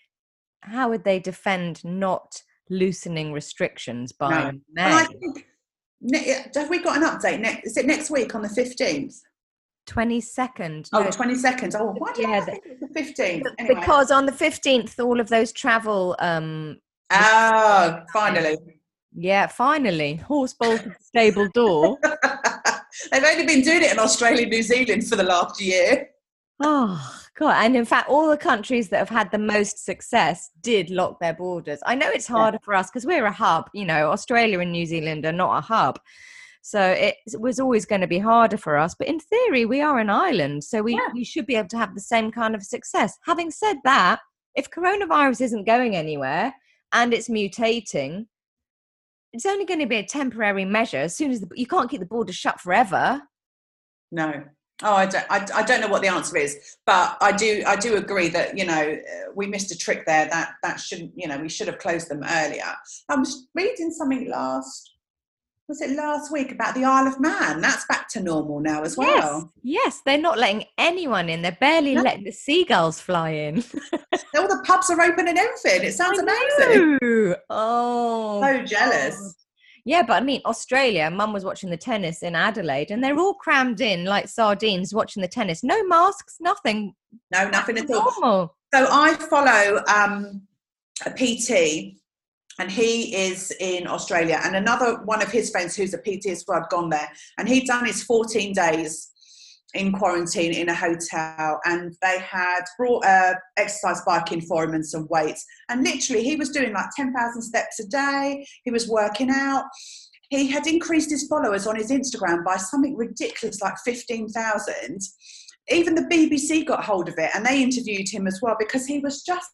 how 0.61 0.89
would 0.91 1.05
they 1.05 1.19
defend 1.19 1.85
not 1.85 2.43
loosening 2.71 3.33
restrictions 3.33 4.13
by 4.13 4.53
no. 4.53 4.61
May? 4.73 5.07
Have 6.55 6.71
we 6.71 6.81
got 6.81 6.97
an 6.97 7.05
update? 7.05 7.41
Next, 7.41 7.67
is 7.67 7.77
it 7.77 7.87
next 7.87 8.11
week 8.11 8.35
on 8.35 8.43
the 8.43 8.49
15th? 8.49 9.15
22nd. 9.89 10.89
Oh, 10.93 11.03
no. 11.03 11.09
22nd. 11.09 11.75
Oh, 11.79 11.95
why 11.99 12.13
did 12.13 12.29
yeah, 12.29 12.39
I 12.39 12.41
think 12.41 12.65
the 12.81 12.87
15th? 12.87 13.43
Anyway. 13.59 13.75
Because 13.75 14.11
on 14.11 14.27
the 14.27 14.33
15th, 14.33 14.99
all 15.05 15.21
of 15.21 15.29
those 15.29 15.53
travel. 15.53 16.17
um 16.19 16.79
Oh, 17.11 18.03
finally. 18.13 18.57
Yeah, 19.15 19.47
finally. 19.47 20.17
Horse 20.17 20.55
bolted 20.55 20.95
stable 21.01 21.49
door. 21.53 21.99
They've 23.13 23.25
only 23.25 23.47
been 23.47 23.63
doing 23.63 23.83
it 23.83 23.93
in 23.93 23.99
Australia, 23.99 24.47
New 24.47 24.63
Zealand 24.63 25.07
for 25.07 25.17
the 25.17 25.25
last 25.25 25.61
year. 25.61 26.09
Oh, 26.63 27.22
God. 27.39 27.65
And 27.65 27.77
in 27.77 27.85
fact, 27.85 28.09
all 28.09 28.29
the 28.29 28.37
countries 28.37 28.89
that 28.91 28.99
have 28.99 29.09
had 29.09 29.31
the 29.31 29.39
most 29.39 29.85
success 29.85 30.51
did 30.61 30.91
lock 30.91 31.19
their 31.21 31.35
borders. 31.35 31.81
I 31.87 31.95
know 31.95 32.11
it's 32.11 32.27
harder 32.27 32.57
yeah. 32.57 32.65
for 32.65 32.75
us 32.75 32.91
because 32.91 33.07
we're 33.07 33.27
a 33.27 33.33
hub. 33.33 33.71
You 33.73 33.85
know, 33.85 34.11
Australia 34.11 34.61
and 34.61 34.73
New 34.73 34.87
Zealand 34.87 35.25
are 35.25 35.33
not 35.33 35.59
a 35.59 35.61
hub. 35.61 35.99
So 36.65 36.81
it 36.81 37.17
was 37.39 37.59
always 37.59 37.85
going 37.85 38.03
to 38.03 38.07
be 38.07 38.21
harder 38.21 38.57
for 38.57 38.79
us. 38.79 38.95
But 38.95 39.09
in 39.09 39.19
theory, 39.19 39.67
we 39.67 39.81
are 39.81 39.99
an 39.99 40.11
island. 40.11 40.63
So 40.63 40.83
we, 40.83 40.95
yeah. 40.95 41.09
we 41.13 41.25
should 41.25 41.47
be 41.47 41.57
able 41.57 41.69
to 41.69 41.79
have 41.79 41.95
the 41.95 42.01
same 42.01 42.31
kind 42.31 42.55
of 42.55 42.63
success. 42.63 43.19
Having 43.27 43.51
said 43.51 43.79
that, 43.85 44.21
if 44.55 44.71
coronavirus 44.71 45.41
isn't 45.41 45.67
going 45.67 45.97
anywhere 45.97 46.55
and 46.93 47.13
it's 47.13 47.29
mutating, 47.29 48.27
it's 49.33 49.47
only 49.47 49.65
going 49.65 49.81
to 49.81 49.87
be 49.87 49.97
a 49.97 50.05
temporary 50.05 50.65
measure. 50.65 50.99
As 50.99 51.17
soon 51.17 51.31
as 51.31 51.41
the, 51.41 51.49
you 51.55 51.67
can't 51.67 51.91
keep 51.91 52.01
the 52.01 52.07
borders 52.07 52.37
shut 52.37 52.61
forever. 52.61 53.23
No. 54.13 54.45
Oh, 54.83 54.95
I 54.95 55.07
don't, 55.07 55.25
I, 55.31 55.47
I 55.55 55.63
don't 55.63 55.81
know 55.81 55.89
what 55.89 56.03
the 56.03 56.09
answer 56.09 56.37
is, 56.37 56.77
but 56.87 57.17
I 57.21 57.33
do, 57.33 57.63
I 57.67 57.77
do 57.77 57.97
agree 57.97 58.29
that 58.29 58.57
you 58.57 58.67
know 58.67 58.93
uh, 58.93 59.33
we 59.35 59.47
missed 59.47 59.73
a 59.73 59.79
trick 59.79 60.07
there. 60.07 60.29
That 60.29 60.55
that 60.63 60.81
shouldn't, 60.81 61.13
you 61.17 61.29
know, 61.29 61.39
we 61.39 61.49
should 61.49 61.69
have 61.69 61.79
closed 61.79 62.09
them 62.09 62.25
earlier. 62.25 62.75
I 63.09 63.17
was 63.17 63.49
reading 63.55 63.91
something 63.91 64.29
last 64.29 64.93
was 65.69 65.81
it 65.81 65.97
last 65.97 66.31
week 66.31 66.53
about 66.53 66.75
the 66.75 66.85
Isle 66.85 67.07
of 67.07 67.19
Man? 67.19 67.61
That's 67.61 67.87
back 67.87 68.07
to 68.11 68.21
normal 68.21 68.61
now 68.61 68.83
as 68.83 68.97
well. 68.97 69.51
Yes, 69.63 69.95
yes 69.95 70.03
they're 70.05 70.19
not 70.19 70.39
letting 70.39 70.65
anyone 70.77 71.31
in. 71.31 71.41
They're 71.41 71.57
barely 71.59 71.95
no. 71.95 72.03
letting 72.03 72.25
the 72.25 72.31
seagulls 72.31 73.01
fly 73.01 73.31
in. 73.31 73.65
All 74.37 74.49
the 74.49 74.63
pubs 74.67 74.91
are 74.91 75.01
open 75.01 75.29
and 75.29 75.39
everything. 75.39 75.85
It 75.85 75.95
sounds 75.95 76.19
amazing. 76.19 77.37
Oh, 77.49 78.43
so 78.43 78.63
jealous. 78.65 79.35
Yeah, 79.85 80.03
but 80.03 80.23
I 80.23 80.25
mean, 80.25 80.41
Australia, 80.45 81.11
mum 81.11 81.33
was 81.33 81.45
watching 81.45 81.71
the 81.71 81.77
tennis 81.77 82.23
in 82.23 82.37
Adelaide 82.37 82.91
and 82.91 83.03
they're 83.03 83.19
all 83.19 83.35
crammed 83.35 83.81
in 83.81 84.05
like 84.05 84.29
sardines 84.29 84.95
watching 84.95 85.23
the 85.23 85.29
tennis. 85.29 85.65
No 85.65 85.85
masks, 85.85 86.37
nothing. 86.41 86.95
No, 87.33 87.49
nothing 87.49 87.79
at 87.79 87.91
all. 87.91 88.13
Normal. 88.21 88.57
So 88.73 88.87
I 88.91 89.15
follow 89.15 89.83
um, 89.93 90.43
a 91.05 91.11
PT 91.11 91.97
and 92.59 92.71
he 92.71 93.15
is 93.15 93.53
in 93.61 93.87
Australia. 93.87 94.41
And 94.45 94.57
another 94.57 95.03
one 95.05 95.23
of 95.23 95.33
his 95.33 95.51
friends 95.51 95.75
who's 95.75 95.95
a 95.95 95.99
PT 95.99 96.27
as 96.27 96.45
well 96.47 96.61
had 96.61 96.69
gone 96.69 96.91
there, 96.91 97.11
and 97.39 97.49
he'd 97.49 97.67
done 97.67 97.87
his 97.87 98.03
14 98.05 98.53
days 98.53 99.12
in 99.75 99.93
quarantine 99.93 100.53
in 100.53 100.69
a 100.69 100.75
hotel, 100.75 101.61
and 101.65 101.95
they 102.03 102.19
had 102.19 102.63
brought 102.79 103.05
a 103.05 103.35
exercise 103.57 104.03
bike 104.05 104.33
in 104.33 104.41
for 104.41 104.65
him 104.65 104.75
and 104.75 104.85
some 104.85 105.07
weights, 105.09 105.45
and 105.69 105.83
literally 105.83 106.23
he 106.23 106.37
was 106.37 106.51
doing 106.51 106.73
like 106.73 106.91
10,000 106.97 107.43
steps 107.43 107.81
a 107.81 107.87
day. 107.87 108.47
He 108.65 108.71
was 108.71 108.89
working 108.89 109.31
out. 109.31 109.65
He 110.29 110.47
had 110.47 110.67
increased 110.67 111.11
his 111.11 111.27
followers 111.27 111.67
on 111.67 111.77
his 111.77 111.91
Instagram 111.91 112.45
by 112.45 112.57
something 112.57 112.97
ridiculous, 112.97 113.61
like 113.61 113.75
15,000. 113.85 114.99
Even 115.69 115.95
the 115.95 116.03
BBC 116.03 116.67
got 116.67 116.85
hold 116.85 117.09
of 117.09 117.15
it 117.19 117.31
and 117.35 117.45
they 117.45 117.63
interviewed 117.63 118.09
him 118.09 118.27
as 118.27 118.41
well 118.43 118.57
because 118.59 118.87
he 118.87 118.99
was 118.99 119.23
just 119.23 119.51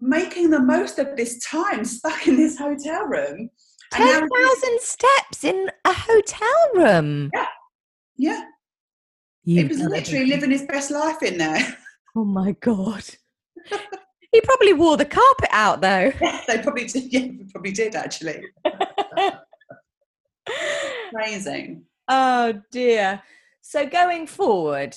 making 0.00 0.50
the 0.50 0.60
most 0.60 0.98
of 0.98 1.14
this 1.16 1.38
time 1.44 1.84
stuck 1.84 2.26
in 2.26 2.36
this 2.36 2.58
hotel 2.58 3.04
room. 3.04 3.50
10,000 3.92 4.80
steps 4.80 5.44
in 5.44 5.70
a 5.84 5.92
hotel 5.92 6.48
room. 6.74 7.30
Yeah. 7.34 7.46
Yeah. 8.16 8.44
You 9.48 9.62
it 9.62 9.68
was 9.70 9.78
literally 9.78 10.26
living 10.26 10.50
his 10.50 10.62
best 10.62 10.90
life 10.90 11.22
in 11.22 11.38
there. 11.38 11.76
Oh 12.16 12.24
my 12.24 12.52
God. 12.52 13.04
he 14.32 14.40
probably 14.40 14.72
wore 14.72 14.96
the 14.96 15.04
carpet 15.04 15.50
out 15.52 15.80
though. 15.80 16.10
They 16.48 16.58
probably 16.62 16.86
did. 16.86 17.12
Yeah, 17.12 17.28
probably 17.52 17.70
did 17.70 17.94
actually. 17.94 18.42
Amazing. 21.14 21.84
Oh 22.08 22.60
dear. 22.72 23.22
So 23.60 23.86
going 23.86 24.26
forward, 24.26 24.96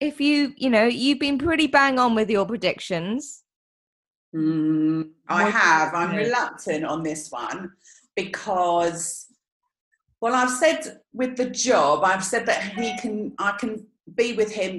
if 0.00 0.20
you, 0.20 0.54
you 0.56 0.70
know, 0.70 0.86
you've 0.86 1.18
been 1.18 1.36
pretty 1.36 1.66
bang 1.66 1.98
on 1.98 2.14
with 2.14 2.30
your 2.30 2.46
predictions 2.46 3.42
Mm, 4.34 5.10
I 5.28 5.48
have. 5.48 5.94
I'm 5.94 6.16
reluctant 6.16 6.84
on 6.84 7.02
this 7.02 7.30
one 7.30 7.72
because, 8.16 9.26
well, 10.20 10.34
I've 10.34 10.50
said 10.50 11.00
with 11.12 11.36
the 11.36 11.50
job, 11.50 12.02
I've 12.04 12.24
said 12.24 12.46
that 12.46 12.62
he 12.72 12.96
can, 12.98 13.32
I 13.38 13.52
can 13.52 13.86
be 14.14 14.34
with 14.34 14.52
him 14.52 14.78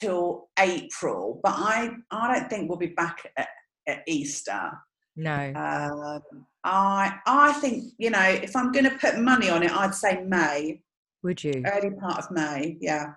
till 0.00 0.48
April, 0.58 1.40
but 1.42 1.52
I, 1.56 1.90
I 2.10 2.34
don't 2.34 2.50
think 2.50 2.68
we'll 2.68 2.78
be 2.78 2.86
back 2.88 3.30
at, 3.36 3.48
at 3.86 4.02
Easter. 4.06 4.70
No. 5.16 5.52
Um, 5.54 6.46
I, 6.64 7.18
I 7.26 7.52
think 7.54 7.92
you 7.98 8.10
know, 8.10 8.22
if 8.22 8.54
I'm 8.56 8.72
going 8.72 8.84
to 8.84 8.96
put 8.98 9.18
money 9.18 9.50
on 9.50 9.62
it, 9.62 9.72
I'd 9.72 9.94
say 9.94 10.22
May. 10.24 10.80
Would 11.22 11.44
you? 11.44 11.62
Early 11.66 11.90
part 11.90 12.18
of 12.18 12.30
May, 12.30 12.78
yeah. 12.80 13.12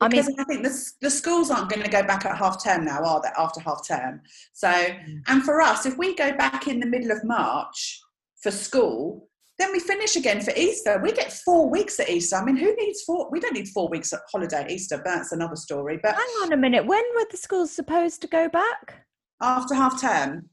Because 0.00 0.28
I 0.28 0.30
mean, 0.30 0.40
I 0.40 0.44
think 0.44 0.62
the, 0.62 0.92
the 1.02 1.10
schools 1.10 1.50
aren't 1.50 1.68
going 1.68 1.82
to 1.82 1.90
go 1.90 2.02
back 2.02 2.24
at 2.24 2.36
half 2.36 2.62
term 2.64 2.86
now, 2.86 3.02
are 3.04 3.20
they? 3.22 3.28
After 3.36 3.60
half 3.60 3.86
term, 3.86 4.22
so 4.52 4.68
mm. 4.68 5.20
and 5.28 5.42
for 5.44 5.60
us, 5.60 5.84
if 5.84 5.98
we 5.98 6.14
go 6.14 6.32
back 6.36 6.68
in 6.68 6.80
the 6.80 6.86
middle 6.86 7.10
of 7.10 7.22
March 7.22 8.00
for 8.42 8.50
school, 8.50 9.28
then 9.60 9.72
we 9.72 9.80
finish 9.80 10.16
again 10.16 10.40
for 10.40 10.52
Easter. 10.56 11.00
We 11.02 11.12
get 11.12 11.32
four 11.32 11.68
weeks 11.68 12.00
at 12.00 12.08
Easter. 12.08 12.36
I 12.36 12.44
mean, 12.44 12.56
who 12.56 12.74
needs 12.76 13.02
four? 13.02 13.28
We 13.30 13.40
don't 13.40 13.54
need 13.54 13.68
four 13.68 13.88
weeks 13.88 14.12
at 14.12 14.20
holiday 14.32 14.62
at 14.62 14.70
Easter, 14.70 14.96
but 14.96 15.16
that's 15.16 15.32
another 15.32 15.56
story. 15.56 15.98
But 16.02 16.14
hang 16.14 16.26
on 16.42 16.52
a 16.52 16.56
minute. 16.56 16.86
When 16.86 17.04
were 17.14 17.26
the 17.30 17.36
schools 17.36 17.70
supposed 17.70 18.22
to 18.22 18.26
go 18.26 18.48
back? 18.48 19.06
After 19.40 19.74
half 19.74 20.00
term. 20.00 20.48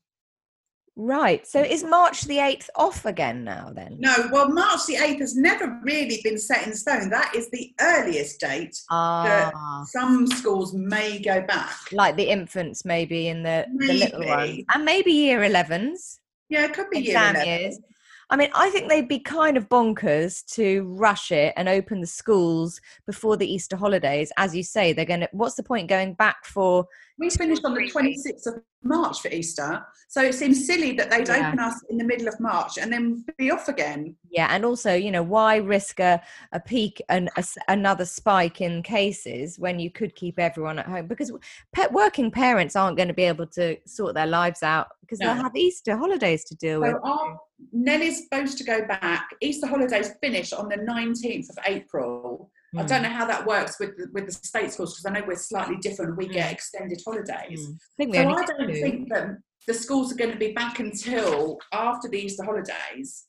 Right. 1.00 1.46
So 1.46 1.62
is 1.62 1.84
March 1.84 2.24
the 2.24 2.38
8th 2.38 2.70
off 2.76 3.06
again 3.06 3.44
now 3.44 3.72
then? 3.74 3.98
No, 4.00 4.30
well, 4.32 4.50
March 4.50 4.88
the 4.88 4.96
8th 4.96 5.20
has 5.20 5.36
never 5.36 5.80
really 5.84 6.20
been 6.24 6.40
set 6.40 6.66
in 6.66 6.74
stone. 6.74 7.12
That 7.12 7.36
is 7.36 7.52
the 7.52 7.72
earliest 7.80 8.40
date 8.40 8.76
ah. 8.90 9.24
that 9.24 9.54
some 9.90 10.26
schools 10.26 10.74
may 10.74 11.20
go 11.20 11.42
back. 11.42 11.78
Like 11.92 12.18
the 12.18 12.28
infants, 12.28 12.84
maybe, 12.84 13.28
in 13.28 13.44
the, 13.44 13.68
the 13.78 13.94
little 13.94 14.26
ones. 14.26 14.64
And 14.74 14.84
maybe 14.84 15.12
year 15.12 15.42
11s. 15.42 16.18
Yeah, 16.50 16.66
it 16.66 16.74
could 16.74 16.90
be 16.90 17.00
exam 17.00 17.36
year 17.36 17.44
11. 17.44 17.62
years. 17.62 17.80
I 18.30 18.36
mean, 18.36 18.50
I 18.54 18.70
think 18.70 18.90
they'd 18.90 19.08
be 19.08 19.20
kind 19.20 19.56
of 19.56 19.70
bonkers 19.70 20.46
to 20.56 20.84
rush 20.84 21.32
it 21.32 21.54
and 21.56 21.70
open 21.70 22.02
the 22.02 22.08
schools 22.08 22.82
before 23.06 23.38
the 23.38 23.50
Easter 23.50 23.78
holidays. 23.78 24.34
As 24.38 24.54
you 24.54 24.64
say, 24.64 24.92
they're 24.92 25.06
going 25.06 25.22
to, 25.22 25.30
what's 25.32 25.56
the 25.56 25.64
point 25.64 25.88
going 25.88 26.14
back 26.14 26.46
for? 26.46 26.86
We 27.18 27.30
finished 27.30 27.64
on 27.64 27.74
the 27.74 27.90
26th 27.90 28.48
of 28.48 28.62
March 28.84 29.22
for 29.22 29.30
Easter. 29.30 29.82
So 30.10 30.22
it 30.22 30.36
seems 30.36 30.66
silly 30.66 30.92
that 30.94 31.10
they'd 31.10 31.28
yeah. 31.28 31.48
open 31.48 31.60
us 31.60 31.82
in 31.90 31.98
the 31.98 32.04
middle 32.04 32.28
of 32.28 32.38
March 32.42 32.78
and 32.78 32.92
then 32.92 33.24
be 33.38 33.50
off 33.50 33.70
again. 33.70 34.16
Yeah. 34.30 34.50
And 34.52 34.66
also, 34.66 34.94
you 34.94 35.10
know, 35.10 35.24
why 35.24 35.56
risk 35.58 36.02
a, 36.02 36.22
a 36.52 36.60
peak 36.60 37.02
and 37.08 37.30
a, 37.38 37.46
another 37.70 38.06
spike 38.06 38.60
in 38.60 38.84
cases 38.84 39.58
when 39.58 39.80
you 39.80 39.90
could 39.90 40.16
keep 40.16 40.38
everyone 40.38 40.80
at 40.80 40.86
home? 40.86 41.08
Because 41.08 41.32
pet 41.72 41.94
working 41.94 42.30
parents 42.30 42.76
aren't 42.76 42.98
going 42.98 43.08
to 43.08 43.14
be 43.14 43.24
able 43.24 43.48
to 43.48 43.78
sort 43.86 44.16
their 44.16 44.28
lives 44.28 44.64
out 44.64 44.88
because 45.00 45.20
no. 45.20 45.28
they'll 45.28 45.44
have 45.44 45.56
Easter 45.56 45.96
holidays 45.96 46.44
to 46.44 46.56
deal 46.56 46.82
so 46.82 46.94
with. 46.94 47.04
Our, 47.04 47.40
Nelly's 47.72 48.24
supposed 48.24 48.58
to 48.60 48.64
go 48.64 48.86
back. 48.86 49.30
Easter 49.42 49.68
holidays 49.68 50.12
finish 50.22 50.54
on 50.54 50.70
the 50.70 50.78
19th 50.78 51.50
of 51.50 51.58
April. 51.66 52.52
Mm. 52.76 52.82
I 52.82 52.86
don't 52.86 53.00
hmm. 53.00 53.04
know 53.04 53.18
how 53.18 53.26
that 53.26 53.46
works 53.46 53.80
with 53.80 53.98
the, 53.98 54.08
with 54.14 54.26
the 54.26 54.32
state 54.32 54.72
schools 54.72 54.94
because 54.94 55.06
I 55.06 55.20
know 55.20 55.26
we're 55.28 55.36
slightly 55.38 55.78
different. 55.78 56.18
We 56.18 56.28
mm. 56.28 56.34
get 56.34 56.52
extended 56.52 57.02
holidays. 57.06 57.68
Mm. 58.00 58.16
I 58.16 58.24
so 58.24 58.30
I 58.30 58.46
don't 58.46 58.68
do. 58.68 58.82
think 58.82 59.10
that 59.10 59.38
the 59.68 59.74
schools 59.74 60.12
are 60.12 60.16
going 60.16 60.32
to 60.32 60.38
be 60.38 60.54
back 60.54 60.80
until 60.80 61.58
after 61.74 62.08
the 62.08 62.20
Easter 62.20 62.44
holidays. 62.44 63.26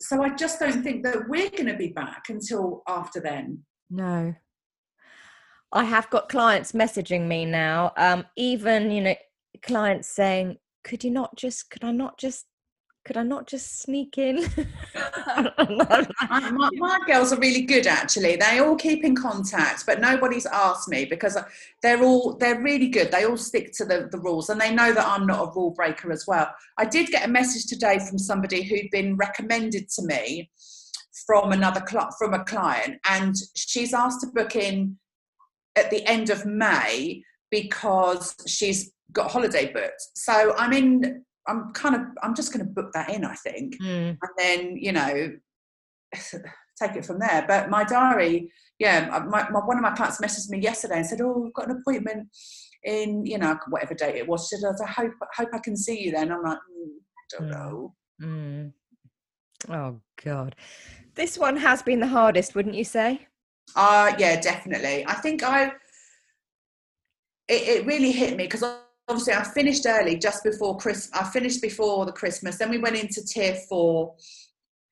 So 0.00 0.22
I 0.22 0.30
just 0.30 0.58
don't 0.58 0.82
think 0.82 1.04
that 1.04 1.28
we're 1.28 1.50
going 1.50 1.66
to 1.66 1.76
be 1.76 1.88
back 1.88 2.24
until 2.28 2.82
after 2.88 3.20
then. 3.20 3.62
No. 3.88 4.34
I 5.72 5.84
have 5.84 6.10
got 6.10 6.28
clients 6.28 6.72
messaging 6.72 7.26
me 7.26 7.44
now. 7.44 7.92
Um, 7.96 8.26
even 8.36 8.90
you 8.90 9.00
know, 9.00 9.14
clients 9.62 10.08
saying, 10.08 10.58
"Could 10.84 11.02
you 11.02 11.10
not 11.10 11.34
just? 11.36 11.70
Could 11.70 11.84
I 11.84 11.92
not 11.92 12.18
just 12.18 12.44
could 13.04 13.16
I 13.16 13.22
not 13.22 13.46
just 13.46 13.82
sneak 13.82 14.16
in? 14.16 14.36
my, 15.36 16.70
my, 16.72 16.98
girls 17.06 17.32
are 17.32 17.38
really 17.38 17.62
good 17.62 17.86
actually. 17.86 18.36
They 18.36 18.60
all 18.60 18.76
keep 18.76 19.04
in 19.04 19.16
contact, 19.16 19.84
but 19.86 20.00
nobody's 20.00 20.46
asked 20.46 20.88
me 20.88 21.04
because 21.04 21.36
they're 21.82 22.02
all 22.02 22.36
they're 22.36 22.62
really 22.62 22.88
good. 22.88 23.10
They 23.10 23.24
all 23.24 23.36
stick 23.36 23.72
to 23.74 23.84
the, 23.84 24.08
the 24.10 24.18
rules 24.18 24.50
and 24.50 24.60
they 24.60 24.72
know 24.72 24.92
that 24.92 25.06
I'm 25.06 25.26
not 25.26 25.48
a 25.48 25.52
rule 25.52 25.70
breaker 25.70 26.12
as 26.12 26.26
well. 26.26 26.48
I 26.78 26.84
did 26.84 27.08
get 27.08 27.26
a 27.26 27.30
message 27.30 27.66
today 27.66 27.98
from 27.98 28.18
somebody 28.18 28.62
who'd 28.62 28.90
been 28.92 29.16
recommended 29.16 29.88
to 29.90 30.02
me 30.04 30.50
from 31.26 31.52
another 31.52 31.82
cl- 31.88 32.14
from 32.18 32.34
a 32.34 32.44
client, 32.44 32.98
and 33.08 33.34
she's 33.54 33.94
asked 33.94 34.20
to 34.20 34.26
book 34.28 34.56
in 34.56 34.96
at 35.76 35.90
the 35.90 36.06
end 36.06 36.30
of 36.30 36.46
May 36.46 37.22
because 37.50 38.34
she's 38.46 38.92
got 39.12 39.30
holiday 39.30 39.72
booked. 39.72 40.02
So 40.14 40.54
I'm 40.56 40.72
in 40.72 41.24
I'm 41.46 41.72
kind 41.72 41.94
of 41.94 42.02
I'm 42.22 42.34
just 42.34 42.52
going 42.52 42.64
to 42.64 42.72
book 42.72 42.92
that 42.94 43.10
in. 43.10 43.24
I 43.24 43.34
think, 43.34 43.80
mm. 43.80 44.10
and 44.10 44.30
then 44.38 44.76
you 44.76 44.92
know, 44.92 45.32
take 46.80 46.96
it 46.96 47.04
from 47.04 47.18
there. 47.18 47.44
But 47.46 47.70
my 47.70 47.84
diary, 47.84 48.50
yeah, 48.78 49.08
my, 49.28 49.48
my, 49.50 49.60
one 49.60 49.76
of 49.76 49.82
my 49.82 49.92
clients 49.92 50.20
messaged 50.20 50.50
me 50.50 50.60
yesterday 50.60 50.96
and 50.96 51.06
said, 51.06 51.20
"Oh, 51.20 51.38
we've 51.38 51.54
got 51.54 51.68
an 51.68 51.78
appointment 51.80 52.28
in, 52.84 53.24
you 53.26 53.38
know, 53.38 53.58
whatever 53.68 53.94
date 53.94 54.16
it 54.16 54.28
was." 54.28 54.48
She 54.48 54.56
said, 54.56 54.74
"I 54.82 54.90
hope 54.90 55.12
hope 55.34 55.48
I 55.52 55.58
can 55.58 55.76
see 55.76 56.00
you 56.00 56.12
then." 56.12 56.32
I'm 56.32 56.42
like, 56.42 56.58
mm, 56.58 57.38
don't 57.38 57.48
mm. 57.48 57.50
know. 57.50 57.94
Mm. 58.22 58.72
Oh 59.68 60.00
God, 60.24 60.54
this 61.14 61.38
one 61.38 61.56
has 61.56 61.82
been 61.82 62.00
the 62.00 62.06
hardest, 62.06 62.54
wouldn't 62.54 62.74
you 62.74 62.84
say? 62.84 63.26
Uh 63.76 64.12
yeah, 64.18 64.40
definitely. 64.40 65.04
I 65.06 65.14
think 65.14 65.42
I. 65.42 65.72
It, 67.48 67.68
it 67.68 67.86
really 67.86 68.12
hit 68.12 68.36
me 68.36 68.44
because 68.44 68.62
obviously 69.08 69.34
I 69.34 69.42
finished 69.42 69.86
early 69.86 70.16
just 70.16 70.44
before 70.44 70.76
Chris. 70.76 71.10
I 71.12 71.24
finished 71.24 71.62
before 71.62 72.06
the 72.06 72.12
Christmas. 72.12 72.58
Then 72.58 72.70
we 72.70 72.78
went 72.78 72.96
into 72.96 73.24
tier 73.24 73.54
four, 73.68 74.14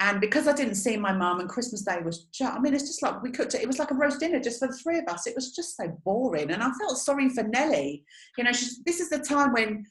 and 0.00 0.20
because 0.20 0.48
I 0.48 0.52
didn't 0.52 0.76
see 0.76 0.96
my 0.96 1.12
mum 1.12 1.40
and 1.40 1.48
Christmas 1.48 1.82
Day 1.82 1.98
was, 2.02 2.24
just, 2.32 2.52
I 2.52 2.58
mean, 2.58 2.74
it's 2.74 2.86
just 2.86 3.02
like 3.02 3.22
we 3.22 3.30
cooked 3.30 3.54
it. 3.54 3.62
It 3.62 3.66
was 3.66 3.78
like 3.78 3.90
a 3.90 3.94
roast 3.94 4.20
dinner 4.20 4.40
just 4.40 4.58
for 4.58 4.68
the 4.68 4.74
three 4.74 4.98
of 4.98 5.04
us. 5.08 5.26
It 5.26 5.34
was 5.34 5.52
just 5.52 5.76
so 5.76 5.88
boring, 6.04 6.50
and 6.50 6.62
I 6.62 6.70
felt 6.78 6.98
sorry 6.98 7.28
for 7.28 7.42
Nellie. 7.42 8.04
You 8.38 8.44
know, 8.44 8.52
she's, 8.52 8.82
this 8.84 9.00
is 9.00 9.10
the 9.10 9.18
time 9.18 9.52
when 9.52 9.84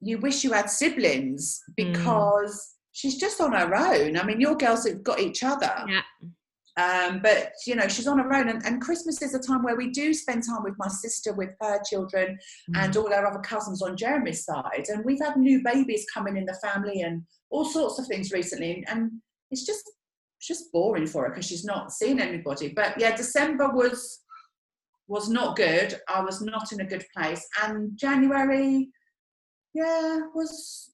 you 0.00 0.18
wish 0.18 0.42
you 0.42 0.52
had 0.52 0.68
siblings 0.68 1.62
mm. 1.70 1.92
because 1.92 2.54
mm. 2.54 2.76
she's 2.92 3.16
just 3.16 3.40
on 3.40 3.52
her 3.52 3.74
own. 3.74 4.16
I 4.16 4.24
mean, 4.24 4.40
your 4.40 4.56
girls 4.56 4.86
have 4.86 5.02
got 5.02 5.20
each 5.20 5.42
other. 5.42 5.72
Yeah. 5.88 6.02
Um, 6.78 7.20
but 7.22 7.52
you 7.66 7.74
know 7.74 7.86
she's 7.86 8.06
on 8.06 8.18
her 8.18 8.32
own 8.32 8.48
and, 8.48 8.64
and, 8.64 8.80
christmas 8.80 9.20
is 9.20 9.34
a 9.34 9.38
time 9.38 9.62
where 9.62 9.76
we 9.76 9.90
do 9.90 10.14
spend 10.14 10.42
time 10.42 10.62
with 10.62 10.72
my 10.78 10.88
sister 10.88 11.34
with 11.34 11.54
her 11.60 11.82
children 11.86 12.38
mm. 12.70 12.82
and 12.82 12.96
all 12.96 13.12
our 13.12 13.26
other 13.26 13.40
cousins 13.40 13.82
on 13.82 13.94
jeremy's 13.94 14.46
side. 14.46 14.86
And 14.88 15.04
we've 15.04 15.20
had 15.22 15.36
new 15.36 15.62
babies 15.62 16.06
coming 16.12 16.38
in 16.38 16.46
the 16.46 16.58
family 16.62 17.02
and 17.02 17.24
all 17.50 17.66
sorts 17.66 17.98
of 17.98 18.06
things 18.06 18.32
recently 18.32 18.84
and 18.88 19.10
it's 19.50 19.66
just 19.66 19.82
it's 20.38 20.48
just 20.48 20.72
boring 20.72 21.06
for 21.06 21.24
her 21.24 21.28
because 21.28 21.44
she's 21.44 21.64
not 21.64 21.92
seen 21.92 22.18
anybody. 22.18 22.72
But 22.74 22.98
yeah 22.98 23.14
december 23.14 23.68
was 23.68 24.20
was 25.08 25.28
not 25.28 25.56
good. 25.56 26.00
I 26.08 26.22
was 26.22 26.40
not 26.40 26.72
in 26.72 26.80
a 26.80 26.86
good 26.86 27.04
place. 27.14 27.46
And 27.62 27.98
january 27.98 28.88
yeah 29.74 30.20
was 30.34 30.90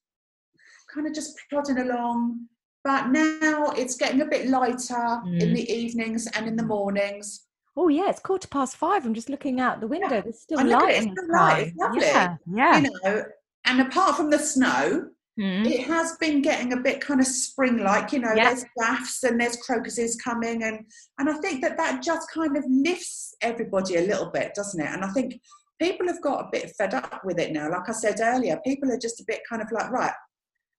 kind 0.93 1.07
of 1.07 1.13
just 1.13 1.37
plodding 1.49 1.79
along 1.79 2.47
but 2.83 3.09
now 3.09 3.71
it's 3.71 3.95
getting 3.95 4.21
a 4.21 4.25
bit 4.25 4.47
lighter 4.47 4.93
mm. 4.93 5.41
in 5.41 5.53
the 5.53 5.71
evenings 5.71 6.27
and 6.35 6.47
in 6.47 6.55
the 6.55 6.63
mornings. 6.63 7.45
Oh 7.75 7.87
yeah, 7.87 8.09
it's 8.09 8.19
quarter 8.19 8.47
past 8.47 8.75
five. 8.75 9.05
I'm 9.05 9.13
just 9.13 9.29
looking 9.29 9.59
out 9.59 9.79
the 9.79 9.87
window. 9.87 10.15
Yeah. 10.15 10.21
There's 10.21 10.41
still 10.41 10.65
light 10.65 11.03
in 11.03 11.13
the 11.13 11.27
sky. 11.31 11.59
It's 11.59 11.77
lovely. 11.77 12.01
Yeah, 12.01 12.35
yeah. 12.53 12.79
You 12.79 12.89
know, 13.03 13.23
and 13.65 13.81
apart 13.81 14.15
from 14.15 14.29
the 14.29 14.39
snow, 14.39 15.09
mm. 15.39 15.65
it 15.65 15.85
has 15.87 16.17
been 16.17 16.41
getting 16.41 16.73
a 16.73 16.77
bit 16.77 16.99
kind 16.99 17.19
of 17.19 17.27
spring-like. 17.27 18.11
You 18.11 18.19
know, 18.19 18.33
yeah. 18.35 18.49
there's 18.49 18.65
daffs 18.77 19.23
and 19.23 19.39
there's 19.39 19.57
crocuses 19.57 20.15
coming, 20.17 20.63
and 20.63 20.85
and 21.19 21.29
I 21.29 21.33
think 21.35 21.61
that 21.61 21.77
that 21.77 22.01
just 22.01 22.29
kind 22.31 22.57
of 22.57 22.65
lifts 22.67 23.35
everybody 23.41 23.95
a 23.95 24.01
little 24.01 24.29
bit, 24.31 24.53
doesn't 24.55 24.81
it? 24.81 24.89
And 24.89 25.05
I 25.05 25.09
think 25.09 25.39
people 25.79 26.07
have 26.07 26.21
got 26.21 26.45
a 26.45 26.49
bit 26.51 26.73
fed 26.77 26.93
up 26.93 27.21
with 27.23 27.39
it 27.39 27.53
now. 27.53 27.69
Like 27.71 27.87
I 27.87 27.93
said 27.93 28.19
earlier, 28.21 28.59
people 28.65 28.91
are 28.91 28.97
just 28.97 29.21
a 29.21 29.25
bit 29.25 29.41
kind 29.47 29.61
of 29.61 29.71
like, 29.71 29.89
right, 29.91 30.13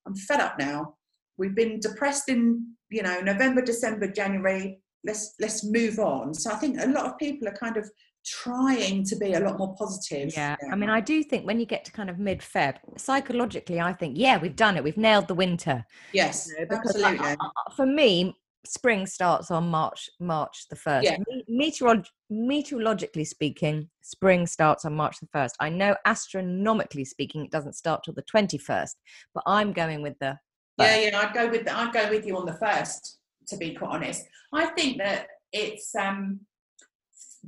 I'm 0.06 0.14
fed 0.14 0.40
up 0.40 0.58
now. 0.58 0.96
We've 1.40 1.54
been 1.54 1.80
depressed 1.80 2.28
in, 2.28 2.74
you 2.90 3.02
know, 3.02 3.20
November, 3.20 3.62
December, 3.62 4.06
January. 4.06 4.78
Let's 5.04 5.34
let's 5.40 5.64
move 5.64 5.98
on. 5.98 6.34
So 6.34 6.50
I 6.52 6.56
think 6.56 6.78
a 6.78 6.86
lot 6.86 7.06
of 7.06 7.16
people 7.18 7.48
are 7.48 7.56
kind 7.56 7.78
of 7.78 7.90
trying 8.26 9.02
to 9.04 9.16
be 9.16 9.32
a 9.32 9.40
lot 9.40 9.58
more 9.58 9.74
positive. 9.74 10.30
Yeah. 10.36 10.54
I 10.70 10.76
mean, 10.76 10.90
I 10.90 11.00
do 11.00 11.22
think 11.22 11.46
when 11.46 11.58
you 11.58 11.64
get 11.64 11.86
to 11.86 11.92
kind 11.92 12.10
of 12.10 12.18
mid 12.18 12.40
Feb, 12.40 12.74
psychologically, 12.98 13.80
I 13.80 13.94
think, 13.94 14.18
yeah, 14.18 14.36
we've 14.36 14.54
done 14.54 14.76
it. 14.76 14.84
We've 14.84 14.98
nailed 14.98 15.28
the 15.28 15.34
winter. 15.34 15.82
Yes, 16.12 16.50
you 16.50 16.66
know, 16.66 16.76
absolutely. 16.76 17.36
For 17.74 17.86
me, 17.86 18.34
spring 18.66 19.06
starts 19.06 19.50
on 19.50 19.70
March 19.70 20.10
March 20.20 20.66
the 20.68 20.76
first. 20.76 21.06
Yeah. 21.06 21.16
Meteorolog- 21.50 22.12
meteorologically 22.30 23.26
speaking, 23.26 23.88
spring 24.02 24.46
starts 24.46 24.84
on 24.84 24.94
March 24.94 25.18
the 25.20 25.28
first. 25.32 25.56
I 25.58 25.70
know 25.70 25.96
astronomically 26.04 27.06
speaking, 27.06 27.46
it 27.46 27.50
doesn't 27.50 27.76
start 27.76 28.04
till 28.04 28.12
the 28.12 28.22
twenty 28.22 28.58
first, 28.58 28.98
but 29.34 29.44
I'm 29.46 29.72
going 29.72 30.02
with 30.02 30.18
the 30.18 30.38
yeah, 30.80 31.10
yeah, 31.10 31.18
I'd 31.18 31.34
go 31.34 31.48
with 31.48 31.64
the, 31.64 31.76
I'd 31.76 31.92
go 31.92 32.08
with 32.10 32.26
you 32.26 32.36
on 32.36 32.46
the 32.46 32.54
first. 32.54 33.18
To 33.48 33.56
be 33.56 33.74
quite 33.74 33.90
honest, 33.90 34.24
I 34.52 34.66
think 34.66 34.98
that 34.98 35.26
it's 35.52 35.94
um, 35.96 36.40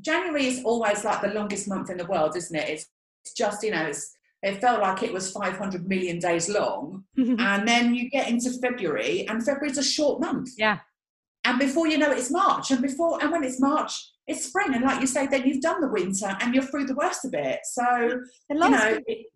January 0.01 0.47
is 0.47 0.65
always 0.65 1.05
like 1.05 1.23
the 1.23 1.29
longest 1.29 1.69
month 1.69 1.91
in 1.91 1.97
the 1.97 2.07
world, 2.07 2.37
isn't 2.37 2.57
it? 2.57 2.69
It's, 2.69 2.87
it's 3.25 3.35
just 3.35 3.63
you 3.63 3.71
know 3.71 3.87
it's 3.87 4.17
it 4.43 4.61
felt 4.61 4.81
like 4.81 5.05
it 5.05 5.13
was 5.13 5.31
500 5.31 5.89
million 5.89 6.19
days 6.19 6.49
long, 6.49 7.05
and 7.17 7.69
then 7.69 7.95
you 7.95 8.11
get 8.11 8.29
into 8.29 8.51
February, 8.61 9.27
and 9.29 9.45
February's 9.45 9.79
a 9.79 9.85
short 9.85 10.21
month. 10.21 10.51
Yeah. 10.59 10.81
And 11.45 11.59
before 11.59 11.89
you 11.89 11.99
know 11.99 12.11
it, 12.11 12.19
it's 12.19 12.31
March, 12.31 12.71
and 12.71 12.83
before 12.83 13.23
and 13.23 13.31
when 13.31 13.45
it's 13.45 13.61
March, 13.61 13.93
it's 14.27 14.47
spring, 14.47 14.75
and 14.75 14.85
like 14.85 15.01
you 15.01 15.07
say, 15.07 15.27
then 15.27 15.47
you've 15.47 15.63
done 15.63 15.81
the 15.81 15.89
winter, 15.89 16.37
and 16.41 16.55
you're 16.55 16.65
through 16.65 16.87
the 16.87 16.95
worst 16.95 17.25
of 17.25 17.35
it. 17.35 17.61
So 17.65 18.21
you 18.51 18.59
know. 18.59 18.99
It, 19.07 19.27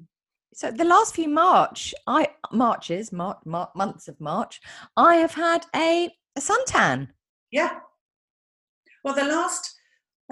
so 0.57 0.70
the 0.70 0.86
last 0.86 1.14
few 1.14 1.28
March, 1.28 1.94
I 2.07 2.28
marches, 2.50 3.12
March, 3.12 3.36
March, 3.44 3.68
months 3.74 4.09
of 4.09 4.18
March, 4.18 4.59
I 4.96 5.16
have 5.16 5.34
had 5.34 5.66
a, 5.76 6.11
a 6.34 6.40
suntan. 6.40 7.09
Yeah. 7.50 7.80
Well, 9.04 9.14
the 9.14 9.26
last, 9.26 9.70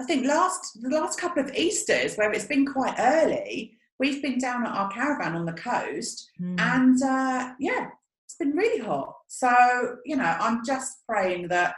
I 0.01 0.03
think 0.03 0.25
last 0.25 0.81
the 0.81 0.89
last 0.89 1.21
couple 1.21 1.43
of 1.43 1.53
Easter's 1.53 2.15
where 2.15 2.31
it's 2.31 2.47
been 2.47 2.65
quite 2.65 2.95
early, 2.97 3.77
we've 3.99 4.19
been 4.23 4.39
down 4.39 4.65
at 4.65 4.75
our 4.75 4.89
caravan 4.89 5.35
on 5.35 5.45
the 5.45 5.53
coast, 5.53 6.27
mm. 6.41 6.59
and 6.59 7.03
uh, 7.03 7.53
yeah, 7.59 7.89
it's 8.25 8.35
been 8.39 8.55
really 8.55 8.83
hot. 8.83 9.13
So 9.27 9.97
you 10.05 10.15
know, 10.15 10.35
I'm 10.39 10.65
just 10.65 11.05
praying 11.07 11.49
that 11.49 11.75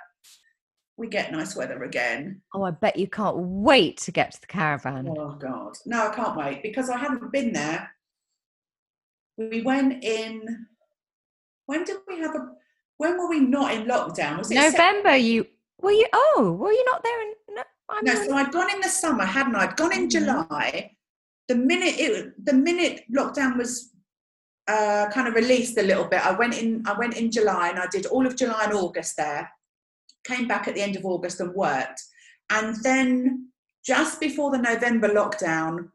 we 0.95 1.09
get 1.09 1.33
nice 1.33 1.53
weather 1.53 1.83
again. 1.83 2.41
Oh, 2.55 2.63
I 2.63 2.71
bet 2.71 2.95
you 2.95 3.07
can't 3.07 3.35
wait 3.37 3.97
to 3.97 4.11
get 4.13 4.31
to 4.31 4.39
the 4.39 4.47
caravan. 4.47 5.09
Oh 5.09 5.33
God, 5.33 5.73
no, 5.85 6.07
I 6.07 6.15
can't 6.15 6.37
wait 6.37 6.63
because 6.63 6.89
I 6.89 6.97
haven't 6.97 7.33
been 7.33 7.51
there 7.51 7.89
we 9.37 9.61
went 9.61 10.03
in 10.03 10.67
when 11.67 11.83
did 11.83 11.97
we 12.07 12.19
have 12.19 12.35
a 12.35 12.49
when 12.97 13.17
were 13.17 13.29
we 13.29 13.39
not 13.39 13.73
in 13.73 13.85
lockdown? 13.85 14.39
Was 14.39 14.51
it 14.51 14.55
november 14.55 15.15
you 15.15 15.45
were 15.79 15.91
you 15.91 16.07
oh 16.13 16.57
were 16.59 16.71
you 16.71 16.85
not 16.85 17.03
there 17.03 17.21
in 17.21 17.33
no, 17.55 17.63
no 18.03 18.15
so 18.15 18.35
i'd 18.35 18.51
gone 18.51 18.71
in 18.71 18.81
the 18.81 18.89
summer 18.89 19.25
hadn't 19.25 19.55
i? 19.55 19.65
I'd 19.65 19.77
gone 19.77 19.93
in 19.93 20.07
mm-hmm. 20.07 20.25
july. 20.25 20.91
The 21.47 21.55
minute 21.55 21.95
it 21.97 22.45
the 22.45 22.53
minute 22.53 23.03
lockdown 23.15 23.57
was 23.57 23.93
uh, 24.67 25.07
kind 25.13 25.29
of 25.29 25.33
released 25.33 25.77
a 25.77 25.83
little 25.83 26.03
bit 26.05 26.25
i 26.25 26.31
went 26.31 26.57
in 26.57 26.83
i 26.85 26.97
went 26.97 27.15
in 27.15 27.31
july 27.31 27.69
and 27.69 27.79
i 27.79 27.87
did 27.89 28.05
all 28.07 28.25
of 28.25 28.35
july 28.35 28.63
and 28.63 28.73
august 28.73 29.15
there. 29.17 29.49
Came 30.25 30.47
back 30.47 30.67
at 30.67 30.75
the 30.75 30.81
end 30.81 30.97
of 30.97 31.05
august 31.05 31.39
and 31.39 31.53
worked. 31.53 32.03
And 32.49 32.75
then 32.83 33.49
just 33.85 34.19
before 34.19 34.51
the 34.51 34.57
november 34.57 35.07
lockdown 35.07 35.89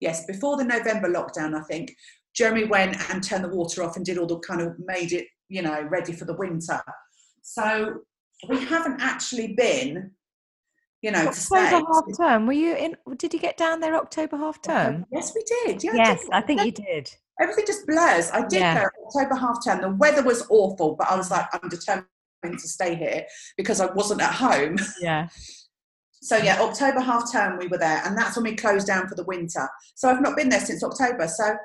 yes 0.00 0.26
before 0.26 0.58
the 0.58 0.64
november 0.64 1.08
lockdown 1.08 1.58
i 1.58 1.62
think 1.62 1.96
Jeremy 2.36 2.64
went 2.64 2.96
and 3.10 3.22
turned 3.22 3.44
the 3.44 3.48
water 3.48 3.82
off 3.82 3.96
and 3.96 4.04
did 4.04 4.18
all 4.18 4.26
the 4.26 4.38
kind 4.40 4.60
of 4.60 4.74
made 4.78 5.12
it, 5.12 5.26
you 5.48 5.62
know, 5.62 5.82
ready 5.82 6.12
for 6.12 6.26
the 6.26 6.34
winter. 6.34 6.80
So 7.42 8.00
we 8.48 8.62
haven't 8.64 9.00
actually 9.00 9.54
been, 9.54 10.10
you 11.00 11.10
know, 11.12 11.26
October 11.28 11.86
half 11.86 12.04
term. 12.18 12.46
Were 12.46 12.52
you 12.52 12.74
in? 12.74 12.96
Did 13.16 13.32
you 13.32 13.40
get 13.40 13.56
down 13.56 13.80
there 13.80 13.96
October 13.96 14.36
half 14.36 14.60
term? 14.60 15.06
Yes, 15.10 15.32
we 15.34 15.42
did. 15.64 15.82
Yeah, 15.82 15.94
yes, 15.94 16.24
I, 16.30 16.38
I 16.38 16.40
think 16.42 16.62
you 16.62 16.72
did. 16.72 17.10
Everything 17.40 17.64
just 17.66 17.86
blurs. 17.86 18.30
I 18.30 18.46
did 18.46 18.60
yeah. 18.60 18.82
go 18.82 18.88
October 19.06 19.36
half 19.36 19.64
term. 19.64 19.80
The 19.80 19.90
weather 19.90 20.22
was 20.22 20.46
awful, 20.50 20.96
but 20.96 21.10
I 21.10 21.16
was 21.16 21.30
like, 21.30 21.46
I'm 21.52 21.68
determined 21.68 22.06
to 22.44 22.68
stay 22.68 22.94
here 22.94 23.24
because 23.56 23.80
I 23.80 23.86
wasn't 23.92 24.20
at 24.22 24.32
home. 24.32 24.76
Yeah. 25.00 25.28
so 26.12 26.36
yeah, 26.36 26.60
October 26.60 27.00
half 27.00 27.30
term 27.32 27.58
we 27.58 27.68
were 27.68 27.78
there, 27.78 28.02
and 28.04 28.16
that's 28.16 28.36
when 28.36 28.44
we 28.44 28.56
closed 28.56 28.86
down 28.86 29.08
for 29.08 29.14
the 29.14 29.24
winter. 29.24 29.68
So 29.94 30.10
I've 30.10 30.22
not 30.22 30.36
been 30.36 30.50
there 30.50 30.60
since 30.60 30.82
October. 30.82 31.28
So 31.28 31.56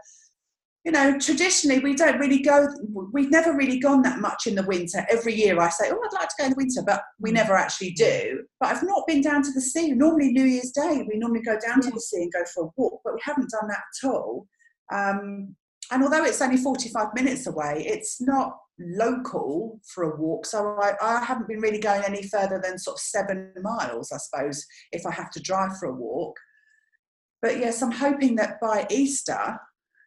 you 0.83 0.91
know, 0.91 1.17
traditionally 1.19 1.79
we 1.79 1.95
don't 1.95 2.17
really 2.17 2.41
go, 2.41 2.67
we've 3.13 3.29
never 3.29 3.55
really 3.55 3.79
gone 3.79 4.01
that 4.01 4.19
much 4.19 4.47
in 4.47 4.55
the 4.55 4.63
winter. 4.63 5.05
Every 5.11 5.33
year 5.33 5.59
I 5.59 5.69
say, 5.69 5.91
oh, 5.91 5.99
I'd 6.03 6.13
like 6.13 6.29
to 6.29 6.35
go 6.39 6.45
in 6.45 6.49
the 6.51 6.55
winter, 6.57 6.81
but 6.83 7.03
we 7.19 7.29
mm. 7.29 7.35
never 7.35 7.55
actually 7.55 7.91
do. 7.91 8.43
But 8.59 8.69
I've 8.69 8.83
not 8.83 9.05
been 9.05 9.21
down 9.21 9.43
to 9.43 9.51
the 9.51 9.61
sea. 9.61 9.91
Normally, 9.91 10.31
New 10.31 10.45
Year's 10.45 10.71
Day, 10.71 11.05
we 11.07 11.19
normally 11.19 11.43
go 11.43 11.57
down 11.59 11.81
to 11.81 11.91
the 11.91 11.99
sea 11.99 12.23
and 12.23 12.33
go 12.33 12.43
for 12.51 12.65
a 12.65 12.69
walk, 12.77 13.01
but 13.03 13.13
we 13.13 13.19
haven't 13.23 13.51
done 13.51 13.67
that 13.67 13.77
at 13.77 14.09
all. 14.09 14.47
Um, 14.91 15.55
and 15.91 16.03
although 16.03 16.23
it's 16.23 16.41
only 16.41 16.57
45 16.57 17.09
minutes 17.13 17.45
away, 17.45 17.83
it's 17.85 18.19
not 18.19 18.57
local 18.79 19.79
for 19.93 20.05
a 20.05 20.15
walk. 20.19 20.47
So 20.47 20.77
I, 20.81 20.93
I 21.01 21.23
haven't 21.23 21.47
been 21.47 21.59
really 21.59 21.79
going 21.79 22.01
any 22.03 22.23
further 22.23 22.59
than 22.63 22.79
sort 22.79 22.95
of 22.95 23.01
seven 23.01 23.53
miles, 23.61 24.11
I 24.11 24.17
suppose, 24.17 24.65
if 24.91 25.05
I 25.05 25.11
have 25.11 25.29
to 25.31 25.41
drive 25.41 25.77
for 25.77 25.89
a 25.89 25.93
walk. 25.93 26.37
But 27.41 27.59
yes, 27.59 27.81
I'm 27.83 27.91
hoping 27.91 28.35
that 28.37 28.59
by 28.61 28.87
Easter, 28.89 29.59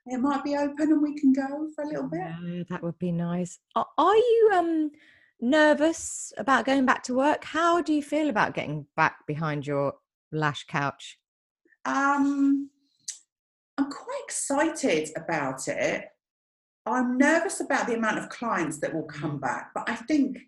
it 0.06 0.18
might 0.18 0.44
be 0.44 0.56
open 0.56 0.92
and 0.92 1.02
we 1.02 1.18
can 1.18 1.32
go 1.32 1.68
for 1.74 1.84
a 1.84 1.86
little 1.86 2.08
bit. 2.08 2.68
That 2.68 2.82
would 2.82 2.98
be 2.98 3.12
nice. 3.12 3.58
Are, 3.74 3.86
are 3.96 4.16
you 4.16 4.50
um 4.54 4.90
nervous 5.40 6.32
about 6.36 6.66
going 6.66 6.86
back 6.86 7.02
to 7.04 7.14
work? 7.14 7.44
How 7.44 7.80
do 7.80 7.92
you 7.92 8.02
feel 8.02 8.28
about 8.28 8.54
getting 8.54 8.86
back 8.96 9.26
behind 9.26 9.66
your 9.66 9.94
lash 10.32 10.64
couch? 10.66 11.18
Um, 11.84 12.70
I'm 13.78 13.90
quite 13.90 14.20
excited 14.24 15.10
about 15.16 15.68
it. 15.68 16.06
I'm 16.86 17.16
nervous 17.16 17.60
about 17.60 17.86
the 17.86 17.94
amount 17.94 18.18
of 18.18 18.28
clients 18.28 18.78
that 18.80 18.94
will 18.94 19.04
come 19.04 19.38
mm. 19.38 19.40
back, 19.40 19.70
but 19.74 19.88
I 19.88 19.96
think 19.96 20.38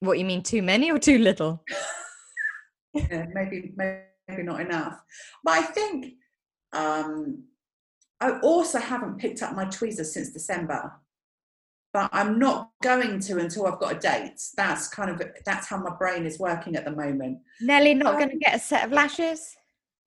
What 0.00 0.18
you 0.18 0.24
mean, 0.24 0.42
too 0.42 0.62
many 0.62 0.90
or 0.90 0.98
too 0.98 1.18
little? 1.18 1.64
yeah, 2.94 3.26
maybe 3.32 3.72
maybe 3.76 4.42
not 4.42 4.60
enough. 4.60 5.00
But 5.44 5.52
I 5.52 5.62
think 5.62 6.14
um, 6.72 7.44
I 8.22 8.38
also 8.40 8.78
haven't 8.78 9.18
picked 9.18 9.42
up 9.42 9.54
my 9.54 9.64
tweezers 9.64 10.14
since 10.14 10.30
December. 10.30 10.92
But 11.92 12.08
I'm 12.12 12.38
not 12.38 12.70
going 12.82 13.20
to 13.20 13.38
until 13.38 13.66
I've 13.66 13.78
got 13.78 13.96
a 13.96 13.98
date. 13.98 14.40
That's 14.56 14.88
kind 14.88 15.10
of 15.10 15.22
that's 15.44 15.68
how 15.68 15.76
my 15.76 15.94
brain 15.96 16.24
is 16.24 16.38
working 16.38 16.74
at 16.76 16.86
the 16.86 16.90
moment. 16.90 17.40
Nellie 17.60 17.92
not 17.92 18.14
um, 18.14 18.20
going 18.20 18.30
to 18.30 18.38
get 18.38 18.54
a 18.54 18.58
set 18.58 18.86
of 18.86 18.92
lashes. 18.92 19.54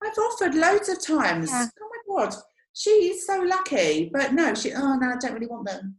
I've 0.04 0.18
offered 0.18 0.56
loads 0.56 0.90
of 0.90 1.06
times. 1.06 1.52
Yeah. 1.52 1.68
Oh 1.80 1.90
my 1.92 2.26
god, 2.26 2.34
she's 2.74 3.28
so 3.28 3.40
lucky. 3.40 4.10
But 4.12 4.34
no, 4.34 4.56
she. 4.56 4.74
Oh 4.74 4.96
no, 4.96 5.10
I 5.10 5.18
don't 5.20 5.34
really 5.34 5.46
want 5.46 5.68
them. 5.68 5.96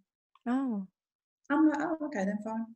Oh. 0.49 0.87
I'm 1.51 1.69
like, 1.69 1.79
oh, 1.81 2.07
okay, 2.07 2.25
then 2.25 2.39
fine. 2.45 2.67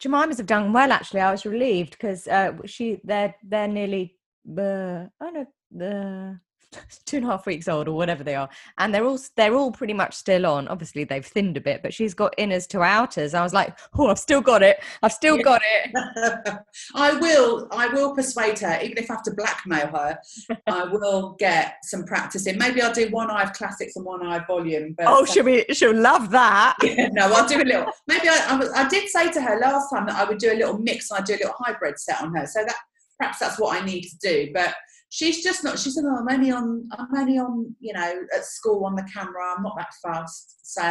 Jemima's 0.00 0.38
have 0.38 0.46
done 0.46 0.72
well 0.72 0.90
actually. 0.90 1.20
I 1.20 1.32
was 1.32 1.44
relieved 1.44 1.92
because 1.92 2.26
uh, 2.28 2.52
she 2.64 2.98
they're 3.04 3.34
they're 3.42 3.68
nearly 3.68 4.16
uh, 4.48 5.06
oh 5.20 5.30
no 5.32 5.46
the 5.70 6.40
two 7.06 7.18
and 7.18 7.26
a 7.26 7.28
half 7.28 7.46
weeks 7.46 7.68
old 7.68 7.88
or 7.88 7.96
whatever 7.96 8.24
they 8.24 8.34
are 8.34 8.48
and 8.78 8.94
they're 8.94 9.04
all 9.04 9.18
they're 9.36 9.54
all 9.54 9.70
pretty 9.72 9.92
much 9.92 10.14
still 10.14 10.46
on. 10.46 10.68
Obviously 10.68 11.04
they've 11.04 11.24
thinned 11.24 11.56
a 11.56 11.60
bit 11.60 11.82
but 11.82 11.92
she's 11.92 12.14
got 12.14 12.34
inners 12.38 12.66
to 12.68 12.82
outers. 12.82 13.34
I 13.34 13.42
was 13.42 13.52
like 13.52 13.78
oh 13.98 14.08
i've 14.08 14.18
still 14.18 14.40
got 14.40 14.62
it. 14.62 14.82
I've 15.02 15.12
still 15.12 15.38
got 15.38 15.62
it. 15.64 16.58
I 16.94 17.14
will 17.14 17.68
i 17.72 17.88
will 17.88 18.14
persuade 18.14 18.58
her 18.60 18.78
even 18.82 18.98
if 18.98 19.10
i 19.10 19.14
have 19.14 19.22
to 19.24 19.34
blackmail 19.34 19.88
her 19.88 20.18
i 20.66 20.84
will 20.84 21.36
get 21.38 21.76
some 21.84 22.04
practice 22.04 22.46
in. 22.46 22.58
Maybe 22.58 22.82
i'll 22.82 22.92
do 22.92 23.08
one 23.10 23.30
eye 23.30 23.42
of 23.42 23.52
classics 23.52 23.96
and 23.96 24.04
one 24.04 24.24
eye 24.24 24.38
of 24.38 24.46
volume 24.46 24.94
but 24.96 25.06
oh 25.08 25.24
she'll 25.30 25.44
be 25.44 25.64
she'll 25.72 25.94
love 25.94 26.30
that. 26.30 26.76
Yeah, 26.82 27.08
no 27.12 27.32
i'll 27.32 27.48
do 27.48 27.62
a 27.62 27.64
little 27.64 27.86
maybe 28.06 28.28
I, 28.28 28.70
I, 28.74 28.84
I 28.84 28.88
did 28.88 29.08
say 29.08 29.30
to 29.32 29.40
her 29.40 29.58
last 29.60 29.90
time 29.90 30.06
that 30.06 30.16
i 30.16 30.24
would 30.24 30.38
do 30.38 30.52
a 30.52 30.54
little 30.54 30.78
mix 30.78 31.10
and 31.10 31.18
i'd 31.18 31.26
do 31.26 31.34
a 31.34 31.36
little 31.36 31.54
hybrid 31.58 31.98
set 31.98 32.20
on 32.20 32.34
her 32.34 32.46
so 32.46 32.64
that 32.64 32.76
perhaps 33.18 33.38
that's 33.38 33.58
what 33.58 33.80
i 33.80 33.84
need 33.84 34.02
to 34.02 34.18
do 34.18 34.50
but 34.52 34.74
she's 35.10 35.42
just 35.42 35.62
not 35.62 35.78
she 35.78 35.90
said 35.90 36.04
oh, 36.06 36.16
i'm 36.16 36.28
only 36.28 36.50
on 36.50 36.88
i'm 36.98 37.14
only 37.16 37.38
on 37.38 37.74
you 37.80 37.92
know 37.92 38.22
at 38.34 38.44
school 38.44 38.84
on 38.84 38.94
the 38.94 39.06
camera. 39.12 39.54
I'm 39.56 39.62
not 39.62 39.76
that 39.76 39.92
fast. 40.02 40.60
So 40.62 40.82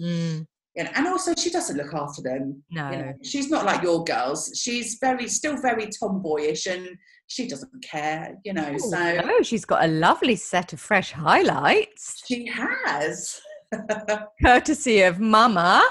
mm. 0.00 0.46
you 0.76 0.84
know 0.84 0.90
and 0.94 1.06
also 1.08 1.34
she 1.36 1.50
doesn't 1.50 1.76
look 1.76 1.92
after 1.94 2.22
them. 2.22 2.62
No. 2.70 2.90
You 2.90 2.96
know? 2.98 3.12
she's 3.22 3.50
not 3.50 3.64
like 3.64 3.82
your 3.82 4.04
girls. 4.04 4.52
She's 4.56 4.98
very 5.00 5.28
still 5.28 5.56
very 5.56 5.88
tomboyish 5.88 6.66
and 6.66 6.86
she 7.26 7.48
doesn't 7.48 7.82
care 7.82 8.36
you 8.44 8.52
know 8.52 8.72
Ooh, 8.74 8.78
so 8.78 9.20
oh 9.24 9.42
she's 9.42 9.64
got 9.64 9.84
a 9.84 9.88
lovely 9.88 10.36
set 10.36 10.72
of 10.72 10.80
fresh 10.80 11.12
highlights. 11.12 12.22
She 12.26 12.46
has. 12.48 13.40
Courtesy 14.44 15.00
of 15.02 15.18
mama. 15.18 15.82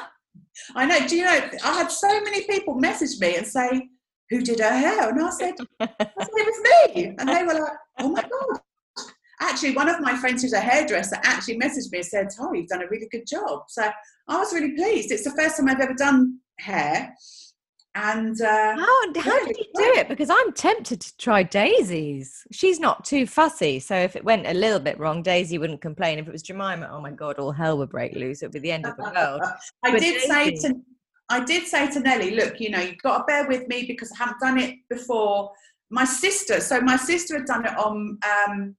I 0.75 0.85
know 0.85 1.07
do 1.07 1.15
you 1.15 1.23
know 1.23 1.49
i 1.63 1.73
had 1.73 1.91
so 1.91 2.21
many 2.21 2.45
people 2.45 2.75
message 2.75 3.19
me 3.19 3.37
and 3.37 3.47
say 3.47 3.89
who 4.31 4.41
did 4.41 4.59
her 4.59 4.71
hair? 4.71 5.09
And 5.09 5.21
I 5.21 5.29
said, 5.29 5.53
I 5.79 5.87
said 5.87 6.07
it 6.09 6.47
was 6.47 6.95
me. 6.95 7.15
And 7.19 7.29
they 7.29 7.43
were 7.43 7.53
like, 7.53 7.73
oh 7.99 8.09
my 8.09 8.21
God. 8.21 8.59
Actually, 9.41 9.75
one 9.75 9.89
of 9.89 9.99
my 9.99 10.15
friends 10.15 10.41
who's 10.41 10.53
a 10.53 10.59
hairdresser 10.59 11.17
actually 11.23 11.59
messaged 11.59 11.91
me 11.91 11.97
and 11.97 12.05
said, 12.05 12.27
Oh, 12.39 12.53
you've 12.53 12.67
done 12.67 12.83
a 12.83 12.87
really 12.89 13.07
good 13.11 13.25
job. 13.27 13.63
So 13.69 13.89
I 14.27 14.37
was 14.37 14.53
really 14.53 14.75
pleased. 14.75 15.11
It's 15.11 15.23
the 15.23 15.31
first 15.31 15.57
time 15.57 15.67
I've 15.67 15.79
ever 15.79 15.95
done 15.95 16.39
hair. 16.59 17.13
And 17.95 18.39
uh, 18.39 18.77
how, 18.77 19.13
how 19.19 19.45
did 19.45 19.57
you 19.57 19.65
do 19.75 19.93
it? 19.99 20.07
Because 20.07 20.29
I'm 20.29 20.53
tempted 20.53 21.01
to 21.01 21.17
try 21.17 21.43
Daisy's. 21.43 22.45
She's 22.51 22.79
not 22.79 23.03
too 23.03 23.25
fussy. 23.25 23.79
So 23.79 23.95
if 23.95 24.15
it 24.15 24.23
went 24.23 24.47
a 24.47 24.53
little 24.53 24.79
bit 24.79 24.97
wrong, 24.97 25.23
Daisy 25.23 25.57
wouldn't 25.57 25.81
complain. 25.81 26.19
If 26.19 26.27
it 26.27 26.31
was 26.31 26.43
Jemima, 26.43 26.89
oh 26.89 27.01
my 27.01 27.11
God, 27.11 27.37
all 27.37 27.51
hell 27.51 27.79
would 27.79 27.89
break 27.89 28.13
loose. 28.13 28.43
It 28.43 28.45
would 28.45 28.53
be 28.53 28.59
the 28.59 28.71
end 28.71 28.85
of 28.85 28.95
the 28.95 29.03
world. 29.03 29.41
I 29.83 29.91
but 29.91 29.99
did 29.99 30.21
Daisy, 30.21 30.27
say 30.27 30.51
to 30.69 30.75
I 31.31 31.43
did 31.45 31.65
say 31.65 31.89
to 31.91 31.99
Nellie, 32.01 32.35
look, 32.35 32.59
you 32.59 32.69
know, 32.69 32.79
you've 32.81 33.01
got 33.01 33.19
to 33.19 33.23
bear 33.23 33.47
with 33.47 33.67
me 33.69 33.85
because 33.87 34.11
I 34.11 34.17
haven't 34.17 34.41
done 34.41 34.59
it 34.59 34.75
before. 34.89 35.51
My 35.89 36.03
sister, 36.03 36.59
so 36.59 36.81
my 36.81 36.97
sister 36.97 37.37
had 37.37 37.45
done 37.45 37.65
it 37.65 37.77
on 37.77 38.19
um, 38.49 38.75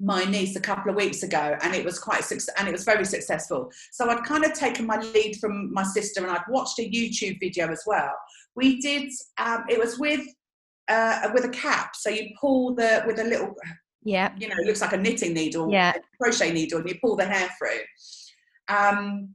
my 0.00 0.24
niece 0.24 0.56
a 0.56 0.60
couple 0.60 0.90
of 0.90 0.96
weeks 0.96 1.22
ago, 1.22 1.56
and 1.62 1.74
it 1.74 1.84
was 1.84 1.98
quite 1.98 2.30
and 2.30 2.68
it 2.68 2.72
was 2.72 2.84
very 2.84 3.04
successful. 3.04 3.70
So 3.92 4.08
I'd 4.08 4.24
kind 4.24 4.44
of 4.44 4.54
taken 4.54 4.86
my 4.86 4.98
lead 4.98 5.36
from 5.40 5.72
my 5.72 5.82
sister, 5.82 6.22
and 6.22 6.30
I'd 6.30 6.42
watched 6.48 6.78
a 6.78 6.90
YouTube 6.90 7.38
video 7.40 7.68
as 7.68 7.82
well. 7.86 8.12
We 8.56 8.80
did. 8.80 9.10
Um, 9.38 9.64
it 9.68 9.78
was 9.78 9.98
with 9.98 10.26
uh, 10.88 11.30
with 11.34 11.44
a 11.44 11.50
cap, 11.50 11.94
so 11.94 12.10
you 12.10 12.30
pull 12.40 12.74
the 12.74 13.04
with 13.06 13.18
a 13.20 13.24
little, 13.24 13.54
yeah, 14.02 14.32
you 14.38 14.48
know, 14.48 14.56
it 14.58 14.66
looks 14.66 14.80
like 14.80 14.92
a 14.92 14.98
knitting 14.98 15.34
needle, 15.34 15.70
yeah, 15.70 15.94
crochet 16.20 16.52
needle, 16.52 16.80
and 16.80 16.88
you 16.88 16.96
pull 17.00 17.16
the 17.16 17.24
hair 17.24 17.48
through. 17.58 18.76
Um, 18.76 19.34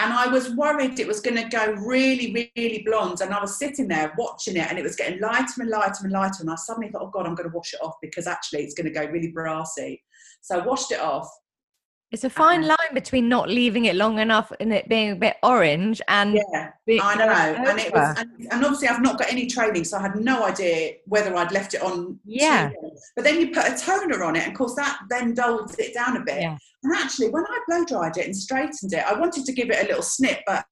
and 0.00 0.14
I 0.14 0.28
was 0.28 0.54
worried 0.54 0.98
it 0.98 1.06
was 1.06 1.20
going 1.20 1.36
to 1.36 1.48
go 1.48 1.72
really, 1.72 2.50
really 2.56 2.82
blonde. 2.86 3.20
And 3.20 3.34
I 3.34 3.40
was 3.40 3.58
sitting 3.58 3.86
there 3.86 4.14
watching 4.16 4.56
it, 4.56 4.66
and 4.68 4.78
it 4.78 4.82
was 4.82 4.96
getting 4.96 5.20
lighter 5.20 5.60
and 5.60 5.68
lighter 5.68 6.04
and 6.04 6.12
lighter. 6.12 6.38
And 6.40 6.50
I 6.50 6.54
suddenly 6.54 6.90
thought, 6.90 7.02
oh 7.02 7.10
God, 7.10 7.26
I'm 7.26 7.34
going 7.34 7.50
to 7.50 7.54
wash 7.54 7.74
it 7.74 7.82
off 7.82 7.96
because 8.00 8.26
actually 8.26 8.62
it's 8.62 8.72
going 8.72 8.86
to 8.86 8.98
go 8.98 9.04
really 9.04 9.30
brassy. 9.30 10.02
So 10.40 10.58
I 10.58 10.66
washed 10.66 10.90
it 10.90 11.00
off. 11.00 11.28
It's 12.12 12.24
a 12.24 12.30
fine 12.30 12.64
uh-huh. 12.64 12.76
line 12.80 12.94
between 12.94 13.28
not 13.28 13.48
leaving 13.48 13.84
it 13.84 13.94
long 13.94 14.18
enough 14.18 14.52
and 14.58 14.72
it 14.72 14.88
being 14.88 15.12
a 15.12 15.16
bit 15.16 15.36
orange 15.44 16.02
and 16.08 16.34
yeah, 16.34 16.70
I 17.00 17.14
know. 17.14 17.70
And 17.70 17.78
it 17.78 17.92
was, 17.92 18.18
and, 18.18 18.30
and, 18.50 18.64
obviously 18.64 18.88
I've 18.88 19.00
not 19.00 19.16
got 19.16 19.30
any 19.30 19.46
training, 19.46 19.84
so 19.84 19.96
I 19.96 20.02
had 20.02 20.16
no 20.16 20.44
idea 20.44 20.94
whether 21.06 21.36
I'd 21.36 21.52
left 21.52 21.74
it 21.74 21.82
on. 21.82 22.18
Yeah. 22.24 22.70
But 23.14 23.24
then 23.24 23.40
you 23.40 23.52
put 23.52 23.68
a 23.68 23.76
toner 23.76 24.24
on 24.24 24.34
it, 24.34 24.42
and 24.42 24.52
of 24.52 24.58
course 24.58 24.74
that 24.74 24.98
then 25.08 25.34
dulls 25.34 25.76
it 25.78 25.94
down 25.94 26.16
a 26.16 26.24
bit. 26.24 26.40
Yeah. 26.40 26.58
And 26.82 26.96
actually, 26.96 27.30
when 27.30 27.44
I 27.44 27.58
blow 27.68 27.84
dried 27.84 28.16
it 28.16 28.26
and 28.26 28.36
straightened 28.36 28.92
it, 28.92 29.04
I 29.06 29.14
wanted 29.14 29.44
to 29.44 29.52
give 29.52 29.70
it 29.70 29.84
a 29.84 29.86
little 29.86 30.02
snip, 30.02 30.40
but 30.46 30.64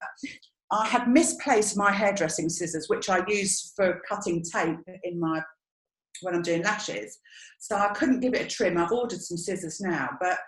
I 0.72 0.86
had 0.86 1.08
misplaced 1.08 1.76
my 1.76 1.92
hairdressing 1.92 2.48
scissors, 2.48 2.88
which 2.88 3.08
I 3.08 3.22
use 3.28 3.72
for 3.76 4.02
cutting 4.08 4.42
tape 4.42 4.78
in 5.04 5.20
my 5.20 5.40
when 6.22 6.34
I'm 6.34 6.42
doing 6.42 6.62
lashes. 6.62 7.18
So 7.60 7.76
I 7.76 7.88
couldn't 7.88 8.20
give 8.20 8.34
it 8.34 8.42
a 8.42 8.48
trim. 8.48 8.76
I've 8.76 8.90
ordered 8.90 9.20
some 9.20 9.36
scissors 9.36 9.80
now, 9.80 10.10
but 10.20 10.38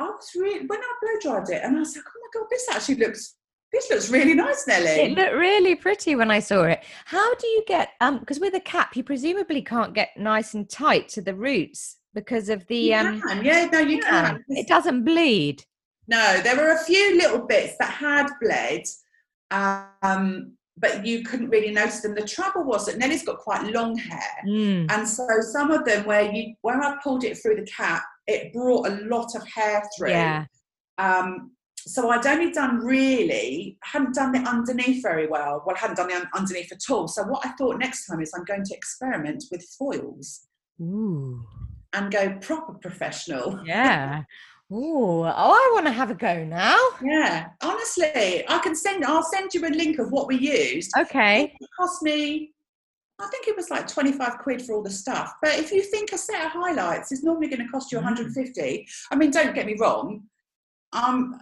I 0.00 0.04
was 0.04 0.30
really 0.34 0.66
when 0.66 0.80
I 0.80 0.92
blow 1.00 1.34
dried 1.34 1.48
it, 1.50 1.62
and 1.62 1.76
I 1.76 1.80
was 1.80 1.94
like, 1.94 2.04
oh 2.06 2.20
my 2.20 2.40
god, 2.40 2.48
this 2.50 2.68
actually 2.70 2.96
looks 2.96 3.36
this 3.72 3.88
looks 3.90 4.10
really 4.10 4.34
nice, 4.34 4.66
Nelly. 4.66 4.88
It 4.88 5.16
looked 5.16 5.34
really 5.34 5.76
pretty 5.76 6.16
when 6.16 6.30
I 6.30 6.40
saw 6.40 6.64
it. 6.64 6.82
How 7.04 7.34
do 7.36 7.46
you 7.46 7.62
get 7.66 7.90
um 8.00 8.18
because 8.18 8.40
with 8.40 8.54
a 8.54 8.60
cap 8.60 8.96
you 8.96 9.04
presumably 9.04 9.62
can't 9.62 9.94
get 9.94 10.10
nice 10.16 10.54
and 10.54 10.68
tight 10.68 11.08
to 11.10 11.22
the 11.22 11.34
roots 11.34 11.98
because 12.14 12.48
of 12.48 12.66
the 12.66 12.76
you 12.76 12.94
um 12.96 13.20
can. 13.20 13.44
yeah 13.44 13.66
no 13.72 13.78
you 13.78 14.00
yeah, 14.02 14.30
can 14.30 14.44
it 14.48 14.66
doesn't 14.66 15.04
bleed. 15.04 15.62
No, 16.08 16.40
there 16.42 16.56
were 16.56 16.72
a 16.72 16.84
few 16.84 17.16
little 17.16 17.46
bits 17.46 17.76
that 17.78 17.90
had 17.90 18.26
bled, 18.40 18.82
um, 19.52 20.54
but 20.80 21.04
you 21.06 21.22
couldn't 21.22 21.50
really 21.50 21.70
notice 21.70 22.00
them. 22.00 22.14
The 22.14 22.22
trouble 22.22 22.64
was 22.64 22.86
that 22.86 22.98
Nelly's 22.98 23.24
got 23.24 23.38
quite 23.38 23.72
long 23.72 23.96
hair, 23.96 24.36
mm. 24.46 24.90
and 24.90 25.06
so 25.06 25.26
some 25.40 25.70
of 25.70 25.84
them 25.84 26.06
where 26.06 26.30
you 26.30 26.54
where 26.62 26.80
I 26.80 26.96
pulled 27.02 27.24
it 27.24 27.38
through 27.38 27.56
the 27.56 27.66
cap, 27.66 28.02
it 28.26 28.52
brought 28.52 28.88
a 28.88 29.00
lot 29.06 29.34
of 29.34 29.46
hair 29.46 29.82
through. 29.96 30.10
Yeah. 30.10 30.46
Um, 30.98 31.52
so 31.86 32.10
I'd 32.10 32.26
only 32.26 32.52
done 32.52 32.78
really, 32.84 33.78
hadn't 33.82 34.14
done 34.14 34.32
the 34.32 34.40
underneath 34.40 35.02
very 35.02 35.26
well. 35.26 35.62
Well, 35.64 35.76
I 35.76 35.78
hadn't 35.78 35.96
done 35.96 36.08
the 36.08 36.16
un- 36.16 36.28
underneath 36.34 36.70
at 36.72 36.90
all. 36.90 37.08
So 37.08 37.22
what 37.24 37.44
I 37.44 37.52
thought 37.52 37.78
next 37.78 38.06
time 38.06 38.20
is 38.20 38.32
I'm 38.34 38.44
going 38.44 38.64
to 38.64 38.74
experiment 38.74 39.44
with 39.50 39.66
foils. 39.78 40.46
Ooh. 40.80 41.42
And 41.92 42.12
go 42.12 42.38
proper 42.40 42.74
professional. 42.74 43.60
Yeah. 43.64 44.24
Ooh, 44.72 45.24
oh, 45.24 45.26
I 45.26 45.70
want 45.74 45.86
to 45.86 45.92
have 45.92 46.10
a 46.10 46.14
go 46.14 46.44
now. 46.44 46.78
Yeah, 47.02 47.48
honestly, 47.60 48.44
I 48.48 48.58
can 48.62 48.76
send. 48.76 49.04
I'll 49.04 49.22
send 49.22 49.52
you 49.52 49.66
a 49.66 49.68
link 49.68 49.98
of 49.98 50.12
what 50.12 50.28
we 50.28 50.36
used. 50.36 50.92
Okay. 50.96 51.56
It 51.60 51.68
cost 51.78 52.02
me 52.02 52.52
I 53.20 53.26
think 53.26 53.48
it 53.48 53.56
was 53.56 53.70
like 53.70 53.86
25 53.86 54.38
quid 54.38 54.62
for 54.62 54.74
all 54.74 54.82
the 54.82 54.90
stuff. 54.90 55.34
But 55.42 55.58
if 55.58 55.70
you 55.70 55.82
think 55.82 56.12
a 56.12 56.18
set 56.18 56.44
of 56.44 56.52
highlights 56.52 57.12
is 57.12 57.22
normally 57.22 57.48
going 57.48 57.64
to 57.64 57.70
cost 57.70 57.92
you 57.92 57.98
150, 57.98 58.60
mm. 58.60 58.86
I 59.10 59.16
mean, 59.16 59.30
don't 59.30 59.54
get 59.54 59.66
me 59.66 59.76
wrong. 59.78 60.22
Um, 60.92 61.40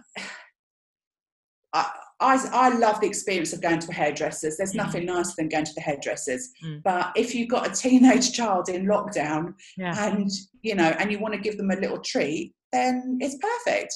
I, 1.73 1.89
I, 2.19 2.47
I 2.51 2.77
love 2.77 2.99
the 2.99 3.07
experience 3.07 3.53
of 3.53 3.61
going 3.61 3.79
to 3.79 3.91
a 3.91 3.93
hairdressers. 3.93 4.57
There's 4.57 4.73
mm. 4.73 4.77
nothing 4.77 5.05
nicer 5.05 5.33
than 5.37 5.47
going 5.47 5.65
to 5.65 5.73
the 5.73 5.81
hairdressers. 5.81 6.49
Mm. 6.63 6.83
But 6.83 7.11
if 7.15 7.33
you've 7.33 7.49
got 7.49 7.67
a 7.67 7.73
teenage 7.73 8.33
child 8.33 8.67
in 8.67 8.85
lockdown 8.85 9.53
yeah. 9.77 10.09
and 10.09 10.29
you 10.61 10.75
know, 10.75 10.95
and 10.99 11.11
you 11.11 11.19
want 11.19 11.33
to 11.33 11.39
give 11.39 11.57
them 11.57 11.71
a 11.71 11.77
little 11.77 11.99
treat, 11.99 12.53
then 12.71 13.17
it's 13.21 13.37
perfect. 13.37 13.93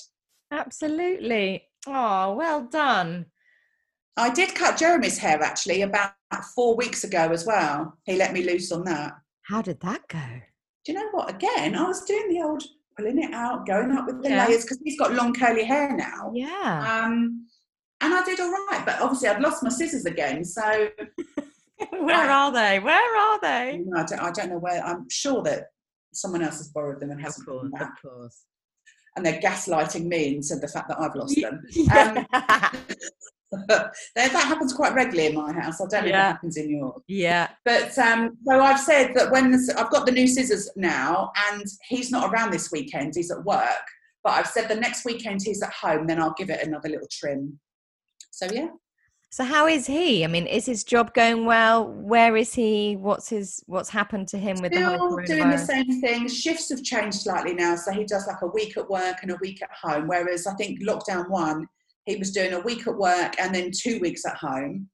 Absolutely. 0.51 1.63
Oh, 1.87 2.35
well 2.35 2.61
done. 2.63 3.25
I 4.15 4.29
did 4.29 4.53
cut 4.53 4.77
Jeremy's 4.77 5.17
hair 5.17 5.41
actually 5.41 5.81
about 5.81 6.13
four 6.55 6.75
weeks 6.75 7.03
ago 7.03 7.29
as 7.31 7.45
well. 7.45 7.97
He 8.05 8.15
let 8.15 8.33
me 8.33 8.43
loose 8.43 8.71
on 8.71 8.83
that. 8.85 9.13
How 9.43 9.61
did 9.61 9.79
that 9.81 10.07
go? 10.07 10.19
Do 10.85 10.91
you 10.91 10.99
know 10.99 11.09
what? 11.11 11.29
Again, 11.29 11.75
I 11.75 11.83
was 11.83 12.05
doing 12.05 12.29
the 12.29 12.41
old 12.41 12.63
pulling 12.97 13.23
it 13.23 13.33
out, 13.33 13.65
going 13.65 13.91
up 13.91 14.05
with 14.05 14.21
the 14.21 14.29
yeah. 14.29 14.45
layers 14.45 14.63
because 14.63 14.79
he's 14.83 14.99
got 14.99 15.13
long 15.13 15.33
curly 15.33 15.63
hair 15.63 15.95
now. 15.95 16.31
Yeah. 16.33 17.03
Um, 17.05 17.47
and 18.01 18.13
I 18.13 18.23
did 18.23 18.39
all 18.39 18.51
right, 18.51 18.83
but 18.85 19.01
obviously 19.01 19.29
I've 19.29 19.41
lost 19.41 19.63
my 19.63 19.69
scissors 19.69 20.05
again. 20.05 20.43
So 20.43 20.61
where 21.89 22.15
I, 22.15 22.27
are 22.27 22.51
they? 22.51 22.79
Where 22.79 23.17
are 23.17 23.39
they? 23.41 23.83
I 23.97 24.03
don't, 24.03 24.19
I 24.19 24.31
don't 24.31 24.49
know 24.49 24.59
where. 24.59 24.83
I'm 24.83 25.07
sure 25.09 25.41
that 25.43 25.67
someone 26.13 26.43
else 26.43 26.57
has 26.57 26.69
borrowed 26.69 26.99
them 26.99 27.11
and 27.11 27.21
hasn't. 27.21 27.47
Of 27.47 27.53
course, 27.53 27.71
of 27.79 27.87
course. 28.01 28.45
And 29.15 29.25
they're 29.25 29.39
gaslighting 29.39 30.05
me 30.05 30.35
and 30.35 30.45
said 30.45 30.61
the 30.61 30.67
fact 30.67 30.87
that 30.89 30.99
I've 30.99 31.15
lost 31.15 31.39
them. 31.39 31.63
Um, 33.55 33.67
that 34.15 34.31
happens 34.31 34.73
quite 34.73 34.95
regularly 34.95 35.27
in 35.27 35.35
my 35.35 35.53
house. 35.53 35.79
I 35.79 35.85
don't 35.85 36.05
know 36.05 36.09
yeah. 36.09 36.29
if 36.29 36.29
it 36.29 36.33
happens 36.33 36.57
in 36.57 36.69
yours. 36.71 37.01
Yeah. 37.07 37.49
But 37.63 37.95
um, 37.99 38.35
so 38.47 38.59
I've 38.59 38.79
said 38.79 39.13
that 39.13 39.31
when 39.31 39.51
the, 39.51 39.75
I've 39.77 39.91
got 39.91 40.07
the 40.07 40.11
new 40.11 40.27
scissors 40.27 40.71
now, 40.75 41.31
and 41.51 41.63
he's 41.87 42.09
not 42.09 42.33
around 42.33 42.51
this 42.51 42.71
weekend. 42.71 43.13
He's 43.15 43.29
at 43.29 43.43
work. 43.43 43.67
But 44.23 44.33
I've 44.33 44.47
said 44.47 44.69
the 44.69 44.75
next 44.75 45.05
weekend 45.05 45.41
he's 45.43 45.61
at 45.61 45.73
home, 45.73 46.07
then 46.07 46.19
I'll 46.19 46.33
give 46.37 46.49
it 46.49 46.65
another 46.65 46.89
little 46.89 47.07
trim. 47.11 47.59
So 48.31 48.47
yeah. 48.51 48.69
So 49.33 49.43
how 49.43 49.65
is 49.65 49.87
he? 49.87 50.23
I 50.23 50.27
mean, 50.27 50.45
is 50.45 50.67
his 50.67 50.83
job 50.83 51.11
going 51.15 51.47
well? 51.47 51.87
Where 51.87 52.37
is 52.37 52.53
he? 52.53 52.97
What's 52.97 53.27
his 53.27 53.63
what's 53.65 53.89
happened 53.89 54.27
to 54.27 54.37
him 54.37 54.61
with 54.61 54.71
Still 54.71 54.91
the 54.91 54.97
whole 54.99 55.19
doing 55.25 55.49
the 55.49 55.57
same 55.57 56.01
thing. 56.01 56.27
Shifts 56.27 56.69
have 56.69 56.83
changed 56.83 57.21
slightly 57.21 57.55
now, 57.55 57.75
so 57.75 57.91
he 57.91 58.03
does 58.03 58.27
like 58.27 58.43
a 58.43 58.47
week 58.53 58.77
at 58.77 58.87
work 58.87 59.23
and 59.23 59.31
a 59.31 59.37
week 59.41 59.63
at 59.63 59.71
home. 59.71 60.07
Whereas 60.07 60.45
I 60.45 60.53
think 60.53 60.83
lockdown 60.83 61.31
one, 61.31 61.65
he 62.05 62.15
was 62.17 62.29
doing 62.29 62.53
a 62.53 62.59
week 62.59 62.85
at 62.85 62.95
work 62.95 63.33
and 63.39 63.55
then 63.55 63.71
two 63.75 63.99
weeks 64.01 64.23
at 64.23 64.35
home, 64.35 64.87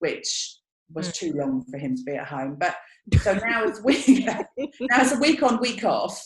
which 0.00 0.58
was 0.92 1.08
mm. 1.08 1.14
too 1.14 1.32
long 1.32 1.64
for 1.70 1.78
him 1.78 1.96
to 1.96 2.02
be 2.02 2.16
at 2.16 2.26
home. 2.26 2.56
But 2.60 2.76
so 3.22 3.32
now 3.32 3.64
it's 3.64 3.82
week 3.82 4.06
now 4.26 4.44
it's 4.58 5.12
a 5.12 5.20
week 5.20 5.42
on, 5.42 5.58
week 5.58 5.84
off, 5.84 6.22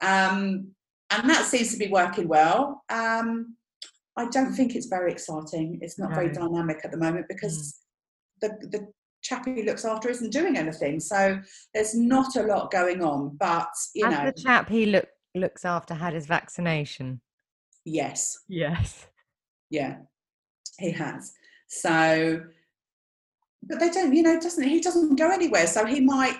um, 0.00 0.72
and 1.10 1.30
that 1.30 1.44
seems 1.44 1.70
to 1.70 1.78
be 1.78 1.86
working 1.86 2.26
well. 2.26 2.82
Um, 2.88 3.55
I 4.16 4.26
don't 4.26 4.52
think 4.52 4.74
it's 4.74 4.86
very 4.86 5.12
exciting. 5.12 5.78
It's 5.82 5.98
not 5.98 6.10
no. 6.10 6.16
very 6.16 6.32
dynamic 6.32 6.80
at 6.84 6.90
the 6.90 6.96
moment 6.96 7.26
because 7.28 7.74
mm. 8.42 8.48
the 8.48 8.68
the 8.68 8.86
chap 9.22 9.44
who 9.44 9.62
looks 9.62 9.84
after 9.84 10.08
isn't 10.08 10.32
doing 10.32 10.56
anything. 10.56 11.00
So 11.00 11.38
there's 11.74 11.94
not 11.94 12.36
a 12.36 12.42
lot 12.42 12.70
going 12.70 13.02
on. 13.02 13.36
But 13.38 13.68
you 13.94 14.06
Has 14.06 14.18
know, 14.18 14.24
the 14.26 14.42
chap 14.42 14.68
he 14.68 14.86
look 14.86 15.08
looks 15.34 15.64
after 15.64 15.94
had 15.94 16.14
his 16.14 16.26
vaccination. 16.26 17.20
Yes. 17.84 18.38
Yes. 18.48 19.06
Yeah, 19.70 19.96
he 20.78 20.90
has. 20.92 21.32
So, 21.68 22.40
but 23.62 23.80
they 23.80 23.90
don't. 23.90 24.14
You 24.14 24.22
know, 24.22 24.40
doesn't 24.40 24.62
he? 24.62 24.80
Doesn't 24.80 25.16
go 25.16 25.30
anywhere. 25.30 25.66
So 25.66 25.84
he 25.84 26.00
might. 26.00 26.38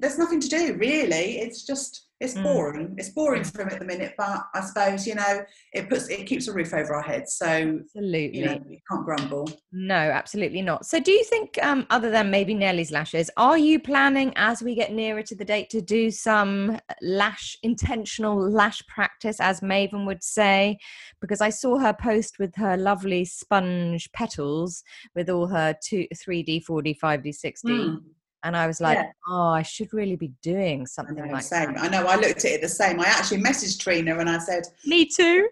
There's 0.00 0.18
nothing 0.18 0.40
to 0.40 0.48
do 0.48 0.76
really. 0.78 1.38
It's 1.38 1.64
just 1.64 2.06
it's 2.18 2.34
mm. 2.34 2.44
boring. 2.44 2.88
Mm. 2.88 2.94
It's 2.98 3.10
boring 3.10 3.44
for 3.44 3.62
him 3.62 3.68
at 3.68 3.78
the 3.78 3.84
minute, 3.84 4.14
but 4.16 4.46
I 4.54 4.60
suppose 4.62 5.06
you 5.06 5.14
know 5.14 5.44
it 5.72 5.90
puts 5.90 6.08
it 6.08 6.26
keeps 6.26 6.48
a 6.48 6.52
roof 6.52 6.72
over 6.72 6.94
our 6.94 7.02
heads. 7.02 7.34
So 7.34 7.46
absolutely, 7.46 8.38
you, 8.38 8.46
know, 8.46 8.60
you 8.68 8.78
can't 8.90 9.04
grumble. 9.04 9.50
No, 9.72 9.94
absolutely 9.94 10.62
not. 10.62 10.86
So, 10.86 10.98
do 10.98 11.12
you 11.12 11.24
think, 11.24 11.58
um, 11.62 11.86
other 11.90 12.10
than 12.10 12.30
maybe 12.30 12.54
Nelly's 12.54 12.90
lashes, 12.90 13.30
are 13.36 13.58
you 13.58 13.78
planning 13.78 14.32
as 14.36 14.62
we 14.62 14.74
get 14.74 14.92
nearer 14.92 15.22
to 15.24 15.34
the 15.34 15.44
date 15.44 15.68
to 15.70 15.82
do 15.82 16.10
some 16.10 16.78
lash 17.02 17.56
intentional 17.62 18.38
lash 18.50 18.82
practice, 18.86 19.38
as 19.40 19.60
Maven 19.60 20.06
would 20.06 20.22
say? 20.22 20.78
Because 21.20 21.42
I 21.42 21.50
saw 21.50 21.78
her 21.78 21.92
post 21.92 22.38
with 22.38 22.54
her 22.56 22.76
lovely 22.78 23.26
sponge 23.26 24.10
petals 24.12 24.82
with 25.14 25.28
all 25.28 25.46
her 25.48 25.74
two, 25.84 26.06
three 26.16 26.42
D, 26.42 26.60
four 26.60 26.80
D, 26.80 26.94
five 26.94 27.22
D, 27.22 27.32
six 27.32 27.60
D. 27.62 27.98
And 28.46 28.56
I 28.56 28.68
was 28.68 28.80
like, 28.80 28.96
yeah. 28.96 29.10
oh, 29.28 29.48
I 29.48 29.62
should 29.62 29.92
really 29.92 30.14
be 30.14 30.30
doing 30.40 30.86
something 30.86 31.16
know, 31.16 31.32
like 31.32 31.42
same. 31.42 31.74
that. 31.74 31.82
I 31.82 31.88
know. 31.88 32.06
I 32.06 32.14
looked 32.14 32.44
at 32.44 32.52
it 32.52 32.60
the 32.62 32.68
same. 32.68 33.00
I 33.00 33.06
actually 33.06 33.42
messaged 33.42 33.80
Trina 33.80 34.16
and 34.18 34.30
I 34.30 34.38
said, 34.38 34.62
Me 34.84 35.04
too. 35.04 35.48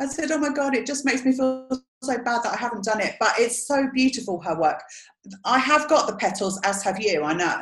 I 0.00 0.06
said, 0.06 0.30
oh 0.30 0.38
my 0.38 0.50
God, 0.50 0.76
it 0.76 0.86
just 0.86 1.04
makes 1.04 1.24
me 1.24 1.32
feel 1.32 1.68
so 2.02 2.18
bad 2.18 2.42
that 2.44 2.52
I 2.52 2.56
haven't 2.56 2.84
done 2.84 3.00
it. 3.00 3.16
But 3.18 3.32
it's 3.38 3.66
so 3.66 3.88
beautiful, 3.92 4.40
her 4.42 4.56
work. 4.60 4.80
I 5.44 5.58
have 5.58 5.88
got 5.88 6.06
the 6.06 6.14
petals, 6.16 6.60
as 6.62 6.84
have 6.84 7.00
you, 7.00 7.24
I 7.24 7.32
know. 7.32 7.60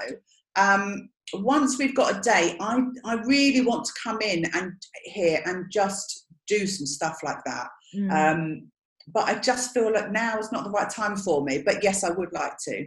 Um, 0.56 1.08
once 1.32 1.78
we've 1.78 1.94
got 1.94 2.18
a 2.18 2.20
date, 2.20 2.56
I, 2.60 2.80
I 3.06 3.14
really 3.22 3.64
want 3.64 3.86
to 3.86 3.92
come 4.02 4.20
in 4.20 4.44
and 4.52 4.72
here 5.04 5.40
and 5.46 5.70
just 5.70 6.26
do 6.46 6.66
some 6.66 6.86
stuff 6.86 7.20
like 7.22 7.42
that. 7.46 7.68
Mm. 7.96 8.12
Um, 8.12 8.70
but 9.14 9.28
I 9.28 9.38
just 9.38 9.72
feel 9.72 9.92
like 9.92 10.10
now 10.10 10.38
is 10.38 10.52
not 10.52 10.64
the 10.64 10.70
right 10.70 10.90
time 10.90 11.16
for 11.16 11.42
me. 11.42 11.62
But 11.64 11.82
yes, 11.82 12.04
I 12.04 12.10
would 12.10 12.32
like 12.34 12.58
to. 12.64 12.86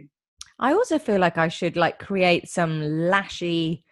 I 0.58 0.72
also 0.72 0.98
feel 0.98 1.20
like 1.20 1.38
I 1.38 1.48
should 1.48 1.76
like 1.76 1.98
create 1.98 2.48
some 2.48 2.80
lashy 2.80 3.84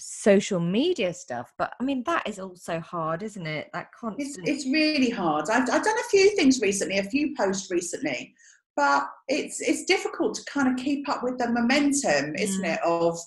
social 0.00 0.60
media 0.60 1.12
stuff 1.12 1.52
but 1.58 1.74
i 1.80 1.82
mean 1.82 2.04
that 2.04 2.22
is 2.24 2.38
also 2.38 2.78
hard 2.78 3.20
isn't 3.20 3.48
it? 3.48 3.68
That 3.72 3.90
constant 3.92 4.46
it's, 4.48 4.64
it's 4.64 4.72
really 4.72 5.10
hard. 5.10 5.50
I've, 5.50 5.68
I've 5.68 5.82
done 5.82 5.98
a 5.98 6.08
few 6.08 6.36
things 6.36 6.60
recently 6.60 6.98
a 6.98 7.02
few 7.04 7.34
posts 7.36 7.70
recently 7.70 8.34
but 8.76 9.08
it's 9.26 9.60
it's 9.60 9.84
difficult 9.84 10.34
to 10.36 10.44
kind 10.44 10.68
of 10.68 10.76
keep 10.76 11.08
up 11.08 11.24
with 11.24 11.36
the 11.36 11.50
momentum 11.50 12.36
isn't 12.36 12.64
mm. 12.64 12.74
it 12.74 12.80
of 12.84 13.18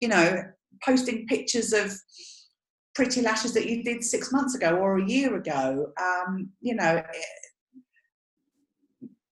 you 0.00 0.08
know 0.08 0.44
posting 0.84 1.26
pictures 1.26 1.72
of 1.72 1.92
pretty 2.94 3.20
lashes 3.20 3.52
that 3.52 3.68
you 3.68 3.82
did 3.82 4.02
six 4.02 4.32
months 4.32 4.54
ago 4.54 4.76
or 4.76 4.98
a 4.98 5.06
year 5.06 5.36
ago. 5.36 5.92
Um, 6.00 6.50
you 6.60 6.74
know 6.74 7.02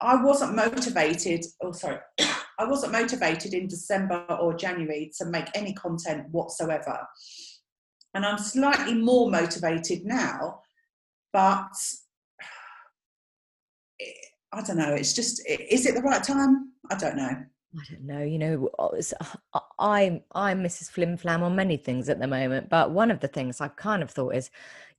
I 0.05 0.23
wasn't 0.23 0.55
motivated, 0.55 1.45
oh, 1.63 1.73
sorry, 1.73 1.99
I 2.59 2.67
wasn't 2.67 2.93
motivated 2.93 3.55
in 3.55 3.67
December 3.67 4.25
or 4.41 4.55
January 4.55 5.11
to 5.19 5.25
make 5.25 5.49
any 5.55 5.73
content 5.75 6.29
whatsoever. 6.31 7.01
And 8.15 8.25
I'm 8.25 8.39
slightly 8.39 8.95
more 8.95 9.31
motivated 9.31 10.05
now, 10.05 10.61
but 11.33 11.73
I 14.53 14.63
don't 14.63 14.77
know. 14.77 14.95
It's 14.95 15.15
just, 15.15 15.43
is 15.49 15.87
it 15.87 15.95
the 15.95 16.03
right 16.03 16.23
time? 16.23 16.73
I 16.91 16.95
don't 16.95 17.17
know. 17.17 17.45
I 17.77 17.83
don't 17.91 18.05
know. 18.05 18.23
You 18.23 18.39
know, 18.39 18.71
oh, 18.79 18.97
uh, 19.53 19.61
I'm 19.79 20.23
I'm 20.35 20.63
Mrs. 20.63 20.91
Flim 20.91 21.17
Flam 21.17 21.43
on 21.43 21.57
many 21.57 21.77
things 21.77 22.09
at 22.09 22.21
the 22.21 22.27
moment, 22.27 22.69
but 22.69 22.93
one 22.93 23.11
of 23.11 23.21
the 23.21 23.29
things 23.29 23.61
I've 23.61 23.77
kind 23.77 24.03
of 24.03 24.11
thought 24.11 24.37
is, 24.37 24.51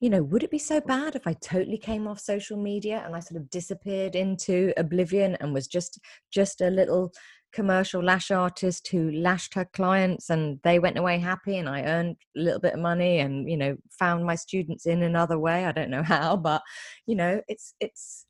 you 0.02 0.10
know, 0.10 0.22
would 0.24 0.44
it 0.44 0.52
be 0.52 0.60
so 0.60 0.82
bad 0.82 1.16
if 1.16 1.26
I 1.26 1.34
totally 1.34 1.78
came 1.78 2.06
off 2.08 2.20
social 2.20 2.58
media 2.58 3.02
and 3.06 3.16
I 3.16 3.22
sort 3.22 3.40
of 3.40 3.50
disappeared 3.50 4.16
into 4.16 4.74
oblivion 4.78 5.36
and 5.40 5.54
was 5.54 5.68
just 5.68 6.00
just 6.32 6.60
a 6.60 6.70
little 6.70 7.14
commercial 7.54 8.04
lash 8.04 8.32
artist 8.32 8.90
who 8.90 9.10
lashed 9.12 9.54
her 9.54 9.66
clients 9.66 10.30
and 10.30 10.60
they 10.64 10.78
went 10.78 10.98
away 10.98 11.18
happy 11.20 11.58
and 11.58 11.70
I 11.70 11.84
earned 11.84 12.18
a 12.36 12.40
little 12.42 12.60
bit 12.60 12.74
of 12.74 12.80
money 12.82 13.20
and 13.20 13.50
you 13.50 13.56
know 13.56 13.78
found 13.98 14.26
my 14.26 14.36
students 14.36 14.86
in 14.86 15.02
another 15.04 15.40
way. 15.40 15.66
I 15.66 15.72
don't 15.72 15.92
know 15.92 16.04
how, 16.16 16.36
but 16.36 16.62
you 17.08 17.16
know, 17.16 17.42
it's 17.48 17.74
it's 17.80 18.26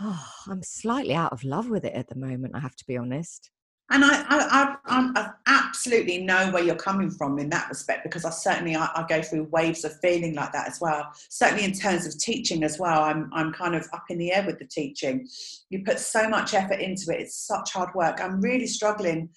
oh, 0.00 0.26
I'm 0.48 0.62
slightly 0.62 1.14
out 1.14 1.32
of 1.32 1.44
love 1.44 1.70
with 1.70 1.84
it 1.86 1.94
at 1.94 2.08
the 2.08 2.16
moment. 2.16 2.54
I 2.54 2.60
have 2.60 2.76
to 2.76 2.84
be 2.86 2.98
honest 2.98 3.50
and 3.92 4.04
I, 4.06 4.24
I, 4.28 4.76
I, 4.86 5.10
I, 5.16 5.30
absolutely 5.46 6.24
know 6.24 6.50
where 6.50 6.62
you're 6.62 6.74
coming 6.74 7.10
from 7.10 7.38
in 7.38 7.50
that 7.50 7.68
respect 7.68 8.02
because 8.04 8.24
I 8.24 8.30
certainly 8.30 8.74
I, 8.74 8.88
I, 8.94 9.04
go 9.06 9.20
through 9.20 9.44
waves 9.52 9.84
of 9.84 9.92
feeling 10.00 10.34
like 10.34 10.50
that 10.52 10.66
as 10.66 10.80
well. 10.80 11.12
Certainly 11.28 11.64
in 11.64 11.72
terms 11.72 12.06
of 12.06 12.18
teaching 12.18 12.64
as 12.64 12.78
well, 12.78 13.02
I'm 13.02 13.30
I'm 13.34 13.52
kind 13.52 13.74
of 13.74 13.86
up 13.92 14.04
in 14.08 14.16
the 14.16 14.32
air 14.32 14.44
with 14.46 14.58
the 14.58 14.64
teaching. 14.64 15.28
You 15.68 15.84
put 15.84 15.98
so 15.98 16.26
much 16.26 16.54
effort 16.54 16.80
into 16.80 17.12
it; 17.12 17.20
it's 17.20 17.36
such 17.36 17.74
hard 17.74 17.94
work. 17.94 18.18
I'm 18.20 18.40
really 18.40 18.66
struggling 18.66 19.28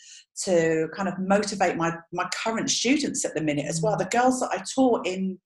to 0.43 0.87
kind 0.95 1.09
of 1.09 1.19
motivate 1.19 1.75
my 1.75 1.97
my 2.13 2.29
current 2.33 2.69
students 2.69 3.25
at 3.25 3.35
the 3.35 3.41
minute 3.41 3.65
as 3.65 3.81
well. 3.81 3.97
The 3.97 4.05
girls 4.05 4.39
that 4.39 4.51
I 4.51 4.63
taught 4.73 5.05
in 5.05 5.37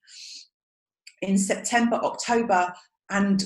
in 1.24 1.38
September, 1.38 1.96
October, 1.96 2.72
and 3.10 3.44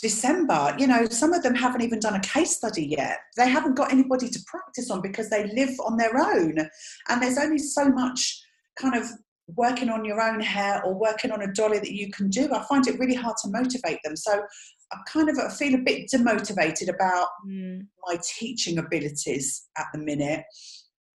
December, 0.00 0.74
you 0.78 0.86
know, 0.86 1.06
some 1.06 1.32
of 1.32 1.42
them 1.42 1.54
haven't 1.54 1.82
even 1.82 2.00
done 2.00 2.14
a 2.14 2.20
case 2.20 2.56
study 2.56 2.86
yet. 2.86 3.18
They 3.36 3.48
haven't 3.48 3.76
got 3.76 3.92
anybody 3.92 4.28
to 4.28 4.40
practice 4.46 4.90
on 4.90 5.00
because 5.00 5.30
they 5.30 5.46
live 5.52 5.70
on 5.84 5.96
their 5.96 6.16
own. 6.18 6.58
And 7.08 7.22
there's 7.22 7.38
only 7.38 7.58
so 7.58 7.88
much 7.88 8.42
kind 8.80 8.96
of 8.96 9.08
working 9.56 9.88
on 9.88 10.04
your 10.04 10.20
own 10.20 10.40
hair 10.40 10.82
or 10.84 10.94
working 10.94 11.30
on 11.30 11.42
a 11.42 11.52
dolly 11.52 11.78
that 11.78 11.92
you 11.92 12.10
can 12.10 12.28
do. 12.28 12.52
I 12.52 12.64
find 12.68 12.86
it 12.86 12.98
really 12.98 13.14
hard 13.14 13.36
to 13.42 13.50
motivate 13.50 14.00
them. 14.04 14.16
So 14.16 14.42
I 14.92 14.96
kind 15.06 15.28
of 15.28 15.56
feel 15.56 15.74
a 15.74 15.82
bit 15.82 16.10
demotivated 16.12 16.92
about 16.92 17.28
mm. 17.46 17.86
my 18.06 18.18
teaching 18.38 18.78
abilities 18.78 19.68
at 19.76 19.86
the 19.92 20.00
minute. 20.00 20.44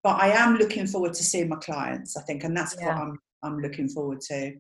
But 0.04 0.20
I 0.20 0.30
am 0.30 0.56
looking 0.56 0.88
forward 0.88 1.14
to 1.14 1.24
seeing 1.24 1.50
my 1.50 1.58
clients, 1.58 2.18
I 2.18 2.22
think, 2.24 2.44
and 2.44 2.56
that's 2.56 2.76
yeah. 2.80 2.88
what 2.88 2.98
I'm 2.98 3.20
I'm 3.44 3.60
looking 3.60 3.90
forward 3.90 4.22
to. 4.22 4.54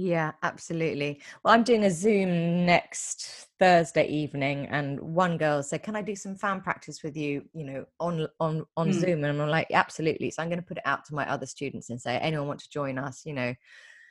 Yeah, 0.00 0.30
absolutely. 0.44 1.20
Well, 1.42 1.52
I'm 1.52 1.64
doing 1.64 1.82
a 1.82 1.90
Zoom 1.90 2.64
next 2.64 3.48
Thursday 3.58 4.06
evening, 4.06 4.68
and 4.70 5.00
one 5.00 5.36
girl 5.36 5.60
said, 5.60 5.82
"Can 5.82 5.96
I 5.96 6.02
do 6.02 6.14
some 6.14 6.36
fan 6.36 6.60
practice 6.60 7.02
with 7.02 7.16
you?" 7.16 7.42
You 7.52 7.64
know, 7.64 7.84
on 7.98 8.28
on 8.38 8.64
on 8.76 8.90
mm. 8.90 8.92
Zoom, 8.92 9.24
and 9.24 9.42
I'm 9.42 9.48
like, 9.48 9.66
"Absolutely." 9.72 10.30
So 10.30 10.40
I'm 10.40 10.50
going 10.50 10.60
to 10.60 10.64
put 10.64 10.76
it 10.76 10.86
out 10.86 11.04
to 11.06 11.16
my 11.16 11.28
other 11.28 11.46
students 11.46 11.90
and 11.90 12.00
say, 12.00 12.16
"Anyone 12.16 12.46
want 12.46 12.60
to 12.60 12.70
join 12.70 12.96
us?" 12.96 13.22
You 13.26 13.34
know. 13.34 13.52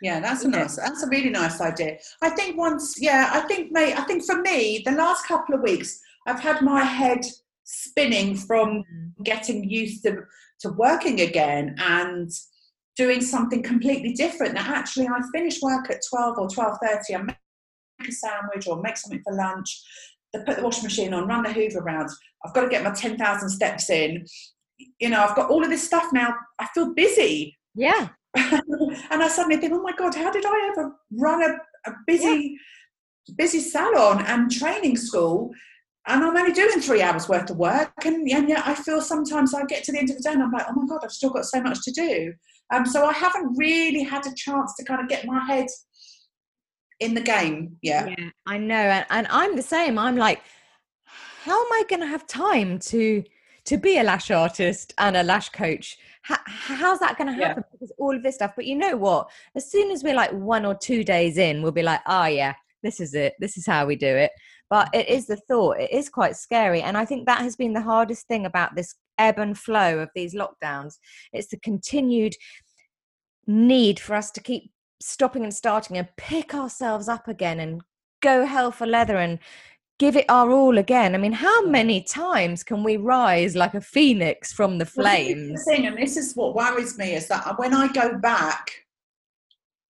Yeah, 0.02 0.20
that's 0.20 0.44
a 0.44 0.50
nice. 0.50 0.76
That's 0.76 1.04
a 1.04 1.08
really 1.08 1.30
nice 1.30 1.62
idea. 1.62 2.00
I 2.22 2.32
think 2.32 2.58
once, 2.58 2.98
yeah, 3.00 3.32
I 3.34 3.48
think, 3.48 3.72
mate, 3.72 3.98
I 3.98 4.04
think 4.04 4.26
for 4.26 4.42
me, 4.42 4.84
the 4.86 4.92
last 4.92 5.26
couple 5.26 5.56
of 5.56 5.62
weeks, 5.62 6.02
I've 6.28 6.42
had 6.42 6.62
my 6.62 6.84
head 6.84 7.22
spinning 7.64 8.36
from 8.36 8.84
mm. 8.94 9.24
getting 9.24 9.70
used 9.70 10.04
to 10.04 10.18
to 10.60 10.70
working 10.70 11.22
again 11.22 11.76
and 11.78 12.30
doing 12.98 13.22
something 13.22 13.62
completely 13.62 14.14
different. 14.14 14.56
Now, 14.56 14.74
actually, 14.74 15.08
I 15.08 15.20
finish 15.34 15.62
work 15.62 15.90
at 15.90 16.02
12 16.10 16.38
or 16.38 16.48
12.30, 16.48 17.16
I 17.16 17.22
make 17.22 17.38
a 18.08 18.12
sandwich 18.12 18.68
or 18.68 18.82
make 18.82 18.98
something 18.98 19.22
for 19.24 19.36
lunch, 19.36 19.82
I 20.36 20.40
put 20.40 20.58
the 20.58 20.64
washing 20.64 20.84
machine 20.84 21.14
on, 21.14 21.28
run 21.28 21.44
the 21.44 21.54
hoover 21.54 21.80
around. 21.80 22.10
I've 22.46 22.54
got 22.54 22.62
to 22.62 22.70
get 22.70 22.84
my 22.84 22.92
10,000 22.92 23.50
steps 23.50 23.90
in. 23.90 24.26
You 25.00 25.10
know, 25.10 25.24
I've 25.24 25.36
got 25.36 25.50
all 25.50 25.64
of 25.64 25.70
this 25.70 25.86
stuff 25.86 26.12
now. 26.12 26.36
I 26.60 26.68
feel 26.74 26.94
busy. 26.94 27.56
Yeah. 27.76 28.10
and 28.36 29.24
I 29.24 29.28
suddenly 29.28 29.58
think, 29.58 29.74
oh 29.74 29.82
my 29.82 29.94
God, 29.94 30.14
how 30.14 30.32
did 30.32 30.46
I 30.46 30.70
ever 30.72 30.92
run 31.12 31.42
a, 31.44 31.90
a 31.90 31.94
busy, 32.06 32.58
yeah. 33.28 33.36
busy 33.38 33.60
salon 33.60 34.24
and 34.26 34.52
training 34.52 34.98
school? 34.98 35.52
and 36.08 36.24
I'm 36.24 36.38
only 36.38 36.54
doing 36.54 36.80
three 36.80 37.02
hours 37.02 37.28
worth 37.28 37.50
of 37.50 37.58
work, 37.58 37.92
and, 38.06 38.30
and 38.30 38.48
yet 38.48 38.66
I 38.66 38.74
feel 38.76 39.02
sometimes 39.02 39.54
I 39.54 39.66
get 39.66 39.84
to 39.84 39.92
the 39.92 40.00
end 40.00 40.10
of 40.10 40.16
the 40.16 40.24
day 40.24 40.32
and 40.32 40.42
I'm 40.42 40.52
like, 40.52 40.66
oh 40.70 40.74
my 40.74 40.88
god, 40.88 41.02
I've 41.04 41.12
still 41.12 41.32
got 41.32 41.44
so 41.46 41.62
much 41.62 41.82
to 41.84 41.92
do. 41.92 42.34
Um, 42.74 42.86
so 42.86 43.06
I 43.06 43.14
haven't 43.14 43.58
really 43.58 44.04
had 44.04 44.26
a 44.28 44.34
chance 44.36 44.76
to 44.76 44.84
kind 44.84 45.02
of 45.02 45.08
get 45.08 45.26
my 45.26 45.44
head 45.46 45.68
in 47.00 47.14
the 47.14 47.22
game 47.22 47.78
yet. 47.82 48.10
Yeah, 48.18 48.30
I 48.46 48.58
know, 48.58 48.76
and, 48.76 49.06
and 49.10 49.28
I'm 49.30 49.56
the 49.56 49.62
same. 49.62 49.98
I'm 49.98 50.18
like, 50.18 50.42
how 51.44 51.60
am 51.60 51.72
I 51.72 51.84
going 51.90 52.02
to 52.02 52.08
have 52.08 52.28
time 52.28 52.80
to 52.80 53.24
to 53.66 53.78
be 53.78 53.98
a 53.98 54.04
lash 54.04 54.32
artist 54.32 54.94
and 54.98 55.16
a 55.18 55.24
lash 55.24 55.50
coach? 55.50 55.98
How, 56.22 56.38
how's 56.46 57.00
that 57.00 57.18
going 57.18 57.28
to 57.28 57.34
happen? 57.34 57.64
Yeah. 57.66 57.70
Because 57.72 57.92
all 57.98 58.16
of 58.16 58.24
this 58.24 58.36
stuff. 58.36 58.54
But 58.56 58.66
you 58.66 58.76
know 58.76 58.98
what? 58.98 59.30
As 59.56 59.70
soon 59.70 59.92
as 59.92 60.04
we're 60.04 60.16
like 60.16 60.32
one 60.32 60.66
or 60.66 60.76
two 60.76 61.04
days 61.04 61.38
in, 61.38 61.62
we'll 61.62 61.72
be 61.72 61.84
like, 61.84 62.02
oh 62.08 62.26
yeah, 62.26 62.54
this 62.84 63.00
is 63.00 63.14
it. 63.14 63.36
This 63.40 63.58
is 63.58 63.66
how 63.66 63.86
we 63.86 63.96
do 63.96 64.08
it. 64.08 64.32
But 64.70 64.90
it 64.94 65.08
is 65.08 65.28
the 65.28 65.38
thought. 65.38 65.80
It 65.80 65.92
is 65.92 66.10
quite 66.10 66.36
scary, 66.36 66.82
and 66.82 66.98
I 66.98 67.06
think 67.06 67.26
that 67.26 67.42
has 67.42 67.56
been 67.56 67.74
the 67.74 67.82
hardest 67.82 68.28
thing 68.28 68.46
about 68.46 68.76
this 68.76 68.96
ebb 69.18 69.40
and 69.40 69.58
flow 69.58 70.00
of 70.00 70.10
these 70.14 70.36
lockdowns. 70.36 70.96
It's 71.34 71.48
the 71.48 71.60
continued 71.60 72.34
need 73.46 74.00
for 74.00 74.16
us 74.16 74.30
to 74.32 74.42
keep 74.42 74.72
stopping 75.02 75.44
and 75.44 75.54
starting 75.54 75.98
and 75.98 76.08
pick 76.18 76.54
ourselves 76.54 77.08
up 77.08 77.28
again 77.28 77.60
and 77.60 77.82
go 78.22 78.46
hell 78.46 78.72
for 78.72 78.86
leather 78.86 79.18
and 79.18 79.40
give 80.00 80.16
it 80.16 80.26
our 80.30 80.52
all 80.52 80.78
again. 80.78 81.16
I 81.16 81.18
mean, 81.18 81.32
how 81.32 81.66
many 81.66 82.02
times 82.02 82.64
can 82.64 82.84
we 82.84 82.98
rise 82.98 83.56
like 83.56 83.74
a 83.74 83.82
phoenix 83.82 84.52
from 84.52 84.78
the 84.78 84.86
flames? 84.86 85.50
Well, 85.50 85.58
the 85.58 85.64
thing, 85.64 85.88
and 85.88 85.98
this 85.98 86.18
is 86.18 86.34
what 86.36 86.56
worries 86.56 86.98
me, 86.98 87.14
is 87.14 87.28
that 87.30 87.58
when 87.58 87.74
I 87.74 87.88
go 87.88 88.18
back, 88.18 88.72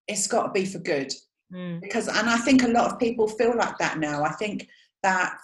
it's 0.07 0.27
got 0.27 0.47
to 0.47 0.51
be 0.51 0.65
for 0.65 0.79
good. 0.79 1.11
Mm. 1.53 1.81
Because, 1.81 2.07
and 2.07 2.29
I 2.29 2.37
think 2.37 2.63
a 2.63 2.67
lot 2.67 2.91
of 2.91 2.99
people 2.99 3.27
feel 3.27 3.55
like 3.55 3.77
that 3.77 3.99
now. 3.99 4.23
I 4.23 4.33
think 4.33 4.67
that 5.03 5.39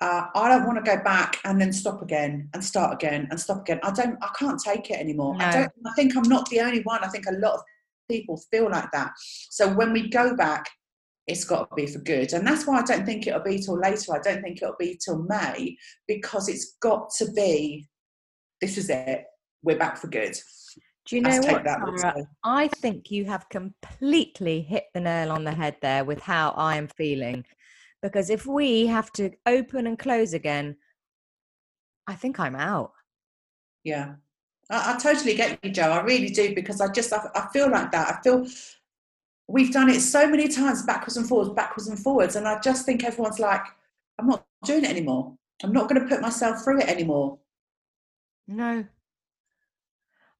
uh, 0.00 0.26
I 0.34 0.48
don't 0.48 0.66
want 0.66 0.84
to 0.84 0.96
go 0.96 1.02
back 1.02 1.38
and 1.44 1.60
then 1.60 1.72
stop 1.72 2.02
again 2.02 2.48
and 2.54 2.62
start 2.62 2.94
again 2.94 3.28
and 3.30 3.40
stop 3.40 3.60
again. 3.62 3.80
I 3.82 3.90
don't, 3.90 4.16
I 4.22 4.28
can't 4.38 4.60
take 4.60 4.90
it 4.90 4.98
anymore. 4.98 5.36
No. 5.36 5.44
I 5.44 5.52
don't, 5.52 5.72
I 5.86 5.92
think 5.96 6.16
I'm 6.16 6.28
not 6.28 6.48
the 6.50 6.60
only 6.60 6.82
one. 6.82 7.02
I 7.02 7.08
think 7.08 7.26
a 7.26 7.38
lot 7.38 7.54
of 7.54 7.60
people 8.08 8.40
feel 8.50 8.70
like 8.70 8.90
that. 8.92 9.12
So 9.50 9.72
when 9.72 9.92
we 9.92 10.08
go 10.08 10.36
back, 10.36 10.68
it's 11.26 11.44
got 11.44 11.68
to 11.68 11.74
be 11.76 11.86
for 11.86 11.98
good. 11.98 12.32
And 12.32 12.46
that's 12.46 12.66
why 12.66 12.80
I 12.80 12.82
don't 12.82 13.04
think 13.04 13.26
it'll 13.26 13.40
be 13.40 13.58
till 13.58 13.78
later. 13.78 14.14
I 14.14 14.20
don't 14.20 14.42
think 14.42 14.62
it'll 14.62 14.76
be 14.78 14.98
till 15.04 15.22
May 15.24 15.76
because 16.06 16.48
it's 16.48 16.76
got 16.80 17.10
to 17.18 17.30
be 17.32 17.86
this 18.60 18.78
is 18.78 18.90
it. 18.90 19.24
We're 19.62 19.78
back 19.78 19.98
for 19.98 20.08
good. 20.08 20.36
Do 21.08 21.16
you 21.16 21.22
know 21.22 21.40
what, 21.40 21.64
Tara? 21.64 22.28
I 22.44 22.68
think 22.68 23.10
you 23.10 23.24
have 23.24 23.48
completely 23.48 24.60
hit 24.60 24.84
the 24.92 25.00
nail 25.00 25.32
on 25.32 25.44
the 25.44 25.52
head 25.52 25.76
there 25.80 26.04
with 26.04 26.20
how 26.20 26.50
I 26.50 26.76
am 26.76 26.86
feeling. 26.88 27.46
Because 28.02 28.28
if 28.28 28.46
we 28.46 28.86
have 28.86 29.10
to 29.12 29.30
open 29.46 29.86
and 29.86 29.98
close 29.98 30.34
again, 30.34 30.76
I 32.06 32.14
think 32.14 32.38
I'm 32.38 32.54
out. 32.54 32.92
Yeah. 33.84 34.16
I, 34.70 34.94
I 34.94 34.98
totally 34.98 35.34
get 35.34 35.58
you, 35.62 35.70
Joe. 35.70 35.90
I 35.90 36.02
really 36.02 36.28
do 36.28 36.54
because 36.54 36.80
I 36.80 36.92
just 36.92 37.12
I, 37.12 37.26
I 37.34 37.48
feel 37.52 37.70
like 37.70 37.90
that. 37.92 38.16
I 38.16 38.22
feel 38.22 38.46
we've 39.48 39.72
done 39.72 39.88
it 39.88 40.00
so 40.00 40.28
many 40.28 40.46
times 40.48 40.82
backwards 40.82 41.16
and 41.16 41.26
forwards, 41.26 41.50
backwards 41.50 41.88
and 41.88 41.98
forwards, 41.98 42.36
and 42.36 42.46
I 42.46 42.60
just 42.60 42.84
think 42.84 43.02
everyone's 43.02 43.38
like, 43.38 43.64
I'm 44.18 44.26
not 44.26 44.44
doing 44.64 44.84
it 44.84 44.90
anymore. 44.90 45.34
I'm 45.62 45.72
not 45.72 45.88
going 45.88 46.02
to 46.02 46.06
put 46.06 46.20
myself 46.20 46.62
through 46.62 46.80
it 46.80 46.88
anymore. 46.88 47.38
No. 48.46 48.84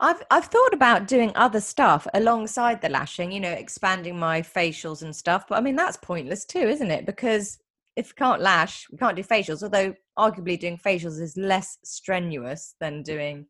I've 0.01 0.23
I've 0.31 0.47
thought 0.47 0.73
about 0.73 1.09
doing 1.09 1.33
other 1.35 1.61
stuff 1.61 2.07
alongside 2.15 2.81
the 2.81 2.89
lashing, 2.89 3.33
you 3.33 3.41
know, 3.41 3.51
expanding 3.51 4.19
my 4.19 4.43
facials 4.43 5.03
and 5.03 5.15
stuff, 5.15 5.47
but 5.49 5.59
I 5.59 5.61
mean 5.61 5.77
that's 5.77 5.97
pointless 5.97 6.45
too, 6.45 6.61
isn't 6.61 6.91
it? 6.91 7.05
Because 7.05 7.59
if 7.97 8.11
we 8.11 8.15
can't 8.15 8.41
lash, 8.41 8.87
we 8.93 8.99
can't 8.99 9.17
do 9.17 9.25
facials, 9.25 9.63
although 9.63 9.93
arguably 10.17 10.59
doing 10.59 10.79
facials 10.79 11.21
is 11.21 11.37
less 11.37 11.79
strenuous 11.83 12.77
than 12.81 13.03
doing 13.03 13.47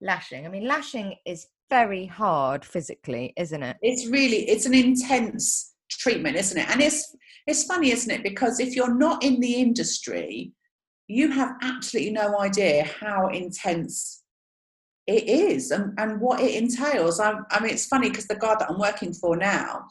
lashing. 0.00 0.46
I 0.46 0.48
mean, 0.48 0.66
lashing 0.66 1.16
is 1.26 1.46
very 1.68 2.06
hard 2.06 2.64
physically, 2.64 3.34
isn't 3.36 3.62
it? 3.62 3.76
It's 3.82 4.06
really 4.06 4.48
it's 4.48 4.64
an 4.64 4.74
intense 4.74 5.74
treatment, 5.90 6.36
isn't 6.36 6.58
it? 6.58 6.68
And 6.70 6.80
it's 6.80 7.14
it's 7.46 7.64
funny, 7.64 7.90
isn't 7.90 8.10
it? 8.10 8.22
Because 8.22 8.58
if 8.58 8.74
you're 8.74 8.94
not 8.94 9.22
in 9.22 9.38
the 9.40 9.54
industry, 9.54 10.52
you 11.06 11.30
have 11.30 11.56
absolutely 11.62 12.12
no 12.12 12.38
idea 12.38 12.84
how 13.00 13.28
intense 13.28 14.22
it 15.08 15.26
is 15.26 15.70
and, 15.70 15.98
and 15.98 16.20
what 16.20 16.40
it 16.40 16.54
entails. 16.54 17.18
I, 17.18 17.34
I 17.50 17.60
mean, 17.60 17.72
it's 17.72 17.86
funny 17.86 18.10
because 18.10 18.26
the 18.26 18.36
guy 18.36 18.54
that 18.58 18.70
I'm 18.70 18.78
working 18.78 19.14
for 19.14 19.36
now, 19.36 19.86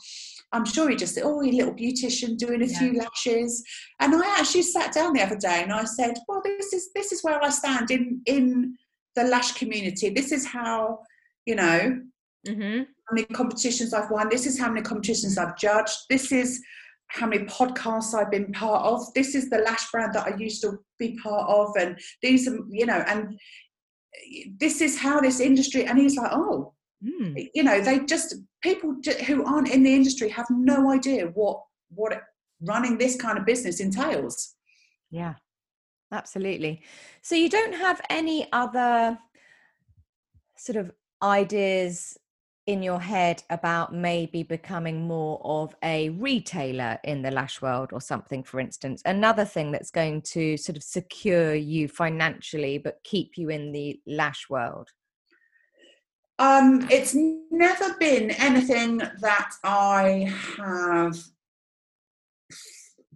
I'm 0.51 0.63
sure 0.63 0.89
he 0.89 0.95
just 0.95 1.15
said, 1.15 1.23
"Oh, 1.25 1.41
you 1.41 1.53
little 1.53 1.73
beautician 1.73 2.37
doing 2.37 2.61
a 2.61 2.67
yeah. 2.67 2.77
few 2.77 2.93
lashes." 2.93 3.63
And 3.99 4.13
I 4.15 4.39
actually 4.39 4.61
sat 4.61 4.93
down 4.93 5.13
the 5.13 5.23
other 5.23 5.37
day 5.37 5.63
and 5.63 5.73
I 5.73 5.85
said, 5.85 6.17
"Well, 6.27 6.41
this 6.43 6.71
is 6.71 6.89
this 6.93 7.11
is 7.11 7.23
where 7.23 7.43
I 7.43 7.49
stand 7.49 7.89
in 7.89 8.21
in 8.27 8.77
the 9.15 9.23
lash 9.23 9.53
community. 9.53 10.09
This 10.09 10.31
is 10.31 10.45
how, 10.45 10.99
you 11.47 11.55
know, 11.55 11.99
mm-hmm. 12.47 12.77
how 12.77 13.13
many 13.13 13.25
competitions 13.25 13.93
I've 13.93 14.11
won. 14.11 14.29
This 14.29 14.45
is 14.45 14.59
how 14.59 14.69
many 14.69 14.83
competitions 14.83 15.37
I've 15.37 15.57
judged. 15.57 15.97
This 16.09 16.31
is 16.31 16.61
how 17.07 17.25
many 17.25 17.45
podcasts 17.45 18.13
I've 18.13 18.31
been 18.31 18.51
part 18.51 18.85
of. 18.85 19.13
This 19.15 19.33
is 19.33 19.49
the 19.49 19.59
lash 19.59 19.89
brand 19.91 20.13
that 20.13 20.27
I 20.27 20.37
used 20.37 20.61
to 20.61 20.77
be 20.99 21.17
part 21.23 21.49
of. 21.49 21.75
And 21.77 21.99
these 22.21 22.47
are, 22.47 22.59
you 22.69 22.85
know, 22.85 23.03
and 23.07 23.39
this 24.57 24.81
is 24.81 24.99
how 24.99 25.19
this 25.19 25.39
industry, 25.39 25.85
and 25.85 25.97
he's 25.97 26.15
like, 26.15 26.31
oh, 26.31 26.73
mm. 27.03 27.49
you 27.53 27.63
know, 27.63 27.81
they 27.81 27.99
just, 27.99 28.35
people 28.61 28.95
who 29.25 29.45
aren't 29.45 29.69
in 29.69 29.83
the 29.83 29.93
industry 29.93 30.29
have 30.29 30.47
no 30.49 30.91
idea 30.91 31.27
what, 31.27 31.61
what 31.89 32.21
running 32.61 32.97
this 32.97 33.15
kind 33.15 33.37
of 33.37 33.45
business 33.45 33.79
entails. 33.79 34.55
Yeah. 35.11 35.35
Absolutely. 36.11 36.83
So 37.21 37.35
you 37.35 37.49
don't 37.49 37.73
have 37.73 38.01
any 38.09 38.47
other 38.53 39.17
sort 40.57 40.77
of 40.77 40.91
ideas 41.21 42.17
in 42.67 42.83
your 42.83 42.99
head 42.99 43.41
about 43.49 43.93
maybe 43.93 44.43
becoming 44.43 45.07
more 45.07 45.41
of 45.43 45.73
a 45.81 46.09
retailer 46.09 46.99
in 47.05 47.21
the 47.21 47.31
lash 47.31 47.61
world 47.61 47.89
or 47.93 48.01
something, 48.01 48.43
for 48.43 48.59
instance? 48.59 49.01
Another 49.05 49.45
thing 49.45 49.71
that's 49.71 49.89
going 49.89 50.21
to 50.21 50.57
sort 50.57 50.75
of 50.75 50.83
secure 50.83 51.55
you 51.55 51.87
financially 51.87 52.77
but 52.77 52.99
keep 53.05 53.37
you 53.37 53.49
in 53.49 53.71
the 53.71 53.99
lash 54.05 54.49
world? 54.49 54.89
Um, 56.39 56.85
it's 56.91 57.15
never 57.15 57.95
been 57.99 58.31
anything 58.31 58.97
that 58.97 59.51
I 59.63 60.31
have 60.57 61.17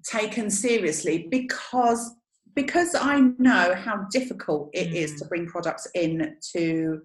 taken 0.04 0.50
seriously 0.50 1.28
because 1.30 2.16
because 2.54 2.96
I 2.96 3.20
know 3.38 3.76
how 3.76 4.08
difficult 4.12 4.72
it 4.74 4.90
mm. 4.90 4.96
is 4.96 5.16
to 5.22 5.26
bring 5.26 5.46
products 5.46 5.88
in 5.94 6.36
to 6.54 7.02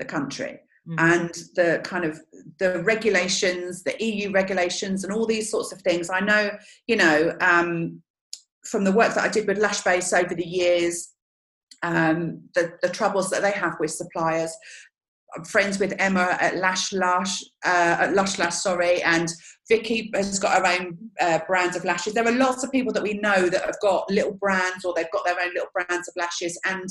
the 0.00 0.04
country 0.04 0.58
mm. 0.88 0.94
and 0.98 1.30
the 1.54 1.80
kind 1.84 2.04
of 2.04 2.20
the 2.58 2.82
regulations, 2.82 3.82
the 3.82 3.96
EU 4.02 4.30
regulations, 4.30 5.04
and 5.04 5.12
all 5.12 5.26
these 5.26 5.50
sorts 5.50 5.72
of 5.72 5.80
things. 5.82 6.10
I 6.10 6.20
know, 6.20 6.50
you 6.86 6.96
know, 6.96 7.36
um, 7.40 8.02
from 8.64 8.84
the 8.84 8.92
work 8.92 9.14
that 9.14 9.24
I 9.24 9.28
did 9.28 9.46
with 9.46 9.58
Lashbase 9.58 10.18
over 10.18 10.34
the 10.34 10.46
years, 10.46 11.14
um, 11.82 12.42
the, 12.54 12.72
the 12.82 12.88
troubles 12.88 13.30
that 13.30 13.42
they 13.42 13.52
have 13.52 13.76
with 13.80 13.90
suppliers. 13.90 14.54
I'm 15.36 15.44
friends 15.44 15.78
with 15.78 15.94
Emma 15.98 16.38
at 16.40 16.56
Lash 16.56 16.92
Lash, 16.92 17.42
uh, 17.64 17.96
at 18.00 18.14
Lush 18.14 18.38
Lash, 18.38 18.54
sorry, 18.54 19.02
and 19.02 19.28
Vicky 19.68 20.10
has 20.14 20.38
got 20.38 20.58
her 20.58 20.80
own 20.80 20.96
uh, 21.20 21.40
brands 21.46 21.76
of 21.76 21.84
lashes. 21.84 22.14
There 22.14 22.26
are 22.26 22.32
lots 22.32 22.64
of 22.64 22.72
people 22.72 22.94
that 22.94 23.02
we 23.02 23.14
know 23.14 23.50
that 23.50 23.64
have 23.64 23.78
got 23.80 24.10
little 24.10 24.32
brands 24.32 24.86
or 24.86 24.94
they've 24.96 25.10
got 25.12 25.26
their 25.26 25.38
own 25.38 25.52
little 25.52 25.68
brands 25.74 26.08
of 26.08 26.14
lashes, 26.16 26.58
and 26.64 26.88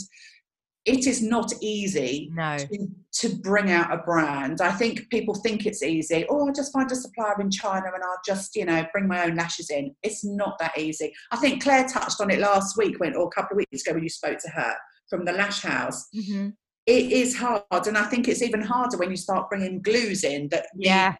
it 0.87 1.05
is 1.05 1.21
not 1.21 1.51
easy 1.61 2.31
no. 2.33 2.57
to, 2.57 2.87
to, 3.11 3.35
bring 3.39 3.71
out 3.71 3.93
a 3.93 3.97
brand. 3.97 4.61
I 4.61 4.71
think 4.71 5.09
people 5.09 5.35
think 5.35 5.65
it's 5.65 5.83
easy. 5.83 6.25
Oh, 6.29 6.47
I'll 6.47 6.53
just 6.53 6.71
find 6.71 6.89
a 6.89 6.95
supplier 6.95 7.39
in 7.41 7.51
China 7.51 7.87
and 7.93 8.01
I'll 8.01 8.21
just, 8.25 8.55
you 8.55 8.63
know, 8.63 8.85
bring 8.93 9.05
my 9.05 9.25
own 9.25 9.35
lashes 9.35 9.69
in. 9.69 9.93
It's 10.01 10.23
not 10.23 10.57
that 10.59 10.77
easy. 10.77 11.13
I 11.31 11.37
think 11.37 11.61
Claire 11.61 11.87
touched 11.87 12.21
on 12.21 12.31
it 12.31 12.39
last 12.39 12.77
week 12.77 13.01
when, 13.01 13.15
or 13.15 13.27
a 13.27 13.31
couple 13.31 13.57
of 13.57 13.65
weeks 13.69 13.85
ago 13.85 13.95
when 13.95 14.03
you 14.03 14.09
spoke 14.09 14.39
to 14.39 14.49
her 14.51 14.73
from 15.09 15.25
the 15.25 15.33
Lash 15.33 15.61
House. 15.61 16.07
Mm-hmm 16.15 16.49
it 16.87 17.11
is 17.11 17.35
hard 17.37 17.61
and 17.85 17.97
i 17.97 18.03
think 18.03 18.29
it's 18.29 18.41
even 18.41 18.61
harder 18.61 18.97
when 18.97 19.11
you 19.11 19.17
start 19.17 19.49
bringing 19.49 19.81
glues 19.81 20.23
in 20.23 20.47
that 20.49 20.67
yeah 20.77 21.13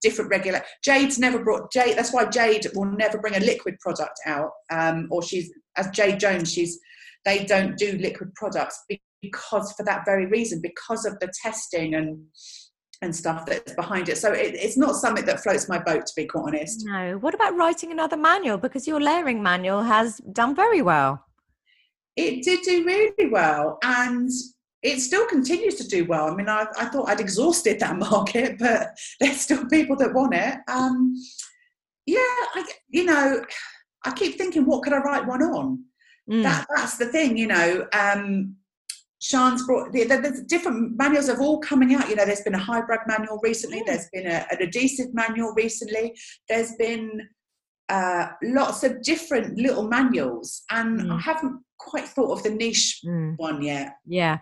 different 0.00 0.28
regular 0.30 0.60
jade's 0.82 1.16
never 1.16 1.44
brought 1.44 1.72
jade 1.72 1.96
that's 1.96 2.12
why 2.12 2.24
jade 2.24 2.66
will 2.74 2.86
never 2.86 3.18
bring 3.18 3.36
a 3.36 3.40
liquid 3.40 3.78
product 3.78 4.18
out 4.26 4.50
um, 4.72 5.06
or 5.12 5.22
she's 5.22 5.48
as 5.76 5.88
jade 5.90 6.18
jones 6.18 6.52
she's 6.52 6.76
they 7.24 7.44
don't 7.44 7.78
do 7.78 7.96
liquid 7.98 8.34
products 8.34 8.82
because 9.22 9.72
for 9.72 9.84
that 9.84 10.04
very 10.04 10.26
reason 10.26 10.60
because 10.60 11.04
of 11.06 11.18
the 11.20 11.32
testing 11.42 11.94
and 11.94 12.20
and 13.00 13.14
stuff 13.14 13.44
that's 13.46 13.74
behind 13.74 14.08
it 14.08 14.16
so 14.16 14.32
it, 14.32 14.54
it's 14.54 14.76
not 14.76 14.94
something 14.94 15.24
that 15.24 15.42
floats 15.42 15.68
my 15.68 15.78
boat 15.78 16.06
to 16.06 16.12
be 16.14 16.26
quite 16.26 16.42
honest 16.46 16.84
no 16.84 17.16
what 17.18 17.34
about 17.34 17.56
writing 17.56 17.90
another 17.90 18.16
manual 18.16 18.58
because 18.58 18.86
your 18.86 19.00
layering 19.00 19.42
manual 19.42 19.82
has 19.82 20.18
done 20.32 20.54
very 20.54 20.82
well 20.82 21.24
it 22.16 22.44
did 22.44 22.60
do 22.62 22.84
really 22.84 23.30
well 23.30 23.78
and 23.82 24.30
it 24.82 25.00
still 25.00 25.26
continues 25.26 25.76
to 25.76 25.86
do 25.86 26.04
well. 26.04 26.30
I 26.30 26.34
mean, 26.34 26.48
I, 26.48 26.66
I 26.76 26.86
thought 26.86 27.08
I'd 27.08 27.20
exhausted 27.20 27.78
that 27.80 27.96
market, 28.10 28.58
but 28.58 28.88
there's 29.20 29.40
still 29.40 29.64
people 29.66 29.96
that 29.96 30.12
want 30.12 30.34
it. 30.34 30.58
Um, 30.68 31.14
yeah, 32.06 32.18
I, 32.18 32.66
you 32.88 33.04
know, 33.04 33.44
I 34.04 34.10
keep 34.12 34.36
thinking, 34.36 34.66
what 34.66 34.82
could 34.82 34.92
I 34.92 34.98
write 34.98 35.26
one 35.26 35.42
on? 35.42 35.84
Mm. 36.30 36.42
That 36.42 36.66
that's 36.74 36.98
the 36.98 37.06
thing, 37.06 37.36
you 37.36 37.46
know. 37.46 37.86
Um, 37.92 38.56
Sean's 39.22 39.64
brought 39.64 39.92
the, 39.92 40.02
the, 40.04 40.16
the, 40.16 40.44
different 40.48 40.96
manuals 40.96 41.28
have 41.28 41.40
all 41.40 41.60
coming 41.60 41.94
out. 41.94 42.08
You 42.08 42.16
know, 42.16 42.26
there's 42.26 42.40
been 42.40 42.56
a 42.56 42.58
hybrid 42.58 43.00
manual 43.06 43.38
recently. 43.40 43.80
Mm. 43.80 43.86
There's 43.86 44.08
been 44.12 44.26
a, 44.26 44.46
an 44.50 44.60
adhesive 44.60 45.14
manual 45.14 45.52
recently. 45.54 46.18
There's 46.48 46.72
been 46.74 47.28
uh, 47.88 48.26
lots 48.42 48.82
of 48.82 49.00
different 49.02 49.56
little 49.56 49.84
manuals, 49.86 50.62
and 50.72 51.02
mm. 51.02 51.12
I 51.12 51.20
haven't 51.20 51.60
quite 51.78 52.08
thought 52.08 52.32
of 52.32 52.42
the 52.42 52.50
niche 52.50 53.00
mm. 53.06 53.34
one 53.36 53.62
yet. 53.62 53.92
Yeah, 54.04 54.38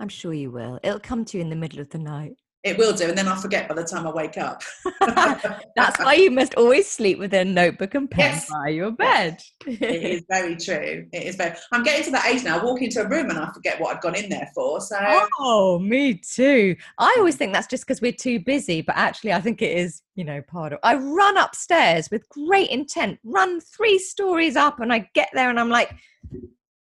I'm 0.00 0.08
sure 0.08 0.34
you 0.34 0.50
will. 0.50 0.80
It'll 0.82 0.98
come 0.98 1.24
to 1.26 1.38
you 1.38 1.44
in 1.44 1.50
the 1.50 1.56
middle 1.56 1.78
of 1.78 1.90
the 1.90 1.98
night. 1.98 2.32
It 2.62 2.76
will 2.76 2.92
do, 2.92 3.08
and 3.08 3.16
then 3.16 3.26
I'll 3.26 3.40
forget 3.40 3.68
by 3.68 3.74
the 3.74 3.84
time 3.84 4.06
I 4.06 4.10
wake 4.10 4.36
up. 4.36 4.62
That's 5.00 5.98
why 5.98 6.12
you 6.12 6.30
must 6.30 6.54
always 6.56 6.90
sleep 6.90 7.18
with 7.18 7.32
a 7.32 7.42
notebook 7.42 7.94
and 7.94 8.10
pen 8.10 8.34
yes. 8.34 8.50
by 8.50 8.68
your 8.68 8.90
bed. 8.90 9.40
it 9.66 9.80
is 9.82 10.24
very 10.28 10.56
true. 10.56 11.06
It 11.10 11.22
is 11.22 11.36
very. 11.36 11.56
I'm 11.72 11.82
getting 11.82 12.04
to 12.04 12.10
that 12.10 12.26
age 12.26 12.44
now. 12.44 12.58
I 12.58 12.64
walk 12.64 12.82
into 12.82 13.00
a 13.00 13.08
room 13.08 13.30
and 13.30 13.38
I 13.38 13.50
forget 13.50 13.80
what 13.80 13.96
I've 13.96 14.02
gone 14.02 14.14
in 14.14 14.28
there 14.28 14.50
for. 14.54 14.78
So. 14.82 14.98
Oh, 15.38 15.78
me 15.78 16.14
too. 16.14 16.76
I 16.98 17.14
always 17.16 17.36
mm. 17.36 17.38
think 17.38 17.54
that's 17.54 17.66
just 17.66 17.86
because 17.86 18.02
we're 18.02 18.12
too 18.12 18.40
busy, 18.40 18.82
but 18.82 18.96
actually, 18.96 19.32
I 19.32 19.40
think 19.40 19.62
it 19.62 19.76
is. 19.76 20.02
You 20.16 20.24
know, 20.24 20.42
part 20.42 20.74
of. 20.74 20.80
I 20.82 20.96
run 20.96 21.38
upstairs 21.38 22.10
with 22.10 22.28
great 22.28 22.68
intent, 22.68 23.18
run 23.24 23.58
three 23.60 23.98
stories 23.98 24.54
up, 24.54 24.80
and 24.80 24.92
I 24.92 25.08
get 25.14 25.30
there 25.32 25.48
and 25.48 25.58
I'm 25.58 25.70
like, 25.70 25.94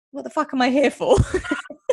"What 0.09 0.23
the 0.23 0.31
fuck 0.31 0.55
am 0.55 0.61
I 0.63 0.71
here 0.71 0.89
for?" 0.89 1.17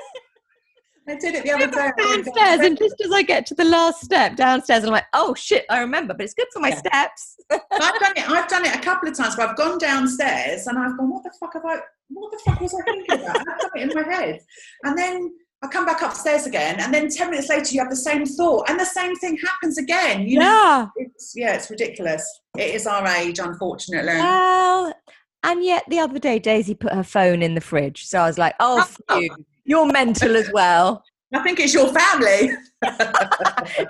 I 1.06 1.16
did 1.16 1.34
it 1.34 1.44
the 1.44 1.52
other 1.52 1.66
day. 1.66 1.90
Downstairs, 1.98 2.60
and 2.60 2.78
just 2.78 3.00
as 3.00 3.12
I 3.12 3.22
get 3.22 3.44
to 3.46 3.54
the 3.54 3.64
last 3.64 4.02
step 4.02 4.36
downstairs, 4.36 4.84
I'm 4.84 4.90
like, 4.90 5.04
oh 5.12 5.34
shit, 5.34 5.66
I 5.68 5.80
remember, 5.80 6.14
but 6.14 6.24
it's 6.24 6.34
good 6.34 6.46
for 6.52 6.60
my 6.60 6.70
yeah. 6.70 6.78
steps. 6.78 7.36
I've 7.50 7.60
done 8.00 8.12
it. 8.16 8.30
I've 8.30 8.48
done 8.48 8.64
it 8.64 8.74
a 8.74 8.78
couple 8.82 9.08
of 9.08 9.16
times, 9.16 9.36
but 9.36 9.50
I've 9.50 9.56
gone 9.56 9.78
downstairs 9.78 10.66
and 10.66 10.78
I've 10.78 10.96
gone, 10.96 11.10
what 11.10 11.22
the 11.22 11.32
fuck 11.38 11.52
have 11.54 11.64
I? 11.64 11.78
What 12.08 12.32
the 12.32 12.38
fuck 12.44 12.60
was 12.60 12.74
I 12.74 12.82
thinking 12.84 13.20
about? 13.22 13.38
I've 13.38 13.44
done 13.44 13.70
it 13.74 13.82
in 13.82 14.02
my 14.02 14.14
head, 14.14 14.40
and 14.84 14.96
then 14.96 15.34
I 15.62 15.68
come 15.68 15.84
back 15.84 16.02
upstairs 16.02 16.46
again, 16.46 16.80
and 16.80 16.92
then 16.92 17.08
ten 17.10 17.30
minutes 17.30 17.48
later, 17.48 17.74
you 17.74 17.80
have 17.80 17.90
the 17.90 17.96
same 17.96 18.24
thought, 18.24 18.68
and 18.70 18.80
the 18.80 18.86
same 18.86 19.14
thing 19.16 19.36
happens 19.36 19.78
again. 19.78 20.22
You 20.26 20.40
yeah, 20.40 20.40
know, 20.40 20.90
it's, 20.96 21.32
yeah, 21.36 21.54
it's 21.54 21.70
ridiculous. 21.70 22.26
It 22.56 22.74
is 22.74 22.86
our 22.86 23.06
age, 23.08 23.38
unfortunately. 23.38 24.12
Well, 24.12 24.94
and 25.42 25.62
yet 25.62 25.84
the 25.88 25.98
other 25.98 26.18
day, 26.18 26.38
Daisy 26.38 26.74
put 26.74 26.92
her 26.92 27.02
phone 27.02 27.42
in 27.42 27.54
the 27.54 27.60
fridge, 27.60 28.06
so 28.06 28.20
I 28.20 28.26
was 28.26 28.38
like, 28.38 28.54
oh, 28.60 28.86
oh. 29.08 29.28
You 29.64 29.76
you're 29.76 29.86
mental 29.86 30.36
as 30.36 30.50
well. 30.52 31.02
I 31.32 31.42
think 31.42 31.58
it's 31.58 31.74
your 31.74 31.88
family. 31.92 32.50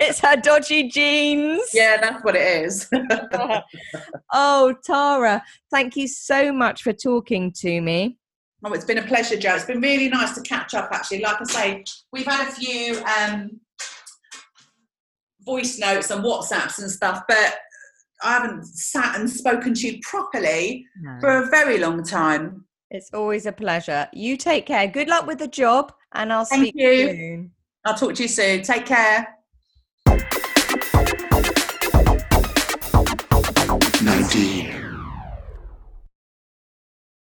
it's 0.01 0.19
her 0.19 0.35
dodgy 0.35 0.89
genes. 0.89 1.61
Yeah, 1.73 1.97
that's 2.01 2.23
what 2.23 2.35
it 2.35 2.65
is. 2.65 2.89
oh, 4.33 4.73
Tara, 4.83 5.43
thank 5.69 5.95
you 5.95 6.07
so 6.07 6.51
much 6.51 6.81
for 6.81 6.91
talking 6.91 7.51
to 7.59 7.81
me. 7.81 8.17
Oh, 8.63 8.73
it's 8.73 8.85
been 8.85 8.97
a 8.97 9.05
pleasure, 9.05 9.37
Joe. 9.37 9.55
It's 9.55 9.65
been 9.65 9.81
really 9.81 10.09
nice 10.09 10.33
to 10.33 10.41
catch 10.41 10.73
up, 10.73 10.89
actually. 10.91 11.21
Like 11.21 11.37
I 11.39 11.43
say, 11.43 11.83
we've 12.11 12.25
had 12.25 12.47
a 12.47 12.51
few 12.51 13.03
um, 13.03 13.59
voice 15.41 15.77
notes 15.77 16.09
and 16.09 16.23
WhatsApps 16.23 16.79
and 16.79 16.89
stuff, 16.89 17.23
but 17.27 17.59
I 18.23 18.31
haven't 18.31 18.65
sat 18.65 19.19
and 19.19 19.29
spoken 19.29 19.75
to 19.75 19.87
you 19.87 19.99
properly 20.01 20.87
no. 20.99 21.17
for 21.19 21.43
a 21.43 21.49
very 21.49 21.77
long 21.77 22.03
time. 22.03 22.64
It's 22.95 23.13
always 23.13 23.45
a 23.45 23.51
pleasure. 23.51 24.07
You 24.13 24.37
take 24.37 24.67
care. 24.67 24.87
Good 24.87 25.09
luck 25.09 25.27
with 25.27 25.39
the 25.39 25.49
job, 25.49 25.91
and 26.13 26.31
I'll 26.31 26.45
Thank 26.45 26.67
speak 26.69 26.75
you. 26.77 27.09
soon. 27.09 27.51
I'll 27.83 27.93
talk 27.93 28.15
to 28.15 28.23
you 28.23 28.29
soon. 28.29 28.61
Take 28.61 28.85
care. 28.85 29.35